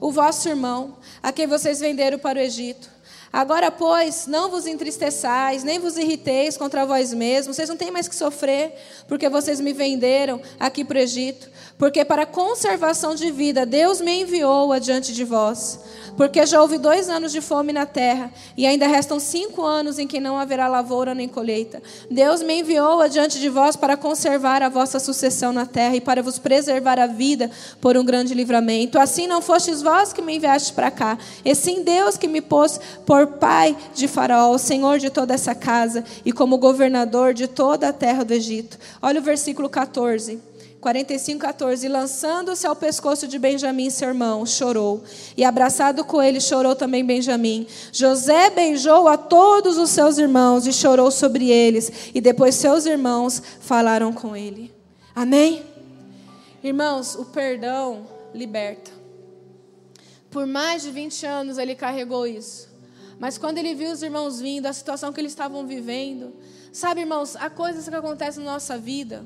o 0.01 0.11
vosso 0.11 0.49
irmão, 0.49 0.97
a 1.23 1.31
quem 1.33 1.47
vocês 1.47 1.81
venderam 1.81 2.19
para 2.19 2.39
o 2.39 2.43
Egito. 2.43 2.89
Agora, 3.33 3.71
pois, 3.71 4.27
não 4.27 4.51
vos 4.51 4.67
entristeçais, 4.67 5.63
nem 5.63 5.79
vos 5.79 5.97
irriteis 5.97 6.57
contra 6.57 6.85
vós 6.85 7.15
mesmos, 7.15 7.55
vocês 7.55 7.69
não 7.69 7.77
têm 7.77 7.91
mais 7.91 8.09
que 8.09 8.15
sofrer, 8.15 8.75
porque 9.07 9.29
vocês 9.29 9.61
me 9.61 9.73
venderam 9.73 10.41
aqui 10.59 10.85
para 10.85 10.99
o 10.99 11.01
Egito. 11.01 11.49
Porque 11.79 12.05
para 12.05 12.27
conservação 12.27 13.15
de 13.15 13.31
vida, 13.31 13.65
Deus 13.65 14.01
me 14.01 14.23
enviou 14.23 14.73
adiante 14.73 15.13
de 15.13 15.25
vós. 15.25 15.79
Porque 16.17 16.45
já 16.45 16.61
houve 16.61 16.77
dois 16.77 17.09
anos 17.09 17.31
de 17.31 17.41
fome 17.41 17.73
na 17.73 17.87
terra, 17.87 18.33
e 18.57 18.67
ainda 18.67 18.87
restam 18.89 19.21
cinco 19.21 19.63
anos 19.63 19.99
em 19.99 20.09
que 20.09 20.19
não 20.19 20.37
haverá 20.37 20.67
lavoura 20.67 21.15
nem 21.15 21.29
colheita. 21.29 21.81
Deus 22.11 22.43
me 22.43 22.61
enviou 22.61 23.01
adiante 23.01 23.39
de 23.39 23.49
vós 23.49 23.77
para 23.77 23.97
conservar 23.97 24.61
a 24.61 24.69
vossa 24.69 24.99
sucessão 24.99 25.53
na 25.53 25.65
terra 25.65 25.95
e 25.95 26.01
para 26.01 26.23
vos 26.23 26.39
preservar 26.39 26.99
a 26.99 27.07
vida 27.07 27.49
por 27.81 27.97
um 27.97 28.05
grande 28.05 28.35
livramento. 28.35 28.99
Assim 28.99 29.29
não 29.29 29.41
fostes 29.41 29.81
vós 29.81 30.13
que 30.13 30.21
me 30.21 30.35
enviastes 30.37 30.73
para 30.73 30.91
cá, 30.91 31.17
e 31.45 31.55
sim 31.55 31.83
Deus 31.85 32.17
que 32.17 32.27
me 32.27 32.41
pôs 32.41 32.81
por 33.07 33.27
pai 33.27 33.77
de 33.95 34.07
Faraó, 34.07 34.57
senhor 34.59 34.99
de 34.99 35.11
toda 35.11 35.35
essa 35.35 35.55
casa, 35.55 36.05
e 36.25 36.33
como 36.33 36.59
governador 36.59 37.35
de 37.35 37.47
toda 37.47 37.89
a 37.89 37.93
terra 37.93 38.25
do 38.25 38.33
Egito. 38.33 38.79
Olha 39.03 39.21
o 39.21 39.23
versículo 39.23 39.69
14. 39.69 40.51
45, 40.81 41.41
14. 41.41 41.87
E 41.87 41.89
lançando-se 41.89 42.67
ao 42.67 42.75
pescoço 42.75 43.29
de 43.29 43.39
Benjamim, 43.39 43.91
seu 43.91 44.09
irmão, 44.09 44.47
chorou. 44.47 45.05
E 45.37 45.45
abraçado 45.45 46.05
com 46.05 46.23
ele, 46.23 46.41
chorou 46.41 46.75
também 46.75 47.05
Benjamim. 47.05 47.67
José 47.93 48.51
beijou 48.51 49.07
a 49.07 49.17
todos 49.17 49.77
os 49.77 49.91
seus 49.91 50.19
irmãos 50.19 50.67
e 50.67 50.73
chorou 50.73 51.11
sobre 51.11 51.51
eles. 51.51 52.11
E 52.15 52.21
depois 52.21 52.55
seus 52.55 52.87
irmãos 52.87 53.43
falaram 53.61 54.13
com 54.13 54.35
ele. 54.35 54.73
Amém? 55.15 55.63
Irmãos, 56.63 57.15
o 57.15 57.27
perdão 57.27 58.07
liberta. 58.35 58.91
Por 60.31 60.47
mais 60.47 60.83
de 60.83 60.91
20 60.91 61.27
anos 61.27 61.59
ele 61.59 61.75
carregou 61.75 62.27
isso. 62.27 62.70
Mas 63.21 63.39
quando 63.39 63.59
ele 63.59 63.75
viu 63.75 63.93
os 63.93 64.03
irmãos 64.03 64.41
vindo, 64.41 64.67
a 64.67 64.73
situação 64.73 65.13
que 65.13 65.21
eles 65.21 65.31
estavam 65.33 65.67
vivendo, 65.67 66.35
sabe, 66.73 67.03
irmãos, 67.03 67.37
há 67.37 67.49
coisas 67.51 67.89
que 67.89 67.95
acontecem 67.95 68.43
na 68.43 68.53
nossa 68.53 68.77
vida 68.77 69.25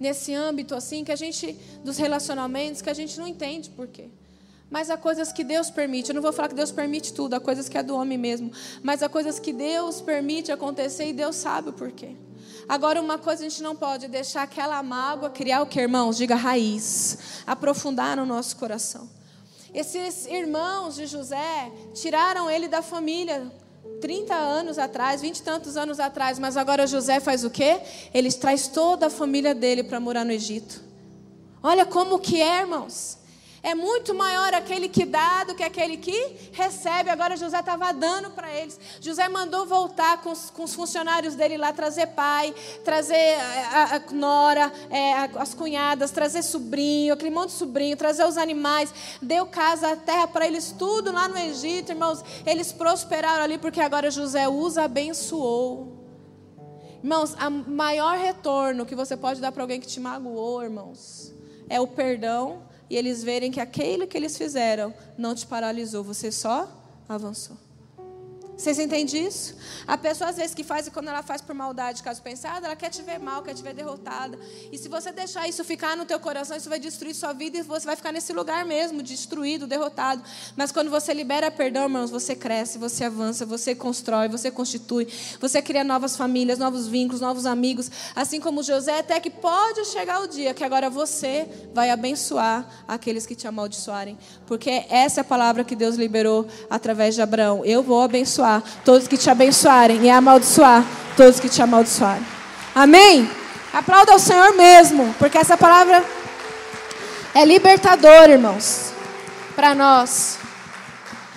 nesse 0.00 0.32
âmbito 0.32 0.74
assim 0.74 1.04
que 1.04 1.12
a 1.12 1.16
gente 1.16 1.56
dos 1.84 1.96
relacionamentos 1.98 2.80
que 2.80 2.88
a 2.88 2.94
gente 2.94 3.18
não 3.18 3.26
entende 3.26 3.68
por 3.70 3.86
quê. 3.86 4.08
Mas 4.70 4.90
há 4.90 4.96
coisas 4.96 5.32
que 5.32 5.42
Deus 5.42 5.70
permite. 5.70 6.10
Eu 6.10 6.14
não 6.14 6.22
vou 6.22 6.32
falar 6.32 6.48
que 6.48 6.54
Deus 6.54 6.70
permite 6.70 7.12
tudo, 7.12 7.34
há 7.34 7.40
coisas 7.40 7.68
que 7.68 7.76
é 7.76 7.82
do 7.82 7.94
homem 7.94 8.18
mesmo, 8.18 8.50
mas 8.82 9.02
há 9.02 9.08
coisas 9.08 9.38
que 9.38 9.52
Deus 9.52 10.00
permite 10.00 10.52
acontecer 10.52 11.08
e 11.08 11.12
Deus 11.12 11.36
sabe 11.36 11.70
o 11.70 11.72
porquê. 11.72 12.16
Agora, 12.68 13.00
uma 13.00 13.18
coisa 13.18 13.44
a 13.44 13.48
gente 13.48 13.62
não 13.62 13.74
pode 13.74 14.08
deixar 14.08 14.42
aquela 14.42 14.82
mágoa 14.82 15.30
criar 15.30 15.62
o 15.62 15.66
que, 15.66 15.80
irmãos? 15.80 16.18
Diga 16.18 16.34
raiz, 16.34 17.18
aprofundar 17.46 18.16
no 18.16 18.26
nosso 18.26 18.56
coração. 18.56 19.17
Esses 19.72 20.26
irmãos 20.26 20.96
de 20.96 21.06
José 21.06 21.70
tiraram 21.94 22.50
ele 22.50 22.68
da 22.68 22.82
família, 22.82 23.52
30 24.00 24.34
anos 24.34 24.78
atrás, 24.78 25.20
20 25.20 25.38
e 25.38 25.42
tantos 25.42 25.76
anos 25.76 26.00
atrás, 26.00 26.38
mas 26.38 26.56
agora 26.56 26.86
José 26.86 27.20
faz 27.20 27.44
o 27.44 27.50
quê? 27.50 27.80
Ele 28.14 28.32
traz 28.32 28.68
toda 28.68 29.06
a 29.06 29.10
família 29.10 29.54
dele 29.54 29.82
para 29.82 30.00
morar 30.00 30.24
no 30.24 30.32
Egito. 30.32 30.82
Olha 31.62 31.84
como 31.84 32.18
que 32.18 32.40
é, 32.40 32.60
irmãos. 32.60 33.18
É 33.68 33.74
muito 33.74 34.14
maior 34.14 34.54
aquele 34.54 34.88
que 34.88 35.04
dá 35.04 35.44
do 35.44 35.54
que 35.54 35.62
aquele 35.62 35.98
que 35.98 36.50
recebe. 36.52 37.10
Agora 37.10 37.36
José 37.36 37.58
estava 37.58 37.92
dando 37.92 38.30
para 38.30 38.50
eles. 38.50 38.80
José 38.98 39.28
mandou 39.28 39.66
voltar 39.66 40.22
com 40.22 40.30
os, 40.32 40.48
com 40.48 40.64
os, 40.64 40.74
funcionários 40.74 41.34
dele 41.34 41.58
lá, 41.58 41.70
trazer 41.70 42.06
pai, 42.06 42.54
trazer 42.82 43.36
a, 43.70 43.96
a 43.96 44.10
nora, 44.10 44.72
é, 44.88 45.12
as 45.36 45.52
cunhadas, 45.52 46.10
trazer 46.10 46.42
sobrinho, 46.44 47.12
aquele 47.12 47.30
monte 47.30 47.50
de 47.50 47.56
sobrinho, 47.56 47.94
trazer 47.94 48.24
os 48.24 48.38
animais. 48.38 48.90
Deu 49.20 49.44
casa, 49.44 49.94
terra 49.96 50.26
para 50.26 50.46
eles, 50.46 50.72
tudo 50.72 51.12
lá 51.12 51.28
no 51.28 51.36
Egito, 51.36 51.92
irmãos. 51.92 52.24
Eles 52.46 52.72
prosperaram 52.72 53.44
ali 53.44 53.58
porque 53.58 53.82
agora 53.82 54.10
José 54.10 54.48
os 54.48 54.78
abençoou. 54.78 56.06
Irmãos, 57.02 57.34
o 57.34 57.70
maior 57.70 58.16
retorno 58.16 58.86
que 58.86 58.94
você 58.94 59.14
pode 59.14 59.42
dar 59.42 59.52
para 59.52 59.62
alguém 59.62 59.78
que 59.78 59.86
te 59.86 60.00
magoou, 60.00 60.62
irmãos, 60.62 61.34
é 61.68 61.78
o 61.78 61.86
perdão 61.86 62.66
e 62.90 62.96
eles 62.96 63.22
verem 63.22 63.50
que 63.50 63.60
aquilo 63.60 64.06
que 64.06 64.16
eles 64.16 64.36
fizeram 64.36 64.94
não 65.16 65.34
te 65.34 65.46
paralisou, 65.46 66.02
você 66.02 66.32
só 66.32 66.68
avançou. 67.08 67.67
Vocês 68.58 68.76
entendem 68.76 69.24
isso? 69.24 69.54
A 69.86 69.96
pessoa, 69.96 70.30
às 70.30 70.36
vezes, 70.36 70.52
que 70.52 70.64
faz, 70.64 70.88
e 70.88 70.90
quando 70.90 71.06
ela 71.06 71.22
faz 71.22 71.40
por 71.40 71.54
maldade, 71.54 72.02
caso 72.02 72.20
pensado, 72.20 72.66
ela 72.66 72.74
quer 72.74 72.90
te 72.90 73.00
ver 73.02 73.20
mal, 73.20 73.40
quer 73.40 73.54
te 73.54 73.62
ver 73.62 73.72
derrotada. 73.72 74.36
E 74.72 74.76
se 74.76 74.88
você 74.88 75.12
deixar 75.12 75.48
isso 75.48 75.62
ficar 75.62 75.96
no 75.96 76.04
teu 76.04 76.18
coração, 76.18 76.56
isso 76.56 76.68
vai 76.68 76.80
destruir 76.80 77.14
sua 77.14 77.32
vida 77.32 77.56
e 77.56 77.62
você 77.62 77.86
vai 77.86 77.94
ficar 77.94 78.10
nesse 78.10 78.32
lugar 78.32 78.64
mesmo, 78.64 79.00
destruído, 79.00 79.64
derrotado. 79.64 80.24
Mas 80.56 80.72
quando 80.72 80.90
você 80.90 81.14
libera 81.14 81.52
perdão, 81.52 81.84
irmãos, 81.84 82.10
você 82.10 82.34
cresce, 82.34 82.78
você 82.78 83.04
avança, 83.04 83.46
você 83.46 83.76
constrói, 83.76 84.26
você 84.26 84.50
constitui, 84.50 85.06
você 85.40 85.62
cria 85.62 85.84
novas 85.84 86.16
famílias, 86.16 86.58
novos 86.58 86.88
vínculos, 86.88 87.20
novos 87.20 87.46
amigos. 87.46 87.88
Assim 88.16 88.40
como 88.40 88.64
José, 88.64 88.98
até 88.98 89.20
que 89.20 89.30
pode 89.30 89.84
chegar 89.84 90.20
o 90.20 90.26
dia 90.26 90.52
que 90.52 90.64
agora 90.64 90.90
você 90.90 91.48
vai 91.72 91.90
abençoar 91.90 92.68
aqueles 92.88 93.24
que 93.24 93.36
te 93.36 93.46
amaldiçoarem. 93.46 94.18
Porque 94.48 94.84
essa 94.90 95.20
é 95.20 95.22
a 95.22 95.24
palavra 95.24 95.62
que 95.62 95.76
Deus 95.76 95.94
liberou 95.94 96.48
através 96.68 97.14
de 97.14 97.22
Abraão. 97.22 97.64
Eu 97.64 97.84
vou 97.84 98.02
abençoar 98.02 98.47
abençoar 98.48 98.62
todos 98.84 99.06
que 99.06 99.18
te 99.18 99.30
abençoarem 99.30 100.04
e 100.04 100.10
amaldiçoar 100.10 100.84
todos 101.16 101.38
que 101.38 101.48
te 101.48 101.60
amaldiçoarem. 101.60 102.24
Amém? 102.74 103.30
Aplauda 103.72 104.12
ao 104.12 104.18
Senhor 104.18 104.54
mesmo, 104.54 105.14
porque 105.18 105.36
essa 105.36 105.56
palavra 105.56 106.02
é 107.34 107.44
libertadora, 107.44 108.32
irmãos, 108.32 108.92
para 109.54 109.74
nós. 109.74 110.38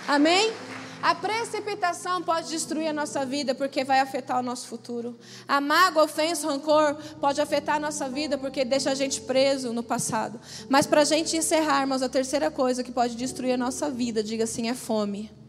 Amém? 0.07 0.53
A 1.01 1.15
precipitação 1.15 2.21
pode 2.21 2.49
destruir 2.49 2.87
a 2.87 2.93
nossa 2.93 3.25
vida 3.25 3.55
porque 3.55 3.83
vai 3.83 3.99
afetar 3.99 4.39
o 4.39 4.43
nosso 4.43 4.67
futuro. 4.67 5.17
A 5.47 5.59
mágoa, 5.59 6.03
ofensa, 6.03 6.47
rancor 6.47 6.95
pode 7.19 7.41
afetar 7.41 7.77
a 7.77 7.79
nossa 7.79 8.07
vida 8.07 8.37
porque 8.37 8.63
deixa 8.63 8.91
a 8.91 8.95
gente 8.95 9.19
preso 9.21 9.73
no 9.73 9.81
passado. 9.81 10.39
Mas 10.69 10.85
para 10.85 11.01
a 11.01 11.05
gente 11.05 11.35
encerrar, 11.35 11.81
irmãos, 11.81 12.03
a 12.03 12.09
terceira 12.09 12.51
coisa 12.51 12.83
que 12.83 12.91
pode 12.91 13.15
destruir 13.15 13.53
a 13.53 13.57
nossa 13.57 13.89
vida, 13.89 14.23
diga 14.23 14.43
assim, 14.43 14.69
é 14.69 14.75
fome. 14.75 15.40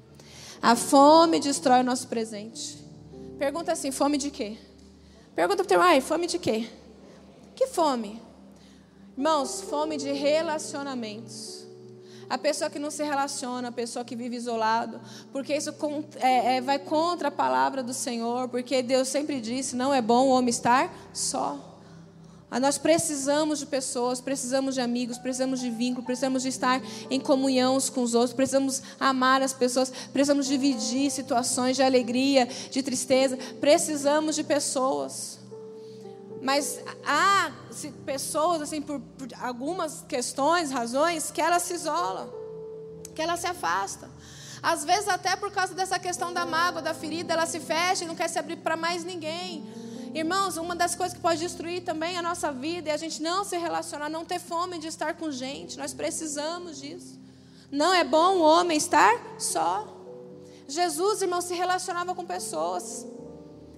A 0.63 0.77
fome 0.77 1.41
destrói 1.41 1.81
o 1.81 1.85
nosso 1.85 2.07
presente. 2.07 2.79
Pergunta 3.37 3.73
assim: 3.73 3.91
fome 3.91 4.17
de 4.17 4.31
quê? 4.31 4.57
Pergunta 5.35 5.57
para 5.57 5.65
o 5.65 5.69
teu 5.69 5.83
ai, 5.83 6.01
fome 6.01 6.29
de 6.29 6.39
quê? 6.39 6.69
Que 7.57 7.67
fome? 7.67 8.23
Irmãos, 9.19 9.61
fome 9.63 9.97
de 9.97 10.13
relacionamentos. 10.13 11.67
A 12.31 12.39
pessoa 12.39 12.71
que 12.71 12.79
não 12.79 12.93
se 12.93 13.03
relaciona, 13.03 13.69
a 13.69 13.73
pessoa 13.73 14.05
que 14.05 14.15
vive 14.15 14.37
isolado, 14.37 15.01
porque 15.33 15.55
isso 15.55 15.75
é, 16.21 16.57
é, 16.57 16.61
vai 16.61 16.79
contra 16.79 17.27
a 17.27 17.33
palavra 17.33 17.83
do 17.83 17.93
Senhor, 17.93 18.49
porque 18.49 18.83
Deus 18.83 19.09
sempre 19.09 19.41
disse: 19.41 19.75
não 19.75 19.93
é 19.93 20.01
bom 20.01 20.29
o 20.29 20.31
homem 20.31 20.51
estar 20.51 20.95
só. 21.13 21.72
Ah, 22.55 22.61
nós 22.61 22.77
precisamos 22.77 23.61
de 23.61 23.65
pessoas, 23.65 24.21
precisamos 24.21 24.75
de 24.75 24.83
amigos, 24.83 25.17
precisamos 25.17 25.59
de 25.59 25.71
vínculo, 25.71 26.05
precisamos 26.05 26.43
de 26.43 26.51
estar 26.51 26.83
em 27.11 27.19
comunhão 27.19 27.77
uns 27.77 27.89
com 27.89 28.03
os 28.03 28.15
outros, 28.15 28.35
precisamos 28.35 28.83
amar 29.01 29.41
as 29.41 29.55
pessoas, 29.55 29.91
precisamos 30.13 30.47
dividir 30.49 31.11
situações 31.11 31.77
de 31.77 31.83
alegria, 31.83 32.47
de 32.71 32.83
tristeza, 32.83 33.39
precisamos 33.59 34.37
de 34.37 34.45
pessoas. 34.45 35.39
Mas 36.43 36.79
há 37.07 37.53
pessoas, 38.05 38.61
assim, 38.61 38.83
por, 38.83 39.01
por 39.01 39.29
algumas 39.41 40.05
questões, 40.07 40.71
razões, 40.71 41.31
que 41.31 41.41
elas 41.41 41.63
se 41.63 41.73
isolam, 41.73 42.29
que 43.15 43.23
elas 43.23 43.41
se 43.41 43.47
afastam. 43.47 44.11
Às 44.63 44.85
vezes, 44.85 45.09
até 45.09 45.37
por 45.37 45.51
causa 45.51 45.73
dessa 45.73 45.99
questão 45.99 46.35
da 46.35 46.45
mágoa, 46.45 46.83
da 46.83 46.93
ferida, 46.93 47.33
ela 47.33 47.47
se 47.47 47.61
fecha 47.61 48.05
e 48.05 48.07
não 48.07 48.15
quer 48.15 48.29
se 48.29 48.39
abrir 48.39 48.57
para 48.57 48.77
mais 48.77 49.05
ninguém. 49.05 49.65
Irmãos, 50.15 50.59
uma 50.59 50.77
das 50.77 50.95
coisas 50.95 51.17
que 51.17 51.23
pode 51.23 51.41
destruir 51.41 51.83
também 51.83 52.19
a 52.19 52.23
nossa 52.23 52.53
vida 52.53 52.91
é 52.91 52.93
a 52.93 52.99
gente 52.99 53.23
não 53.23 53.45
se 53.45 53.57
relacionar, 53.57 54.11
não 54.11 54.25
ter 54.25 54.39
fome 54.39 54.79
de 54.79 54.87
estar 54.87 55.15
com 55.15 55.31
gente. 55.31 55.79
Nós 55.79 55.95
precisamos 55.95 56.81
disso. 56.81 57.19
Não 57.71 57.95
é 57.95 58.05
bom 58.05 58.37
o 58.37 58.43
homem 58.43 58.77
estar 58.77 59.15
só. 59.39 59.89
Jesus, 60.69 61.23
irmão, 61.23 61.41
se 61.41 61.55
relacionava 61.55 62.15
com 62.15 62.27
pessoas. 62.27 63.07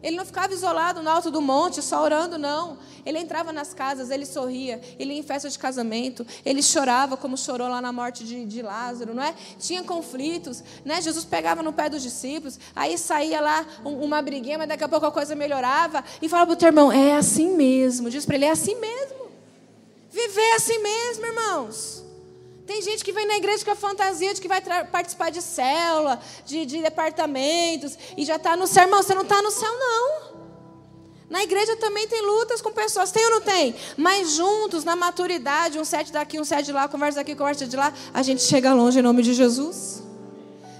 Ele 0.04 0.18
não 0.18 0.26
ficava 0.26 0.52
isolado 0.52 1.02
no 1.02 1.08
alto 1.08 1.30
do 1.30 1.40
monte, 1.40 1.80
só 1.80 2.02
orando, 2.02 2.36
não. 2.36 2.76
Ele 3.06 3.18
entrava 3.18 3.54
nas 3.54 3.72
casas, 3.72 4.10
ele 4.10 4.26
sorria, 4.26 4.78
ele 4.98 5.14
ia 5.14 5.18
em 5.18 5.22
festa 5.22 5.48
de 5.48 5.58
casamento, 5.58 6.26
ele 6.44 6.62
chorava 6.62 7.16
como 7.16 7.38
chorou 7.38 7.68
lá 7.68 7.80
na 7.80 7.90
morte 7.90 8.22
de, 8.22 8.44
de 8.44 8.60
Lázaro, 8.60 9.14
não 9.14 9.22
é? 9.22 9.34
Tinha 9.58 9.82
conflitos, 9.82 10.62
né? 10.84 11.00
Jesus 11.00 11.24
pegava 11.24 11.62
no 11.62 11.72
pé 11.72 11.88
dos 11.88 12.02
discípulos, 12.02 12.60
aí 12.76 12.98
saía 12.98 13.40
lá 13.40 13.64
um, 13.82 14.04
uma 14.04 14.20
briguinha, 14.20 14.58
mas 14.58 14.68
daqui 14.68 14.84
a 14.84 14.88
pouco 14.88 15.06
a 15.06 15.10
coisa 15.10 15.34
melhorava 15.34 16.04
e 16.20 16.28
falava 16.28 16.48
para 16.48 16.54
o 16.54 16.58
teu 16.58 16.68
irmão: 16.68 16.92
é 16.92 17.16
assim 17.16 17.56
mesmo. 17.56 18.10
Diz 18.10 18.26
para 18.26 18.36
ele: 18.36 18.44
é 18.44 18.50
assim 18.50 18.78
mesmo. 18.78 19.24
Viver 20.10 20.52
assim 20.52 20.82
mesmo, 20.82 21.24
irmãos. 21.24 22.03
Tem 22.66 22.80
gente 22.80 23.04
que 23.04 23.12
vem 23.12 23.26
na 23.26 23.36
igreja 23.36 23.64
com 23.64 23.70
a 23.70 23.76
fantasia 23.76 24.32
de 24.32 24.40
que 24.40 24.48
vai 24.48 24.62
participar 24.86 25.30
de 25.30 25.42
célula, 25.42 26.18
de, 26.46 26.64
de 26.64 26.80
departamentos, 26.80 27.98
e 28.16 28.24
já 28.24 28.36
está 28.36 28.56
no 28.56 28.66
céu. 28.66 28.84
Irmão, 28.84 29.02
você 29.02 29.14
não 29.14 29.22
está 29.22 29.42
no 29.42 29.50
céu, 29.50 29.70
não. 29.78 30.34
Na 31.28 31.42
igreja 31.42 31.76
também 31.76 32.06
tem 32.06 32.22
lutas 32.22 32.62
com 32.62 32.70
pessoas, 32.70 33.10
tem 33.10 33.24
ou 33.24 33.32
não 33.32 33.40
tem? 33.40 33.74
Mas 33.96 34.32
juntos, 34.32 34.84
na 34.84 34.94
maturidade, 34.94 35.78
um 35.78 35.84
sete 35.84 36.12
daqui, 36.12 36.38
um 36.38 36.44
sete 36.44 36.66
de 36.66 36.72
lá, 36.72 36.86
conversa 36.86 37.18
daqui, 37.18 37.34
conversa 37.34 37.66
de 37.66 37.76
lá, 37.76 37.92
a 38.12 38.22
gente 38.22 38.42
chega 38.42 38.72
longe 38.72 38.98
em 38.98 39.02
nome 39.02 39.22
de 39.22 39.34
Jesus. 39.34 40.02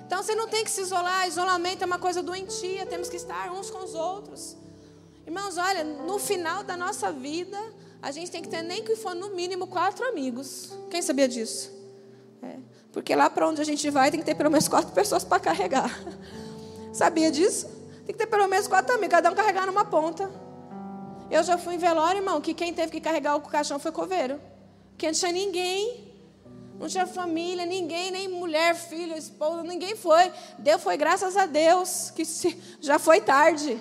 Então 0.06 0.22
você 0.22 0.34
não 0.34 0.46
tem 0.46 0.62
que 0.62 0.70
se 0.70 0.80
isolar, 0.80 1.26
isolamento 1.26 1.82
é 1.82 1.86
uma 1.86 1.98
coisa 1.98 2.22
doentia, 2.22 2.86
temos 2.86 3.08
que 3.08 3.16
estar 3.16 3.50
uns 3.52 3.68
com 3.68 3.82
os 3.82 3.94
outros. 3.94 4.56
Irmãos, 5.26 5.56
olha, 5.56 5.82
no 5.82 6.18
final 6.18 6.62
da 6.62 6.76
nossa 6.76 7.10
vida, 7.10 7.58
a 8.00 8.12
gente 8.12 8.30
tem 8.30 8.42
que 8.42 8.48
ter 8.48 8.62
nem 8.62 8.84
que 8.84 8.94
for 8.94 9.14
no 9.14 9.30
mínimo 9.30 9.66
quatro 9.66 10.06
amigos. 10.06 10.70
Quem 10.90 11.02
sabia 11.02 11.26
disso? 11.26 11.73
É, 12.44 12.58
porque 12.92 13.14
lá 13.14 13.30
para 13.30 13.48
onde 13.48 13.60
a 13.60 13.64
gente 13.64 13.88
vai 13.88 14.10
tem 14.10 14.20
que 14.20 14.26
ter 14.26 14.34
pelo 14.34 14.50
menos 14.50 14.68
quatro 14.68 14.92
pessoas 14.92 15.24
para 15.24 15.40
carregar. 15.40 15.90
Sabia 16.92 17.30
disso? 17.30 17.66
Tem 18.04 18.14
que 18.14 18.18
ter 18.18 18.26
pelo 18.26 18.46
menos 18.46 18.68
quatro 18.68 18.94
amigos, 18.94 19.10
cada 19.10 19.30
um 19.30 19.34
carregar 19.34 19.66
numa 19.66 19.84
ponta. 19.84 20.30
Eu 21.30 21.42
já 21.42 21.56
fui 21.56 21.74
em 21.74 21.78
velório, 21.78 22.18
irmão, 22.18 22.40
que 22.40 22.52
quem 22.52 22.74
teve 22.74 22.92
que 22.92 23.00
carregar 23.00 23.34
o 23.34 23.40
caixão 23.40 23.78
foi 23.78 23.90
coveiro. 23.90 24.38
Que 24.98 25.06
não 25.06 25.14
tinha 25.14 25.32
ninguém. 25.32 26.12
Não 26.78 26.86
tinha 26.86 27.06
família, 27.06 27.64
ninguém, 27.64 28.10
nem 28.10 28.28
mulher, 28.28 28.74
filho, 28.74 29.16
esposa, 29.16 29.62
ninguém 29.62 29.96
foi. 29.96 30.30
Deus 30.58 30.82
foi 30.82 30.96
graças 30.96 31.36
a 31.36 31.46
Deus, 31.46 32.10
que 32.10 32.24
já 32.80 32.98
foi 32.98 33.20
tarde. 33.20 33.80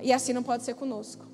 E 0.00 0.12
assim 0.12 0.32
não 0.32 0.42
pode 0.42 0.62
ser 0.62 0.74
conosco. 0.74 1.27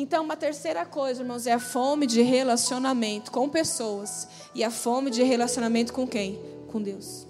Então, 0.00 0.22
uma 0.22 0.36
terceira 0.36 0.86
coisa, 0.86 1.22
irmãos, 1.22 1.44
é 1.44 1.52
a 1.52 1.58
fome 1.58 2.06
de 2.06 2.22
relacionamento 2.22 3.32
com 3.32 3.48
pessoas. 3.48 4.28
E 4.54 4.62
a 4.62 4.70
fome 4.70 5.10
de 5.10 5.24
relacionamento 5.24 5.92
com 5.92 6.06
quem? 6.06 6.40
Com 6.68 6.80
Deus. 6.80 7.26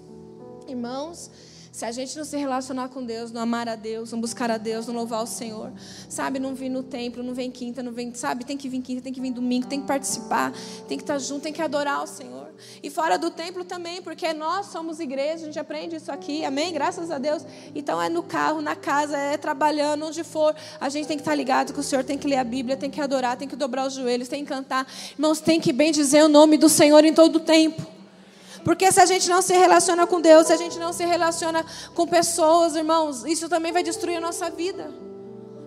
Irmãos, 0.67 1.31
se 1.71 1.83
a 1.83 1.91
gente 1.91 2.15
não 2.15 2.23
se 2.23 2.37
relacionar 2.37 2.89
com 2.89 3.03
Deus, 3.03 3.31
não 3.31 3.41
amar 3.41 3.67
a 3.67 3.75
Deus, 3.75 4.11
não 4.11 4.21
buscar 4.21 4.51
a 4.51 4.59
Deus, 4.59 4.85
não 4.85 4.93
louvar 4.93 5.23
o 5.23 5.25
Senhor, 5.25 5.73
sabe, 6.07 6.37
não 6.37 6.53
vir 6.53 6.69
no 6.69 6.83
templo, 6.83 7.23
não 7.23 7.33
vem 7.33 7.49
quinta, 7.49 7.81
não 7.81 7.91
vem, 7.91 8.13
sabe, 8.13 8.45
tem 8.45 8.55
que 8.55 8.69
vir 8.69 8.83
quinta, 8.83 9.01
tem 9.01 9.11
que 9.11 9.19
vir 9.19 9.31
domingo, 9.31 9.65
tem 9.65 9.81
que 9.81 9.87
participar, 9.87 10.53
tem 10.87 10.95
que 10.95 11.03
estar 11.03 11.17
junto, 11.17 11.41
tem 11.41 11.53
que 11.53 11.63
adorar 11.63 12.03
o 12.03 12.07
Senhor. 12.07 12.48
E 12.81 12.89
fora 12.89 13.17
do 13.17 13.29
templo 13.29 13.63
também, 13.63 14.01
porque 14.01 14.33
nós 14.33 14.67
somos 14.67 14.99
igreja, 14.99 15.43
a 15.43 15.45
gente 15.45 15.59
aprende 15.59 15.95
isso 15.95 16.11
aqui, 16.11 16.43
amém? 16.45 16.73
Graças 16.73 17.11
a 17.11 17.17
Deus. 17.17 17.45
Então 17.73 18.01
é 18.01 18.09
no 18.09 18.23
carro, 18.23 18.61
na 18.61 18.75
casa, 18.75 19.17
é 19.17 19.37
trabalhando, 19.37 20.05
onde 20.05 20.23
for, 20.23 20.55
a 20.79 20.89
gente 20.89 21.07
tem 21.07 21.17
que 21.17 21.21
estar 21.21 21.35
ligado 21.35 21.73
que 21.73 21.79
o 21.79 21.83
Senhor 21.83 22.03
tem 22.03 22.17
que 22.17 22.27
ler 22.27 22.37
a 22.37 22.43
Bíblia, 22.43 22.77
tem 22.77 22.89
que 22.89 23.01
adorar, 23.01 23.37
tem 23.37 23.47
que 23.47 23.55
dobrar 23.55 23.87
os 23.87 23.93
joelhos, 23.93 24.27
tem 24.27 24.43
que 24.43 24.49
cantar. 24.49 24.87
Irmãos, 25.13 25.39
tem 25.39 25.59
que 25.59 25.73
bem 25.73 25.91
dizer 25.91 26.23
o 26.23 26.29
nome 26.29 26.57
do 26.57 26.69
Senhor 26.69 27.03
em 27.05 27.13
todo 27.13 27.37
o 27.37 27.39
tempo. 27.39 27.99
Porque 28.63 28.91
se 28.91 28.99
a 28.99 29.05
gente 29.05 29.29
não 29.29 29.41
se 29.41 29.53
relaciona 29.53 30.05
com 30.05 30.19
Deus, 30.19 30.47
se 30.47 30.53
a 30.53 30.57
gente 30.57 30.77
não 30.77 30.91
se 30.91 31.05
relaciona 31.05 31.65
com 31.95 32.05
pessoas, 32.05 32.75
irmãos, 32.75 33.23
isso 33.25 33.47
também 33.47 33.71
vai 33.71 33.83
destruir 33.83 34.17
a 34.17 34.21
nossa 34.21 34.49
vida. 34.49 34.91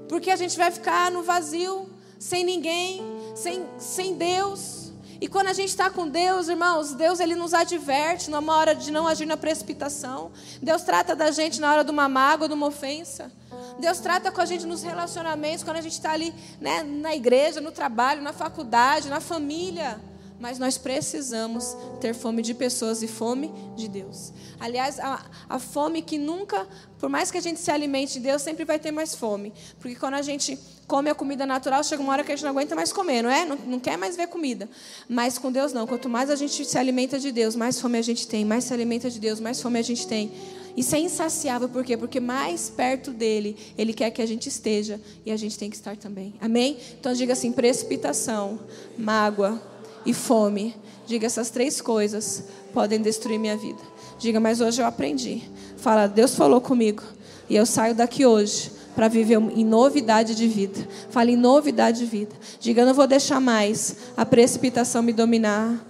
Porque 0.08 0.30
a 0.30 0.36
gente 0.36 0.56
vai 0.56 0.70
ficar 0.70 1.10
no 1.10 1.22
vazio, 1.22 1.88
sem 2.18 2.44
ninguém, 2.44 3.02
sem, 3.34 3.64
sem 3.78 4.14
Deus. 4.14 4.81
E 5.22 5.28
quando 5.28 5.46
a 5.46 5.52
gente 5.52 5.68
está 5.68 5.88
com 5.88 6.08
Deus, 6.08 6.48
irmãos, 6.48 6.94
Deus 6.94 7.20
ele 7.20 7.36
nos 7.36 7.54
adverte 7.54 8.28
numa 8.28 8.56
hora 8.56 8.74
de 8.74 8.90
não 8.90 9.06
agir 9.06 9.24
na 9.24 9.36
precipitação. 9.36 10.32
Deus 10.60 10.82
trata 10.82 11.14
da 11.14 11.30
gente 11.30 11.60
na 11.60 11.70
hora 11.70 11.84
de 11.84 11.92
uma 11.92 12.08
mágoa, 12.08 12.48
de 12.48 12.54
uma 12.54 12.66
ofensa. 12.66 13.30
Deus 13.78 14.00
trata 14.00 14.32
com 14.32 14.40
a 14.40 14.44
gente 14.44 14.66
nos 14.66 14.82
relacionamentos, 14.82 15.62
quando 15.62 15.76
a 15.76 15.80
gente 15.80 15.92
está 15.92 16.10
ali 16.10 16.34
né, 16.60 16.82
na 16.82 17.14
igreja, 17.14 17.60
no 17.60 17.70
trabalho, 17.70 18.20
na 18.20 18.32
faculdade, 18.32 19.08
na 19.08 19.20
família 19.20 20.00
mas 20.42 20.58
nós 20.58 20.76
precisamos 20.76 21.76
ter 22.00 22.12
fome 22.12 22.42
de 22.42 22.52
pessoas 22.52 23.00
e 23.00 23.06
fome 23.06 23.48
de 23.76 23.86
Deus. 23.86 24.32
Aliás, 24.58 24.98
a, 24.98 25.24
a, 25.48 25.58
fome 25.60 26.02
que 26.02 26.18
nunca, 26.18 26.66
por 26.98 27.08
mais 27.08 27.30
que 27.30 27.38
a 27.38 27.40
gente 27.40 27.60
se 27.60 27.70
alimente 27.70 28.14
de 28.14 28.20
Deus, 28.20 28.42
sempre 28.42 28.64
vai 28.64 28.76
ter 28.76 28.90
mais 28.90 29.14
fome. 29.14 29.52
Porque 29.78 29.94
quando 29.94 30.14
a 30.14 30.22
gente 30.22 30.58
come 30.88 31.08
a 31.08 31.14
comida 31.14 31.46
natural, 31.46 31.84
chega 31.84 32.02
uma 32.02 32.12
hora 32.12 32.24
que 32.24 32.32
a 32.32 32.34
gente 32.34 32.42
não 32.42 32.50
aguenta 32.50 32.74
mais 32.74 32.92
comer, 32.92 33.22
não 33.22 33.30
é? 33.30 33.44
Não, 33.44 33.54
não 33.54 33.78
quer 33.78 33.96
mais 33.96 34.16
ver 34.16 34.26
comida. 34.26 34.68
Mas 35.08 35.38
com 35.38 35.52
Deus 35.52 35.72
não. 35.72 35.86
Quanto 35.86 36.08
mais 36.08 36.28
a 36.28 36.34
gente 36.34 36.64
se 36.64 36.76
alimenta 36.76 37.20
de 37.20 37.30
Deus, 37.30 37.54
mais 37.54 37.80
fome 37.80 37.96
a 37.96 38.02
gente 38.02 38.26
tem. 38.26 38.44
Mais 38.44 38.64
se 38.64 38.74
alimenta 38.74 39.08
de 39.08 39.20
Deus, 39.20 39.38
mais 39.38 39.62
fome 39.62 39.78
a 39.78 39.82
gente 39.82 40.08
tem. 40.08 40.32
Isso 40.76 40.96
é 40.96 40.98
insaciável, 40.98 41.68
por 41.68 41.84
quê? 41.84 41.96
Porque 41.96 42.18
mais 42.18 42.68
perto 42.68 43.12
dele, 43.12 43.56
ele 43.78 43.92
quer 43.92 44.10
que 44.10 44.20
a 44.20 44.26
gente 44.26 44.48
esteja 44.48 45.00
e 45.24 45.30
a 45.30 45.36
gente 45.36 45.56
tem 45.56 45.70
que 45.70 45.76
estar 45.76 45.96
também. 45.96 46.34
Amém? 46.40 46.78
Então 46.98 47.12
diga 47.12 47.34
assim: 47.34 47.52
precipitação, 47.52 48.58
mágoa, 48.98 49.70
e 50.04 50.12
fome. 50.14 50.74
Diga 51.06 51.26
essas 51.26 51.50
três 51.50 51.80
coisas 51.80 52.44
podem 52.72 53.00
destruir 53.00 53.38
minha 53.38 53.56
vida. 53.56 53.80
Diga, 54.18 54.38
mas 54.40 54.60
hoje 54.60 54.80
eu 54.80 54.86
aprendi. 54.86 55.42
Fala, 55.76 56.06
Deus 56.06 56.34
falou 56.34 56.60
comigo 56.60 57.02
e 57.50 57.56
eu 57.56 57.66
saio 57.66 57.94
daqui 57.94 58.24
hoje 58.24 58.70
para 58.94 59.08
viver 59.08 59.38
em 59.54 59.64
novidade 59.64 60.34
de 60.34 60.46
vida. 60.46 60.86
Fale 61.10 61.32
em 61.32 61.36
novidade 61.36 62.00
de 62.00 62.06
vida. 62.06 62.34
Diga, 62.60 62.82
eu 62.82 62.86
não 62.86 62.94
vou 62.94 63.06
deixar 63.06 63.40
mais 63.40 63.96
a 64.16 64.24
precipitação 64.24 65.02
me 65.02 65.12
dominar, 65.12 65.84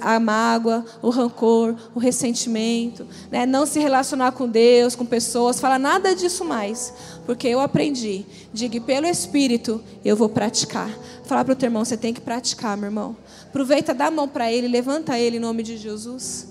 a 0.00 0.18
mágoa, 0.18 0.84
o 1.00 1.10
rancor, 1.10 1.74
o 1.94 1.98
ressentimento, 1.98 3.06
né? 3.30 3.46
não 3.46 3.64
se 3.64 3.78
relacionar 3.78 4.32
com 4.32 4.48
Deus, 4.48 4.96
com 4.96 5.04
pessoas, 5.04 5.60
fala 5.60 5.78
nada 5.78 6.14
disso 6.14 6.44
mais, 6.44 6.92
porque 7.24 7.46
eu 7.46 7.60
aprendi. 7.60 8.26
Diga, 8.52 8.80
pelo 8.80 9.06
Espírito 9.06 9.80
eu 10.04 10.16
vou 10.16 10.28
praticar. 10.28 10.90
Falar 11.24 11.44
para 11.44 11.52
o 11.52 11.56
teu 11.56 11.68
irmão, 11.68 11.84
você 11.84 11.96
tem 11.96 12.12
que 12.12 12.20
praticar, 12.20 12.76
meu 12.76 12.86
irmão. 12.86 13.16
Aproveita, 13.46 13.94
dá 13.94 14.06
a 14.06 14.10
mão 14.10 14.26
para 14.26 14.52
ele, 14.52 14.66
levanta 14.66 15.18
ele 15.18 15.36
em 15.36 15.40
nome 15.40 15.62
de 15.62 15.76
Jesus. 15.76 16.48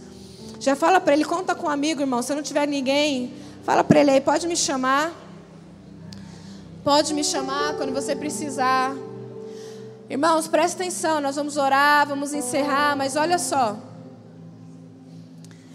Já 0.59 0.75
fala 0.75 0.99
para 1.01 1.13
ele, 1.13 1.25
conta 1.25 1.53
com 1.55 1.67
um 1.67 1.69
amigo, 1.69 2.01
irmão. 2.01 2.21
Se 2.21 2.33
não 2.33 2.43
tiver 2.43 2.67
ninguém, 2.67 3.33
fala 3.63 3.83
para 3.83 3.99
ele 3.99 4.11
aí, 4.11 4.21
pode 4.21 4.47
me 4.47 4.55
chamar. 4.55 5.11
Pode 6.83 7.13
me 7.13 7.23
chamar 7.23 7.75
quando 7.75 7.93
você 7.93 8.15
precisar. 8.15 8.95
Irmãos, 10.09 10.47
presta 10.47 10.81
atenção, 10.81 11.21
nós 11.21 11.35
vamos 11.35 11.57
orar, 11.57 12.07
vamos 12.07 12.33
encerrar, 12.33 12.95
mas 12.95 13.15
olha 13.15 13.37
só. 13.37 13.77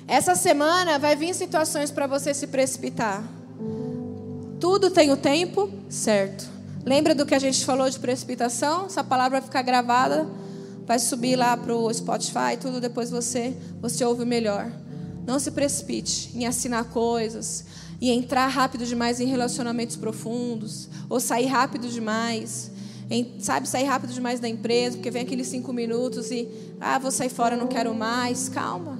Essa 0.06 0.34
semana 0.34 0.98
vai 0.98 1.16
vir 1.16 1.34
situações 1.34 1.90
para 1.90 2.06
você 2.06 2.34
se 2.34 2.46
precipitar. 2.46 3.22
Tudo 4.60 4.90
tem 4.90 5.12
o 5.12 5.16
tempo 5.16 5.70
certo. 5.88 6.46
Lembra 6.84 7.14
do 7.14 7.26
que 7.26 7.34
a 7.34 7.38
gente 7.38 7.64
falou 7.64 7.88
de 7.88 7.98
precipitação? 7.98 8.86
Essa 8.86 9.02
palavra 9.02 9.40
vai 9.40 9.46
ficar 9.46 9.62
gravada 9.62 10.26
vai 10.86 11.00
subir 11.00 11.34
lá 11.34 11.56
para 11.56 11.74
o 11.74 11.92
Spotify, 11.92 12.56
tudo 12.60 12.80
depois 12.80 13.10
você 13.10 13.54
você 13.82 14.04
ouve 14.04 14.24
melhor. 14.24 14.70
Não 15.26 15.40
se 15.40 15.50
precipite 15.50 16.30
em 16.34 16.46
assinar 16.46 16.84
coisas 16.84 17.64
e 18.00 18.10
entrar 18.10 18.46
rápido 18.48 18.84
demais 18.84 19.20
em 19.20 19.26
relacionamentos 19.26 19.96
profundos 19.96 20.88
ou 21.08 21.18
sair 21.18 21.46
rápido 21.46 21.88
demais. 21.88 22.70
Em, 23.08 23.34
sabe, 23.38 23.68
sair 23.68 23.84
rápido 23.84 24.12
demais 24.12 24.40
da 24.40 24.48
empresa, 24.48 24.96
porque 24.96 25.10
vem 25.10 25.22
aqueles 25.22 25.46
cinco 25.46 25.72
minutos 25.72 26.30
e, 26.30 26.48
ah, 26.80 26.98
vou 26.98 27.10
sair 27.10 27.28
fora, 27.28 27.56
não 27.56 27.68
quero 27.68 27.94
mais. 27.94 28.48
Calma. 28.48 28.98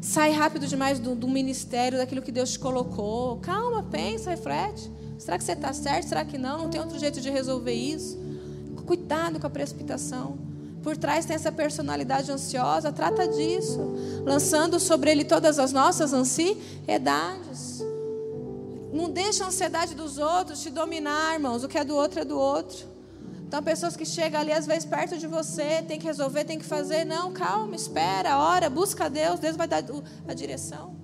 Sai 0.00 0.32
rápido 0.32 0.66
demais 0.66 0.98
do, 0.98 1.14
do 1.14 1.28
ministério, 1.28 1.96
daquilo 1.96 2.20
que 2.20 2.32
Deus 2.32 2.52
te 2.52 2.58
colocou. 2.58 3.38
Calma, 3.38 3.82
pensa, 3.82 4.30
reflete. 4.30 4.90
Será 5.18 5.38
que 5.38 5.44
você 5.44 5.52
está 5.52 5.72
certo? 5.72 6.08
Será 6.08 6.24
que 6.24 6.36
não? 6.36 6.58
Não 6.58 6.68
tem 6.68 6.80
outro 6.80 6.98
jeito 6.98 7.20
de 7.20 7.30
resolver 7.30 7.72
isso? 7.72 8.18
Cuidado 8.84 9.40
com 9.40 9.46
a 9.46 9.50
precipitação. 9.50 10.36
Por 10.82 10.98
trás 10.98 11.24
tem 11.24 11.34
essa 11.34 11.50
personalidade 11.50 12.30
ansiosa, 12.30 12.92
trata 12.92 13.26
disso, 13.26 13.80
lançando 14.22 14.78
sobre 14.78 15.10
ele 15.10 15.24
todas 15.24 15.58
as 15.58 15.72
nossas 15.72 16.12
ansiedades. 16.12 17.82
Não 18.94 19.10
deixa 19.10 19.42
a 19.42 19.48
ansiedade 19.48 19.92
dos 19.92 20.18
outros 20.18 20.62
te 20.62 20.70
dominar, 20.70 21.34
irmãos. 21.34 21.64
O 21.64 21.68
que 21.68 21.76
é 21.76 21.82
do 21.82 21.96
outro 21.96 22.20
é 22.20 22.24
do 22.24 22.38
outro. 22.38 22.86
Então, 23.44 23.60
pessoas 23.60 23.96
que 23.96 24.06
chegam 24.06 24.40
ali, 24.40 24.52
às 24.52 24.66
vezes, 24.66 24.84
perto 24.84 25.18
de 25.18 25.26
você, 25.26 25.82
tem 25.82 25.98
que 25.98 26.06
resolver, 26.06 26.44
tem 26.44 26.60
que 26.60 26.64
fazer. 26.64 27.04
Não, 27.04 27.32
calma, 27.32 27.74
espera, 27.74 28.38
ora, 28.38 28.70
busca 28.70 29.10
Deus, 29.10 29.40
Deus 29.40 29.56
vai 29.56 29.66
dar 29.66 29.82
a 30.28 30.32
direção. 30.32 30.94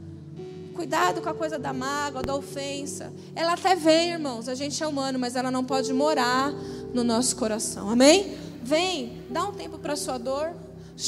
Cuidado 0.72 1.20
com 1.20 1.28
a 1.28 1.34
coisa 1.34 1.59
da 1.59 1.72
mágoa, 1.72 2.22
da 2.22 2.34
ofensa. 2.34 3.12
Ela 3.34 3.55
até 3.55 3.74
vem, 3.74 4.12
irmãos, 4.12 4.49
a 4.49 4.55
gente 4.55 4.80
é 4.80 4.86
humano, 4.86 5.18
mas 5.18 5.34
ela 5.34 5.51
não 5.51 5.64
pode 5.64 5.93
morar 5.93 6.53
no 6.95 7.03
nosso 7.03 7.34
coração. 7.34 7.91
Amém? 7.91 8.38
Vem, 8.62 9.20
dá 9.28 9.45
um 9.45 9.53
tempo 9.53 9.78
para 9.78 9.97
sua 9.97 10.16
dor, 10.16 10.53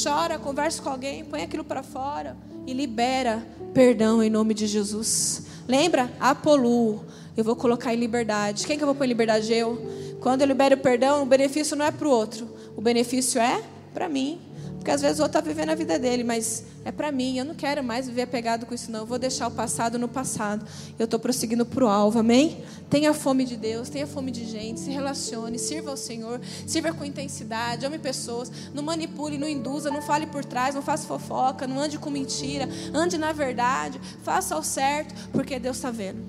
chora, 0.03 0.37
conversa 0.37 0.81
com 0.81 0.89
alguém, 0.89 1.23
põe 1.23 1.43
aquilo 1.43 1.63
para 1.63 1.81
fora 1.81 2.35
e 2.67 2.73
libera 2.73 3.45
perdão 3.73 4.21
em 4.21 4.29
nome 4.29 4.53
de 4.53 4.67
Jesus. 4.67 5.52
Lembra? 5.67 6.11
Apolu. 6.19 7.03
Eu 7.35 7.43
vou 7.43 7.55
colocar 7.55 7.93
em 7.93 7.97
liberdade. 7.97 8.65
Quem 8.67 8.77
que 8.77 8.83
eu 8.83 8.87
vou 8.87 8.95
pôr 8.95 9.05
em 9.05 9.07
liberdade? 9.07 9.51
Eu. 9.51 9.77
Quando 10.19 10.41
eu 10.41 10.47
libero 10.47 10.77
perdão, 10.77 11.23
o 11.23 11.25
benefício 11.25 11.75
não 11.75 11.85
é 11.85 11.91
para 11.91 12.07
o 12.07 12.11
outro. 12.11 12.47
O 12.75 12.81
benefício 12.81 13.41
é 13.41 13.61
para 13.93 14.07
mim. 14.07 14.39
Porque 14.83 14.91
às 14.91 15.01
vezes 15.01 15.19
o 15.19 15.21
outro 15.23 15.39
está 15.39 15.49
vivendo 15.49 15.69
a 15.69 15.75
vida 15.75 15.97
dele, 15.97 16.25
mas 16.25 16.65
é 16.83 16.91
para 16.91 17.09
mim. 17.09 17.37
Eu 17.37 17.45
não 17.45 17.55
quero 17.55 17.81
mais 17.81 18.05
viver 18.05 18.23
apegado 18.23 18.65
com 18.65 18.75
isso, 18.75 18.91
não. 18.91 18.99
Eu 18.99 19.05
vou 19.05 19.17
deixar 19.17 19.47
o 19.47 19.51
passado 19.51 19.97
no 19.97 20.09
passado. 20.09 20.67
Eu 20.99 21.05
estou 21.05 21.17
prosseguindo 21.17 21.65
para 21.65 21.85
o 21.85 21.87
alvo, 21.87 22.19
amém? 22.19 22.61
Tenha 22.89 23.13
fome 23.13 23.45
de 23.45 23.55
Deus, 23.55 23.87
tenha 23.87 24.05
fome 24.05 24.29
de 24.29 24.43
gente, 24.43 24.81
se 24.81 24.91
relacione, 24.91 25.57
sirva 25.57 25.91
ao 25.91 25.95
Senhor, 25.95 26.41
sirva 26.67 26.91
com 26.91 27.05
intensidade, 27.05 27.85
ame 27.85 27.97
pessoas, 27.97 28.51
não 28.73 28.83
manipule, 28.83 29.37
não 29.37 29.47
induza, 29.47 29.89
não 29.89 30.01
fale 30.01 30.27
por 30.27 30.43
trás, 30.43 30.75
não 30.75 30.81
faça 30.81 31.07
fofoca, 31.07 31.65
não 31.65 31.79
ande 31.79 31.97
com 31.97 32.09
mentira, 32.09 32.67
ande 32.93 33.17
na 33.17 33.31
verdade, 33.31 34.01
faça 34.21 34.57
o 34.57 34.63
certo, 34.63 35.15
porque 35.31 35.57
Deus 35.59 35.77
está 35.77 35.91
vendo. 35.91 36.19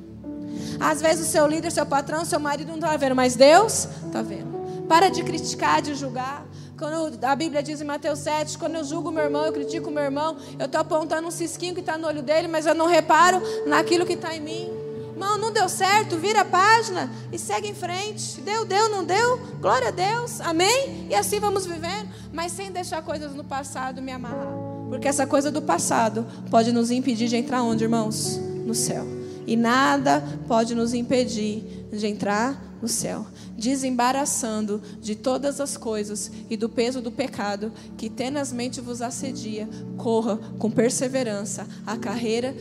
Às 0.78 1.02
vezes 1.02 1.26
o 1.26 1.30
seu 1.32 1.44
líder, 1.48 1.72
seu 1.72 1.84
patrão, 1.84 2.24
seu 2.24 2.38
marido 2.38 2.68
não 2.68 2.76
está 2.76 2.96
vendo, 2.96 3.16
mas 3.16 3.34
Deus 3.34 3.88
está 4.06 4.22
vendo. 4.22 4.86
Para 4.88 5.08
de 5.08 5.24
criticar, 5.24 5.82
de 5.82 5.96
julgar. 5.96 6.46
Quando 6.76 7.24
a 7.24 7.36
Bíblia 7.36 7.62
diz 7.62 7.80
em 7.80 7.84
Mateus 7.84 8.18
7, 8.20 8.58
quando 8.58 8.74
eu 8.74 8.84
julgo 8.84 9.12
meu 9.12 9.24
irmão, 9.24 9.46
eu 9.46 9.52
critico 9.52 9.90
meu 9.90 10.02
irmão, 10.02 10.36
eu 10.58 10.66
estou 10.66 10.80
apontando 10.80 11.28
um 11.28 11.30
cisquinho 11.30 11.72
que 11.72 11.80
está 11.80 11.96
no 11.96 12.06
olho 12.06 12.20
dele, 12.20 12.48
mas 12.48 12.66
eu 12.66 12.74
não 12.74 12.86
reparo 12.86 13.40
naquilo 13.66 14.04
que 14.04 14.14
está 14.14 14.34
em 14.34 14.40
mim. 14.40 14.70
Irmão, 15.12 15.38
não 15.38 15.52
deu 15.52 15.68
certo, 15.68 16.16
vira 16.16 16.40
a 16.40 16.44
página 16.44 17.08
e 17.32 17.38
segue 17.38 17.68
em 17.68 17.74
frente. 17.74 18.40
Deu, 18.40 18.64
deu, 18.64 18.90
não 18.90 19.04
deu? 19.04 19.38
Glória 19.60 19.88
a 19.88 19.92
Deus, 19.92 20.40
amém? 20.40 21.06
E 21.08 21.14
assim 21.14 21.38
vamos 21.38 21.64
vivendo, 21.64 22.08
mas 22.32 22.50
sem 22.50 22.72
deixar 22.72 23.02
coisas 23.02 23.32
no 23.32 23.44
passado 23.44 24.02
me 24.02 24.10
amarrar. 24.10 24.52
Porque 24.88 25.06
essa 25.06 25.26
coisa 25.26 25.52
do 25.52 25.62
passado 25.62 26.26
pode 26.50 26.72
nos 26.72 26.90
impedir 26.90 27.28
de 27.28 27.36
entrar 27.36 27.62
onde, 27.62 27.84
irmãos? 27.84 28.36
No 28.66 28.74
céu. 28.74 29.06
E 29.46 29.56
nada 29.56 30.22
pode 30.48 30.74
nos 30.74 30.92
impedir 30.92 31.86
de 31.92 32.06
entrar 32.08 32.60
no 32.82 32.88
céu, 32.88 33.24
desembaraçando 33.56 34.82
de 35.00 35.14
todas 35.14 35.60
as 35.60 35.76
coisas 35.76 36.30
e 36.50 36.56
do 36.56 36.68
peso 36.68 37.00
do 37.00 37.10
pecado 37.10 37.72
que 37.96 38.10
tenazmente 38.10 38.80
vos 38.80 39.00
assedia, 39.00 39.68
corra 39.96 40.38
com 40.58 40.70
perseverança 40.70 41.66
a 41.86 41.96
carreira 41.96 42.54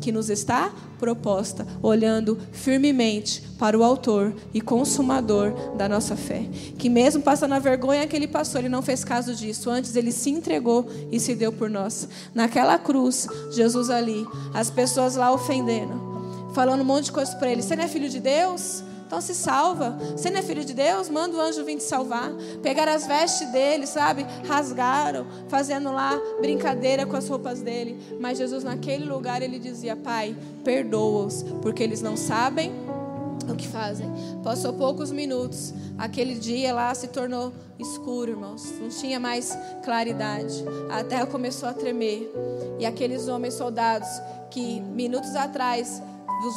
que 0.00 0.12
nos 0.12 0.30
está 0.30 0.72
proposta, 0.98 1.66
olhando 1.82 2.38
firmemente 2.52 3.42
para 3.58 3.78
o 3.78 3.84
autor 3.84 4.34
e 4.52 4.60
consumador 4.60 5.76
da 5.76 5.88
nossa 5.88 6.16
fé, 6.16 6.48
que 6.78 6.88
mesmo 6.88 7.22
passando 7.22 7.52
a 7.52 7.58
vergonha 7.58 8.06
que 8.06 8.16
ele 8.16 8.26
passou, 8.26 8.60
ele 8.60 8.68
não 8.68 8.82
fez 8.82 9.04
caso 9.04 9.34
disso, 9.34 9.70
antes 9.70 9.94
ele 9.96 10.12
se 10.12 10.30
entregou 10.30 10.86
e 11.10 11.20
se 11.20 11.34
deu 11.34 11.52
por 11.52 11.68
nós. 11.68 12.08
Naquela 12.34 12.78
cruz, 12.78 13.26
Jesus 13.50 13.90
ali, 13.90 14.26
as 14.54 14.70
pessoas 14.70 15.16
lá 15.16 15.32
ofendendo, 15.32 16.50
falando 16.54 16.80
um 16.80 16.84
monte 16.84 17.06
de 17.06 17.12
coisas 17.12 17.34
para 17.34 17.50
ele. 17.50 17.62
Você 17.62 17.76
não 17.76 17.84
é 17.84 17.88
filho 17.88 18.08
de 18.08 18.20
Deus? 18.20 18.82
Então 19.06 19.20
se 19.20 19.34
salva. 19.34 19.96
Você 20.16 20.30
não 20.30 20.40
é 20.40 20.42
filho 20.42 20.64
de 20.64 20.74
Deus? 20.74 21.08
Manda 21.08 21.36
o 21.36 21.40
anjo 21.40 21.64
vir 21.64 21.76
te 21.76 21.84
salvar. 21.84 22.30
Pegaram 22.62 22.92
as 22.92 23.06
vestes 23.06 23.48
dele, 23.50 23.86
sabe? 23.86 24.26
Rasgaram, 24.46 25.26
fazendo 25.48 25.92
lá 25.92 26.20
brincadeira 26.40 27.06
com 27.06 27.16
as 27.16 27.28
roupas 27.28 27.62
dele. 27.62 27.96
Mas 28.20 28.38
Jesus, 28.38 28.64
naquele 28.64 29.04
lugar, 29.04 29.42
ele 29.42 29.58
dizia: 29.58 29.94
Pai, 29.94 30.36
perdoa-os, 30.64 31.44
porque 31.62 31.82
eles 31.82 32.02
não 32.02 32.16
sabem 32.16 32.72
o 33.48 33.54
que 33.54 33.68
fazem. 33.68 34.10
Passou 34.42 34.72
poucos 34.72 35.12
minutos. 35.12 35.72
Aquele 35.96 36.34
dia 36.34 36.74
lá 36.74 36.92
se 36.92 37.06
tornou 37.06 37.52
escuro, 37.78 38.32
irmãos. 38.32 38.72
Não 38.80 38.88
tinha 38.88 39.20
mais 39.20 39.56
claridade. 39.84 40.64
A 40.90 41.04
terra 41.04 41.26
começou 41.26 41.68
a 41.68 41.72
tremer. 41.72 42.28
E 42.80 42.84
aqueles 42.84 43.28
homens 43.28 43.54
soldados 43.54 44.08
que 44.50 44.80
minutos 44.80 45.36
atrás 45.36 46.02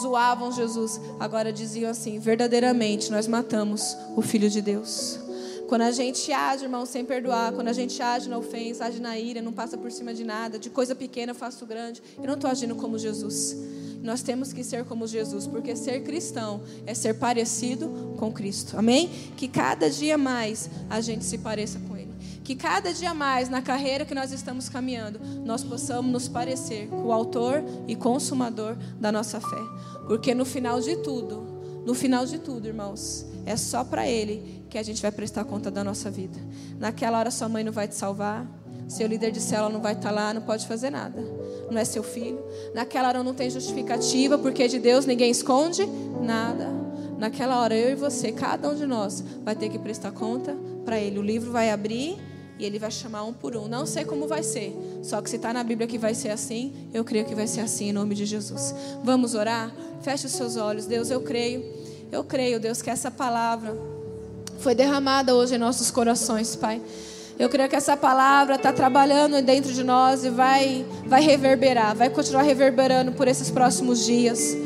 zoavam 0.02 0.52
Jesus, 0.52 1.00
agora 1.20 1.52
diziam 1.52 1.90
assim: 1.90 2.20
verdadeiramente 2.20 3.12
nós 3.12 3.28
matamos 3.28 3.96
o 4.16 4.22
Filho 4.22 4.50
de 4.50 4.62
Deus. 4.62 5.20
Quando 5.68 5.84
a 5.84 5.92
gente 5.92 6.32
age, 6.34 6.64
irmão, 6.64 6.84
sem 6.84 7.06
perdoar, 7.06 7.52
quando 7.54 7.68
a 7.68 7.74
gente 7.74 8.02
age 8.02 8.28
na 8.28 8.40
ofensa, 8.40 8.86
age 8.86 9.00
na 9.00 9.20
ira, 9.20 9.40
não 9.40 9.54
passa 9.54 9.78
por 9.78 9.92
cima 9.92 10.16
de 10.16 10.24
nada, 10.24 10.58
de 10.58 10.68
coisa 10.68 10.96
pequena 10.96 11.32
eu 11.32 11.36
faço 11.36 11.64
grande, 11.64 12.02
eu 12.18 12.26
não 12.26 12.34
estou 12.34 12.50
agindo 12.50 12.76
como 12.76 12.98
Jesus. 12.98 13.56
Nós 14.02 14.24
temos 14.24 14.52
que 14.52 14.64
ser 14.64 14.84
como 14.86 15.06
Jesus, 15.06 15.46
porque 15.46 15.76
ser 15.76 16.04
cristão 16.04 16.62
é 16.88 16.96
ser 16.96 17.16
parecido 17.16 18.16
com 18.18 18.32
Cristo. 18.32 18.80
Amém? 18.80 19.10
Que 19.38 19.48
cada 19.48 19.90
dia 19.92 20.18
mais 20.18 20.70
a 20.90 21.02
gente 21.02 21.24
se 21.24 21.38
pareça 21.38 21.80
com 21.88 21.96
Ele. 21.96 22.09
Que 22.50 22.56
cada 22.56 22.92
dia 22.92 23.14
mais, 23.14 23.48
na 23.48 23.62
carreira 23.62 24.04
que 24.04 24.16
nós 24.16 24.32
estamos 24.32 24.68
caminhando, 24.68 25.20
nós 25.46 25.64
possamos 25.64 26.12
nos 26.12 26.28
parecer 26.28 26.88
com 26.88 27.04
o 27.04 27.12
autor 27.12 27.64
e 27.88 27.96
consumador 27.96 28.76
da 29.00 29.12
nossa 29.12 29.40
fé. 29.40 29.62
Porque 30.08 30.34
no 30.34 30.44
final 30.44 30.82
de 30.82 30.96
tudo, 30.96 31.46
no 31.86 31.94
final 31.94 32.26
de 32.26 32.40
tudo, 32.40 32.68
irmãos, 32.68 33.24
é 33.46 33.56
só 33.56 33.84
para 33.84 34.08
Ele 34.08 34.64
que 34.68 34.80
a 34.80 34.82
gente 34.82 35.00
vai 35.00 35.12
prestar 35.12 35.44
conta 35.44 35.70
da 35.70 35.84
nossa 35.84 36.10
vida. 36.10 36.40
Naquela 36.80 37.20
hora, 37.20 37.30
sua 37.30 37.48
mãe 37.48 37.64
não 37.64 37.72
vai 37.72 37.88
te 37.88 37.94
salvar, 37.94 38.48
seu 38.88 39.06
líder 39.06 39.30
de 39.30 39.42
célula 39.42 39.72
não 39.72 39.80
vai 39.80 39.94
estar 39.94 40.10
lá, 40.10 40.34
não 40.34 40.42
pode 40.42 40.66
fazer 40.66 40.90
nada. 40.90 41.22
Não 41.70 41.78
é 41.78 41.86
seu 41.86 42.02
filho. 42.02 42.44
Naquela 42.74 43.10
hora 43.10 43.24
não 43.24 43.36
tem 43.36 43.52
justificativa, 43.52 44.40
porque 44.40 44.68
de 44.68 44.80
Deus 44.80 45.06
ninguém 45.06 45.30
esconde 45.30 45.86
nada. 46.20 46.68
Naquela 47.20 47.62
hora, 47.62 47.76
eu 47.76 47.92
e 47.92 47.96
você, 47.96 48.32
cada 48.32 48.68
um 48.72 48.74
de 48.74 48.88
nós, 48.88 49.24
vai 49.44 49.56
ter 49.56 49.70
que 49.70 49.78
prestar 49.78 50.12
conta 50.14 50.58
para 50.84 51.00
Ele. 51.00 51.20
O 51.20 51.22
livro 51.22 51.52
vai 51.52 51.70
abrir 51.70 52.18
e 52.60 52.66
ele 52.66 52.78
vai 52.78 52.92
chamar 52.92 53.24
um 53.24 53.32
por 53.32 53.56
um. 53.56 53.70
Não 53.70 53.86
sei 53.86 54.04
como 54.04 54.28
vai 54.28 54.44
ser. 54.44 54.76
Só 55.02 55.22
que 55.22 55.30
se 55.30 55.38
está 55.38 55.54
na 55.54 55.64
Bíblia 55.64 55.88
que 55.88 55.98
vai 55.98 56.14
ser 56.14 56.30
assim, 56.30 56.74
eu 56.94 57.06
creio 57.06 57.26
que 57.26 57.34
vai 57.34 57.48
ser 57.48 57.62
assim 57.62 57.90
em 57.90 57.94
nome 57.94 58.14
de 58.14 58.26
Jesus. 58.26 58.76
Vamos 59.02 59.34
orar? 59.34 59.72
Feche 60.02 60.28
os 60.28 60.34
seus 60.34 60.58
olhos. 60.58 60.86
Deus, 60.86 61.10
eu 61.10 61.22
creio. 61.22 61.64
Eu 62.12 62.24
creio, 62.24 62.60
Deus, 62.60 62.82
que 62.82 62.90
essa 62.90 63.10
palavra 63.10 63.76
foi 64.60 64.76
derramada 64.76 65.34
hoje 65.34 65.56
em 65.56 65.58
nossos 65.58 65.90
corações, 65.90 66.56
Pai. 66.56 66.82
Eu 67.38 67.48
creio 67.48 67.70
que 67.70 67.76
essa 67.78 67.96
palavra 67.96 68.56
está 68.56 68.74
trabalhando 68.74 69.42
dentro 69.42 69.72
de 69.72 69.82
nós 69.82 70.26
e 70.26 70.30
vai, 70.30 70.86
vai 71.06 71.22
reverberar, 71.22 71.96
vai 71.96 72.10
continuar 72.10 72.42
reverberando 72.42 73.14
por 73.14 73.30
esses 73.30 73.50
próximos 73.50 74.06
dias. 74.06 74.58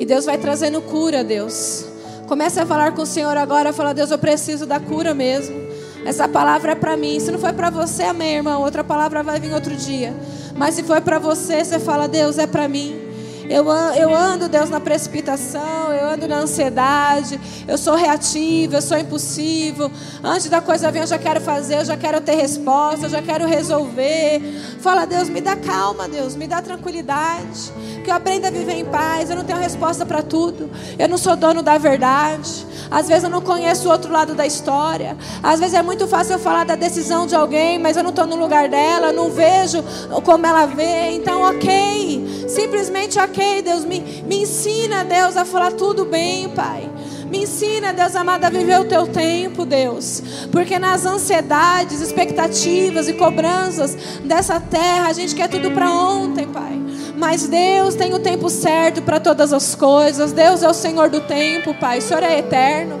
E 0.00 0.04
Deus 0.04 0.24
vai 0.24 0.36
trazendo 0.36 0.82
cura, 0.82 1.22
Deus. 1.22 1.84
Comece 2.26 2.58
a 2.58 2.66
falar 2.66 2.92
com 2.92 3.02
o 3.02 3.06
Senhor 3.06 3.36
agora, 3.36 3.72
fala, 3.72 3.94
Deus, 3.94 4.10
eu 4.10 4.18
preciso 4.18 4.66
da 4.66 4.80
cura 4.80 5.14
mesmo. 5.14 5.65
Essa 6.06 6.28
palavra 6.28 6.70
é 6.70 6.74
para 6.76 6.96
mim. 6.96 7.18
Se 7.18 7.32
não 7.32 7.38
foi 7.38 7.52
para 7.52 7.68
você, 7.68 8.04
amém, 8.04 8.36
irmão. 8.36 8.62
Outra 8.62 8.84
palavra 8.84 9.24
vai 9.24 9.40
vir 9.40 9.52
outro 9.52 9.74
dia. 9.74 10.14
Mas 10.54 10.76
se 10.76 10.84
foi 10.84 11.00
para 11.00 11.18
você, 11.18 11.64
você 11.64 11.80
fala, 11.80 12.06
Deus, 12.06 12.38
é 12.38 12.46
para 12.46 12.68
mim. 12.68 13.05
Eu, 13.48 13.66
eu 13.96 14.14
ando, 14.14 14.48
Deus, 14.48 14.68
na 14.68 14.80
precipitação, 14.80 15.92
eu 15.92 16.08
ando 16.08 16.26
na 16.26 16.38
ansiedade, 16.38 17.40
eu 17.66 17.78
sou 17.78 17.94
reativo, 17.94 18.74
eu 18.76 18.82
sou 18.82 18.98
impulsivo. 18.98 19.90
Antes 20.22 20.48
da 20.48 20.60
coisa 20.60 20.90
vir, 20.90 21.00
eu 21.00 21.06
já 21.06 21.18
quero 21.18 21.40
fazer, 21.40 21.78
eu 21.78 21.84
já 21.84 21.96
quero 21.96 22.20
ter 22.20 22.34
resposta, 22.34 23.06
eu 23.06 23.10
já 23.10 23.22
quero 23.22 23.46
resolver. 23.46 24.40
Fala, 24.80 25.06
Deus, 25.06 25.28
me 25.28 25.40
dá 25.40 25.56
calma, 25.56 26.08
Deus, 26.08 26.34
me 26.34 26.46
dá 26.46 26.60
tranquilidade. 26.60 27.72
Que 28.04 28.10
eu 28.10 28.14
aprenda 28.14 28.48
a 28.48 28.50
viver 28.50 28.74
em 28.74 28.84
paz. 28.84 29.30
Eu 29.30 29.36
não 29.36 29.44
tenho 29.44 29.58
resposta 29.58 30.06
para 30.06 30.22
tudo. 30.22 30.70
Eu 30.98 31.08
não 31.08 31.18
sou 31.18 31.34
dono 31.34 31.62
da 31.62 31.76
verdade. 31.76 32.66
Às 32.90 33.08
vezes 33.08 33.24
eu 33.24 33.30
não 33.30 33.40
conheço 33.40 33.88
o 33.88 33.90
outro 33.90 34.12
lado 34.12 34.34
da 34.34 34.46
história. 34.46 35.16
Às 35.42 35.58
vezes 35.58 35.74
é 35.74 35.82
muito 35.82 36.06
fácil 36.06 36.34
eu 36.34 36.38
falar 36.38 36.64
da 36.64 36.76
decisão 36.76 37.26
de 37.26 37.34
alguém, 37.34 37.78
mas 37.78 37.96
eu 37.96 38.02
não 38.02 38.10
estou 38.10 38.26
no 38.26 38.36
lugar 38.36 38.68
dela, 38.68 39.12
não 39.12 39.30
vejo 39.30 39.82
como 40.24 40.46
ela 40.46 40.66
vê. 40.66 41.10
Então, 41.10 41.42
ok. 41.42 42.46
Simplesmente 42.48 43.18
ok, 43.18 43.35
Deus. 43.62 43.84
Me, 43.84 44.00
me 44.26 44.42
ensina, 44.42 45.04
Deus, 45.04 45.36
a 45.36 45.44
falar 45.44 45.72
tudo 45.72 46.04
bem, 46.04 46.48
Pai. 46.50 46.90
Me 47.30 47.38
ensina, 47.38 47.92
Deus 47.92 48.14
amado, 48.14 48.44
a 48.44 48.50
viver 48.50 48.80
o 48.80 48.84
teu 48.84 49.06
tempo, 49.06 49.64
Deus. 49.64 50.22
Porque 50.52 50.78
nas 50.78 51.04
ansiedades, 51.04 52.00
expectativas 52.00 53.08
e 53.08 53.14
cobranças 53.14 53.96
dessa 54.24 54.60
terra, 54.60 55.08
a 55.08 55.12
gente 55.12 55.34
quer 55.34 55.48
tudo 55.48 55.70
para 55.70 55.90
ontem, 55.90 56.46
Pai. 56.46 56.80
Mas 57.16 57.48
Deus 57.48 57.94
tem 57.94 58.14
o 58.14 58.18
tempo 58.18 58.48
certo 58.48 59.02
para 59.02 59.18
todas 59.18 59.52
as 59.52 59.74
coisas. 59.74 60.32
Deus 60.32 60.62
é 60.62 60.68
o 60.68 60.74
Senhor 60.74 61.08
do 61.08 61.20
tempo, 61.20 61.74
Pai. 61.74 61.98
O 61.98 62.02
Senhor 62.02 62.22
é 62.22 62.38
eterno 62.38 63.00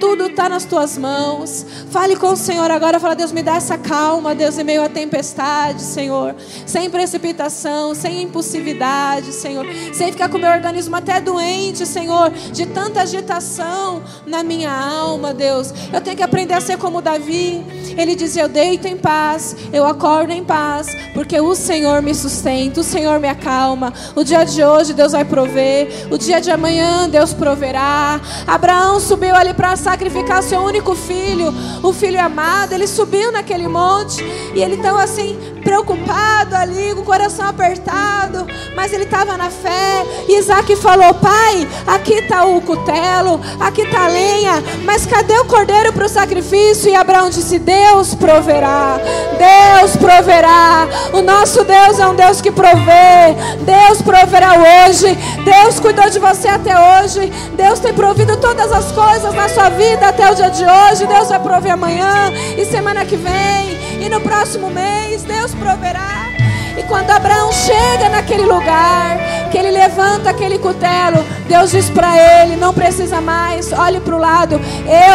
tudo 0.00 0.26
está 0.26 0.48
nas 0.48 0.64
tuas 0.64 0.96
mãos. 0.96 1.64
Fale 1.90 2.16
com 2.16 2.32
o 2.32 2.36
Senhor 2.36 2.70
agora, 2.70 2.98
fala, 2.98 3.14
Deus, 3.14 3.30
me 3.30 3.42
dá 3.42 3.56
essa 3.56 3.76
calma, 3.76 4.34
Deus, 4.34 4.58
em 4.58 4.64
meio 4.64 4.82
à 4.82 4.88
tempestade, 4.88 5.82
Senhor. 5.82 6.34
Sem 6.66 6.88
precipitação, 6.88 7.94
sem 7.94 8.22
impulsividade, 8.22 9.32
Senhor. 9.32 9.66
Sem 9.92 10.10
ficar 10.10 10.28
com 10.28 10.38
o 10.38 10.40
meu 10.40 10.50
organismo 10.50 10.96
até 10.96 11.20
doente, 11.20 11.86
Senhor, 11.86 12.30
de 12.30 12.66
tanta 12.66 13.02
agitação 13.02 14.02
na 14.26 14.42
minha 14.42 14.72
alma, 14.72 15.34
Deus. 15.34 15.72
Eu 15.92 16.00
tenho 16.00 16.16
que 16.16 16.22
aprender 16.22 16.54
a 16.54 16.60
ser 16.60 16.78
como 16.78 17.02
Davi. 17.02 17.62
Ele 17.96 18.14
dizia: 18.14 18.42
Eu 18.42 18.48
deito 18.48 18.88
em 18.88 18.96
paz, 18.96 19.54
eu 19.72 19.84
acordo 19.84 20.32
em 20.32 20.42
paz, 20.42 20.88
porque 21.12 21.38
o 21.38 21.54
Senhor 21.54 22.00
me 22.00 22.14
sustenta, 22.14 22.80
o 22.80 22.84
Senhor 22.84 23.20
me 23.20 23.28
acalma. 23.28 23.92
O 24.16 24.24
dia 24.24 24.44
de 24.44 24.64
hoje 24.64 24.94
Deus 24.94 25.12
vai 25.12 25.24
prover, 25.24 26.08
o 26.10 26.16
dia 26.16 26.40
de 26.40 26.50
amanhã 26.50 27.08
Deus 27.08 27.34
proverá. 27.34 28.20
Abraão 28.46 28.98
subiu 28.98 29.34
ali 29.34 29.52
para 29.52 29.76
sacrificar 29.90 30.40
seu 30.40 30.60
único 30.60 30.94
filho, 30.94 31.52
o 31.82 31.92
filho 31.92 32.20
amado. 32.20 32.72
Ele 32.72 32.86
subiu 32.86 33.32
naquele 33.32 33.66
monte 33.66 34.22
e 34.54 34.62
ele 34.62 34.76
estava 34.76 35.02
assim, 35.02 35.36
preocupado 35.60 36.56
ali, 36.56 36.94
com 36.94 37.00
o 37.00 37.04
coração 37.04 37.46
apertado, 37.46 38.46
mas 38.74 38.92
ele 38.92 39.04
estava 39.04 39.36
na 39.36 39.50
fé. 39.50 40.04
E 40.28 40.38
Isaac 40.38 40.74
falou: 40.76 41.14
Pai, 41.14 41.68
aqui 41.86 42.14
está 42.14 42.44
o 42.44 42.60
cutelo, 42.60 43.40
aqui 43.58 43.82
está 43.82 44.04
a 44.04 44.08
lenha, 44.08 44.62
mas 44.84 45.06
cadê 45.06 45.38
o 45.38 45.44
cordeiro 45.44 45.92
para 45.92 46.06
o 46.06 46.08
sacrifício? 46.08 46.90
E 46.90 46.94
Abraão 46.94 47.30
disse: 47.30 47.58
Deus 47.58 48.14
proverá, 48.14 48.98
Deus 49.38 49.96
proverá. 49.96 50.88
O 51.12 51.22
nosso 51.22 51.64
Deus 51.64 51.98
é 51.98 52.06
um 52.06 52.14
Deus 52.14 52.40
que 52.40 52.50
provê, 52.50 53.34
Deus 53.60 54.02
proverá 54.02 54.54
hoje. 54.54 55.16
Deus 55.44 55.80
cuidou 55.80 56.08
de 56.10 56.18
você 56.18 56.48
até 56.48 56.74
hoje, 56.78 57.32
Deus 57.56 57.78
tem 57.78 57.92
provido 57.92 58.36
todas 58.36 58.72
as 58.72 58.92
coisas 58.92 59.34
na 59.34 59.48
sua 59.48 59.68
vida 59.70 60.08
até 60.08 60.30
o 60.30 60.34
dia 60.34 60.50
de 60.50 60.64
hoje. 60.64 61.06
Deus 61.06 61.28
vai 61.28 61.38
prover 61.38 61.72
amanhã 61.72 62.32
e 62.56 62.64
semana 62.64 63.04
que 63.04 63.16
vem 63.16 63.78
e 64.00 64.08
no 64.08 64.20
próximo 64.20 64.70
mês. 64.70 65.22
Deus 65.22 65.49
proverá. 65.54 66.28
E 66.76 66.82
quando 66.84 67.10
Abraão 67.10 67.52
chega 67.52 68.08
naquele 68.08 68.44
lugar, 68.44 69.18
que 69.50 69.58
ele 69.58 69.70
levanta 69.70 70.30
aquele 70.30 70.58
cutelo, 70.58 71.24
Deus 71.46 71.70
diz 71.70 71.90
para 71.90 72.16
ele: 72.16 72.56
não 72.56 72.72
precisa 72.72 73.20
mais, 73.20 73.72
olhe 73.72 74.00
para 74.00 74.14
o 74.14 74.18
lado, 74.18 74.60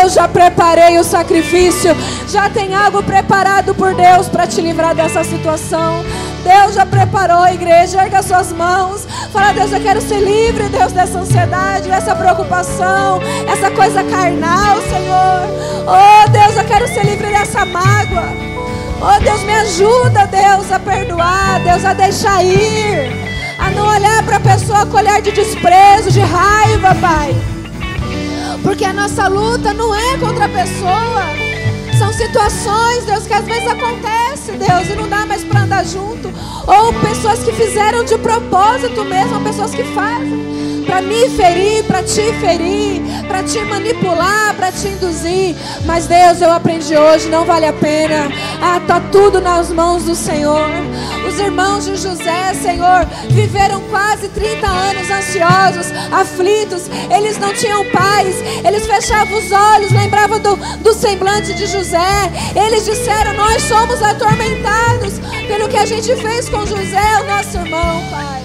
eu 0.04 0.10
já 0.10 0.28
preparei 0.28 1.00
o 1.00 1.04
sacrifício, 1.04 1.96
já 2.28 2.50
tem 2.50 2.76
algo 2.76 3.02
preparado 3.02 3.74
por 3.74 3.96
Deus 3.96 4.28
para 4.28 4.46
te 4.46 4.62
livrar 4.62 4.94
dessa 4.94 5.24
situação. 5.24 6.04
Deus 6.44 6.76
já 6.76 6.86
preparou 6.86 7.42
a 7.42 7.54
igreja, 7.54 8.02
erga 8.02 8.22
suas 8.22 8.52
mãos, 8.52 9.08
fala: 9.32 9.54
Deus, 9.54 9.72
eu 9.72 9.82
quero 9.82 10.02
ser 10.02 10.20
livre, 10.20 10.70
Deus, 10.70 10.92
dessa 10.92 11.18
ansiedade, 11.18 11.90
dessa 11.90 12.16
preocupação, 12.16 13.20
essa 13.52 13.72
coisa 13.72 14.04
carnal, 14.04 14.78
Senhor. 14.82 15.86
Oh, 15.88 16.30
Deus, 16.30 16.56
eu 16.58 16.64
quero 16.66 16.88
ser 16.88 17.06
livre 17.06 17.28
dessa 17.28 17.66
mágoa. 17.66 18.55
Oh 19.02 19.24
Deus, 19.24 19.44
me 19.44 19.54
ajuda, 19.54 20.26
Deus, 20.28 20.72
a 20.72 20.80
perdoar, 20.80 21.62
Deus, 21.64 21.84
a 21.86 21.94
deixar 21.94 22.44
ir, 22.44 23.12
a 23.60 23.70
não 23.72 23.88
olhar 23.88 24.24
para 24.24 24.38
a 24.38 24.40
pessoa 24.40 24.86
com 24.86 24.98
olhar 24.98 25.22
de 25.22 25.32
desprezo, 25.32 26.12
de 26.12 26.22
raiva, 26.22 26.96
Pai. 26.96 27.36
Porque 28.64 28.86
a 28.86 28.94
nossa 28.94 29.28
luta 29.28 29.74
não 29.74 29.94
é 29.94 30.18
contra 30.18 30.46
a 30.46 30.50
pessoa, 30.50 31.24
são 32.00 32.12
situações, 32.14 33.06
Deus, 33.06 33.28
que 33.28 33.34
às 33.34 33.46
vezes 33.46 33.68
acontece, 33.68 34.54
Deus, 34.54 34.90
e 34.90 34.96
não 34.96 35.08
dá 35.08 35.26
mais 35.26 35.44
para 35.44 35.62
andar 35.62 35.86
junto, 35.86 36.34
ou 36.66 36.94
pessoas 36.94 37.44
que 37.44 37.52
fizeram 37.52 38.04
de 38.04 38.18
propósito 38.18 39.04
mesmo, 39.06 39.42
pessoas 39.42 39.72
que 39.72 39.84
fazem 39.94 40.55
para 40.86 41.02
me 41.02 41.30
ferir, 41.30 41.84
para 41.86 42.04
te 42.04 42.22
ferir, 42.40 43.02
para 43.28 43.44
te 43.44 43.60
manipular, 43.60 44.54
para 44.56 44.72
te 44.72 44.88
induzir. 44.88 45.56
Mas 45.86 46.08
Deus, 46.08 46.42
eu 46.42 46.52
aprendi 46.52 46.96
hoje, 46.96 47.28
não 47.30 47.46
vale 47.46 47.66
a 47.66 47.74
pena. 47.74 48.32
Ah, 48.62 48.80
tá 48.86 49.00
tudo 49.12 49.42
nas 49.42 49.72
mãos 49.72 50.04
do 50.04 50.16
Senhor. 50.16 50.70
Os 51.28 51.40
irmãos 51.40 51.86
de 51.86 51.96
José, 51.96 52.54
Senhor, 52.54 53.06
viveram 53.30 53.82
quase 53.90 54.30
30 54.30 54.68
anos 54.68 55.10
ansiosos, 55.10 55.92
aflitos. 56.12 56.84
Eles 57.10 57.38
não 57.38 57.54
tinham 57.54 57.84
paz. 57.92 58.36
Eles 58.64 58.86
fechavam 58.86 59.38
os 59.38 59.52
olhos, 59.52 59.92
lembravam 59.92 60.40
do, 60.40 60.56
do 60.78 60.94
semblante 60.94 61.54
de 61.54 61.66
José. 61.66 62.32
Eles 62.56 62.86
disseram: 62.86 63.34
Nós 63.34 63.64
somos 63.64 64.02
atormentados 64.02 65.20
pelo 65.48 65.68
que 65.68 65.78
a 65.78 65.86
gente 65.86 66.16
fez 66.16 66.48
com 66.50 66.66
José, 66.66 67.22
o 67.22 67.28
nosso 67.28 67.58
irmão, 67.58 68.02
Pai. 68.10 68.45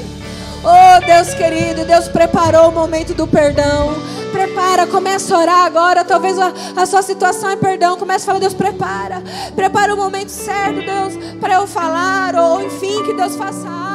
Oh, 0.62 1.06
Deus 1.06 1.32
querido, 1.32 1.86
Deus 1.86 2.08
preparou 2.08 2.68
o 2.68 2.72
momento 2.72 3.14
do 3.14 3.26
perdão. 3.26 3.94
Prepara, 4.30 4.86
começa 4.86 5.34
a 5.34 5.38
orar 5.38 5.64
agora. 5.64 6.04
Talvez 6.04 6.38
a, 6.38 6.52
a 6.76 6.84
sua 6.84 7.02
situação 7.02 7.48
é 7.48 7.56
perdão. 7.56 7.96
Comece 7.96 8.24
a 8.24 8.26
falar, 8.26 8.40
Deus, 8.40 8.54
prepara. 8.54 9.22
Prepara 9.56 9.94
o 9.94 9.96
momento 9.96 10.28
certo, 10.28 10.82
Deus, 10.84 11.36
para 11.40 11.54
eu 11.54 11.66
falar. 11.66 12.34
Ou 12.36 12.62
enfim, 12.62 13.02
que 13.04 13.14
Deus 13.14 13.36
faça 13.36 13.66
algo. 13.68 13.89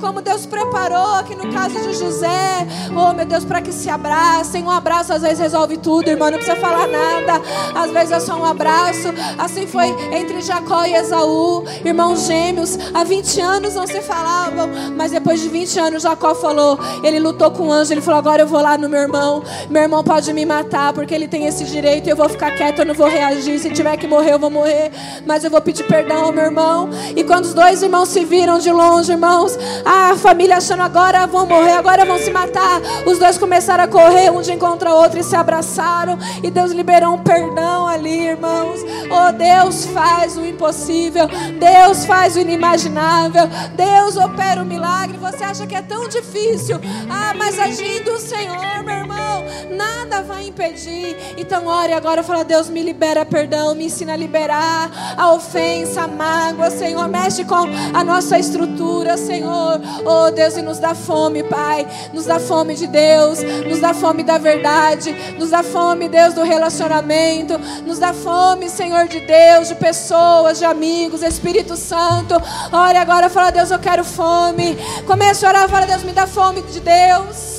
Como 0.00 0.20
Deus 0.20 0.46
preparou 0.46 1.14
aqui 1.14 1.34
no 1.34 1.52
caso 1.52 1.80
de 1.80 1.94
José. 1.94 2.66
Oh, 2.96 3.12
meu 3.12 3.26
Deus, 3.26 3.44
para 3.44 3.60
que 3.60 3.72
se 3.72 3.88
abracem. 3.88 4.64
Um 4.64 4.70
abraço 4.70 5.12
às 5.12 5.22
vezes 5.22 5.38
resolve 5.38 5.76
tudo, 5.76 6.08
irmão. 6.08 6.30
Não 6.30 6.38
precisa 6.38 6.56
falar 6.56 6.86
nada. 6.86 7.40
Às 7.74 7.90
vezes 7.90 8.12
é 8.12 8.20
só 8.20 8.36
um 8.36 8.44
abraço. 8.44 9.08
Assim 9.38 9.66
foi 9.66 9.88
entre 10.12 10.40
Jacó 10.40 10.84
e 10.84 10.94
Esaú, 10.94 11.64
irmãos 11.84 12.26
gêmeos. 12.26 12.78
Há 12.94 13.04
20 13.04 13.40
anos 13.40 13.74
não 13.74 13.86
se 13.86 14.00
falavam. 14.00 14.68
Mas 14.96 15.12
depois 15.12 15.40
de 15.40 15.48
20 15.48 15.78
anos, 15.78 16.02
Jacó 16.02 16.34
falou. 16.34 16.78
Ele 17.02 17.18
lutou 17.18 17.50
com 17.50 17.68
o 17.68 17.72
anjo. 17.72 17.92
Ele 17.92 18.00
falou: 18.00 18.18
Agora 18.18 18.42
eu 18.42 18.46
vou 18.46 18.60
lá 18.60 18.76
no 18.76 18.88
meu 18.88 19.00
irmão. 19.00 19.42
Meu 19.70 19.82
irmão 19.82 20.02
pode 20.02 20.32
me 20.32 20.44
matar 20.44 20.92
porque 20.92 21.14
ele 21.14 21.28
tem 21.28 21.46
esse 21.46 21.64
direito. 21.64 22.08
Eu 22.08 22.16
vou 22.16 22.28
ficar 22.28 22.52
quieto, 22.56 22.80
eu 22.80 22.86
não 22.86 22.94
vou 22.94 23.08
reagir. 23.08 23.58
Se 23.58 23.70
tiver 23.70 23.96
que 23.96 24.06
morrer, 24.06 24.34
eu 24.34 24.38
vou 24.38 24.50
morrer. 24.50 24.90
Mas 25.26 25.44
eu 25.44 25.50
vou 25.50 25.60
pedir 25.60 25.84
perdão 25.84 26.26
ao 26.26 26.32
meu 26.32 26.44
irmão. 26.44 26.88
E 27.16 27.24
quando 27.24 27.44
os 27.44 27.54
dois 27.54 27.82
irmãos 27.82 28.08
se 28.08 28.24
viram 28.24 28.58
de 28.58 28.70
longe, 28.70 29.12
irmãos, 29.38 29.58
a 29.84 30.16
família 30.16 30.56
achando 30.56 30.82
agora 30.82 31.26
vão 31.26 31.46
morrer, 31.46 31.72
agora 31.72 32.04
vão 32.04 32.18
se 32.18 32.30
matar. 32.30 32.80
Os 33.06 33.18
dois 33.18 33.38
começaram 33.38 33.84
a 33.84 33.88
correr 33.88 34.30
um 34.30 34.42
de 34.42 34.52
encontro 34.52 34.88
ao 34.88 34.96
outro 34.96 35.18
e 35.18 35.22
se 35.22 35.36
abraçaram. 35.36 36.18
E 36.42 36.50
Deus 36.50 36.72
liberou 36.72 37.14
um 37.14 37.18
perdão 37.18 37.86
ali, 37.86 38.28
irmãos. 38.28 38.80
Oh, 39.10 39.32
Deus 39.32 39.86
faz 39.86 40.36
o 40.36 40.44
impossível. 40.44 41.28
Deus 41.58 42.04
faz 42.04 42.36
o 42.36 42.40
inimaginável. 42.40 43.48
Deus 43.74 44.16
opera 44.16 44.62
o 44.62 44.66
milagre. 44.66 45.18
Você 45.18 45.44
acha 45.44 45.66
que 45.66 45.74
é 45.74 45.82
tão 45.82 46.08
difícil? 46.08 46.80
Ah, 47.08 47.34
mas 47.36 47.58
agindo 47.58 48.12
o 48.12 48.18
Senhor, 48.18 48.82
meu 48.84 48.94
irmão, 48.94 49.44
nada 49.70 50.22
vai 50.22 50.48
impedir. 50.48 51.16
Então, 51.36 51.66
ore 51.66 51.92
agora, 51.92 52.22
fala: 52.22 52.44
Deus, 52.44 52.68
me 52.68 52.82
libera 52.82 53.24
perdão, 53.24 53.74
me 53.74 53.86
ensina 53.86 54.14
a 54.14 54.16
liberar 54.16 54.90
a 55.16 55.32
ofensa, 55.32 56.02
a 56.02 56.08
mágoa, 56.08 56.70
Senhor. 56.70 57.06
Mexe 57.08 57.44
com 57.44 57.66
a 57.94 58.04
nossa 58.04 58.38
estrutura, 58.38 59.16
Senhor. 59.18 59.80
Oh, 60.04 60.30
Deus, 60.30 60.56
e 60.56 60.62
nos 60.62 60.78
dá 60.78 60.94
fome, 60.94 61.42
Pai. 61.42 61.86
Nos 62.12 62.24
dá 62.24 62.38
fome 62.38 62.74
de 62.74 62.86
Deus, 62.86 63.40
nos 63.68 63.80
dá 63.80 63.92
fome 63.92 64.22
da 64.22 64.38
verdade, 64.38 65.14
nos 65.38 65.50
dá 65.50 65.62
fome, 65.62 66.08
Deus, 66.08 66.34
do 66.34 66.42
relacionamento, 66.42 67.58
nos 67.84 67.98
dá 67.98 68.12
fome, 68.12 68.68
Senhor 68.68 69.06
de 69.08 69.20
Deus, 69.20 69.68
de 69.68 69.74
pessoas, 69.74 70.58
de 70.58 70.64
amigos, 70.64 71.22
Espírito 71.22 71.76
Santo. 71.76 72.34
Ore 72.72 72.96
agora, 72.96 73.28
fala: 73.28 73.50
Deus, 73.50 73.70
eu 73.70 73.78
quero 73.78 74.04
fome. 74.04 74.76
Comece 75.06 75.44
a 75.44 75.50
orar, 75.50 75.68
fala: 75.68 75.86
Deus, 75.86 76.02
me 76.02 76.12
dá 76.12 76.26
fome 76.26 76.62
de 76.62 76.80
Deus 76.80 77.58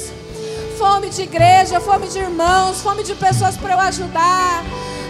fome 0.79 1.09
de 1.09 1.23
igreja, 1.23 1.81
fome 1.81 2.07
de 2.07 2.19
irmãos, 2.19 2.79
fome 2.79 3.03
de 3.03 3.13
pessoas 3.13 3.57
para 3.57 3.73
eu 3.73 3.79
ajudar. 3.81 4.63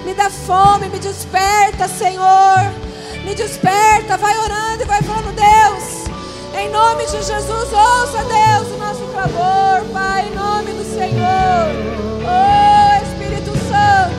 Me 0.03 0.15
dá 0.15 0.27
fome, 0.27 0.89
me 0.89 0.97
desperta, 0.97 1.87
Senhor. 1.87 2.57
Me 3.23 3.35
desperta, 3.35 4.17
vai 4.17 4.35
orando 4.39 4.81
e 4.81 4.85
vai 4.85 5.01
falando, 5.03 5.31
Deus. 5.35 6.08
Em 6.57 6.69
nome 6.71 7.05
de 7.05 7.21
Jesus, 7.21 7.49
ouça, 7.73 8.23
Deus, 8.23 8.71
o 8.73 8.77
nosso 8.77 9.01
clamor, 9.11 9.83
Pai, 9.93 10.27
em 10.27 10.35
nome 10.35 10.73
do 10.73 10.83
Senhor. 10.83 11.69
Oh, 12.25 13.03
Espírito 13.03 13.51
Santo. 13.67 14.15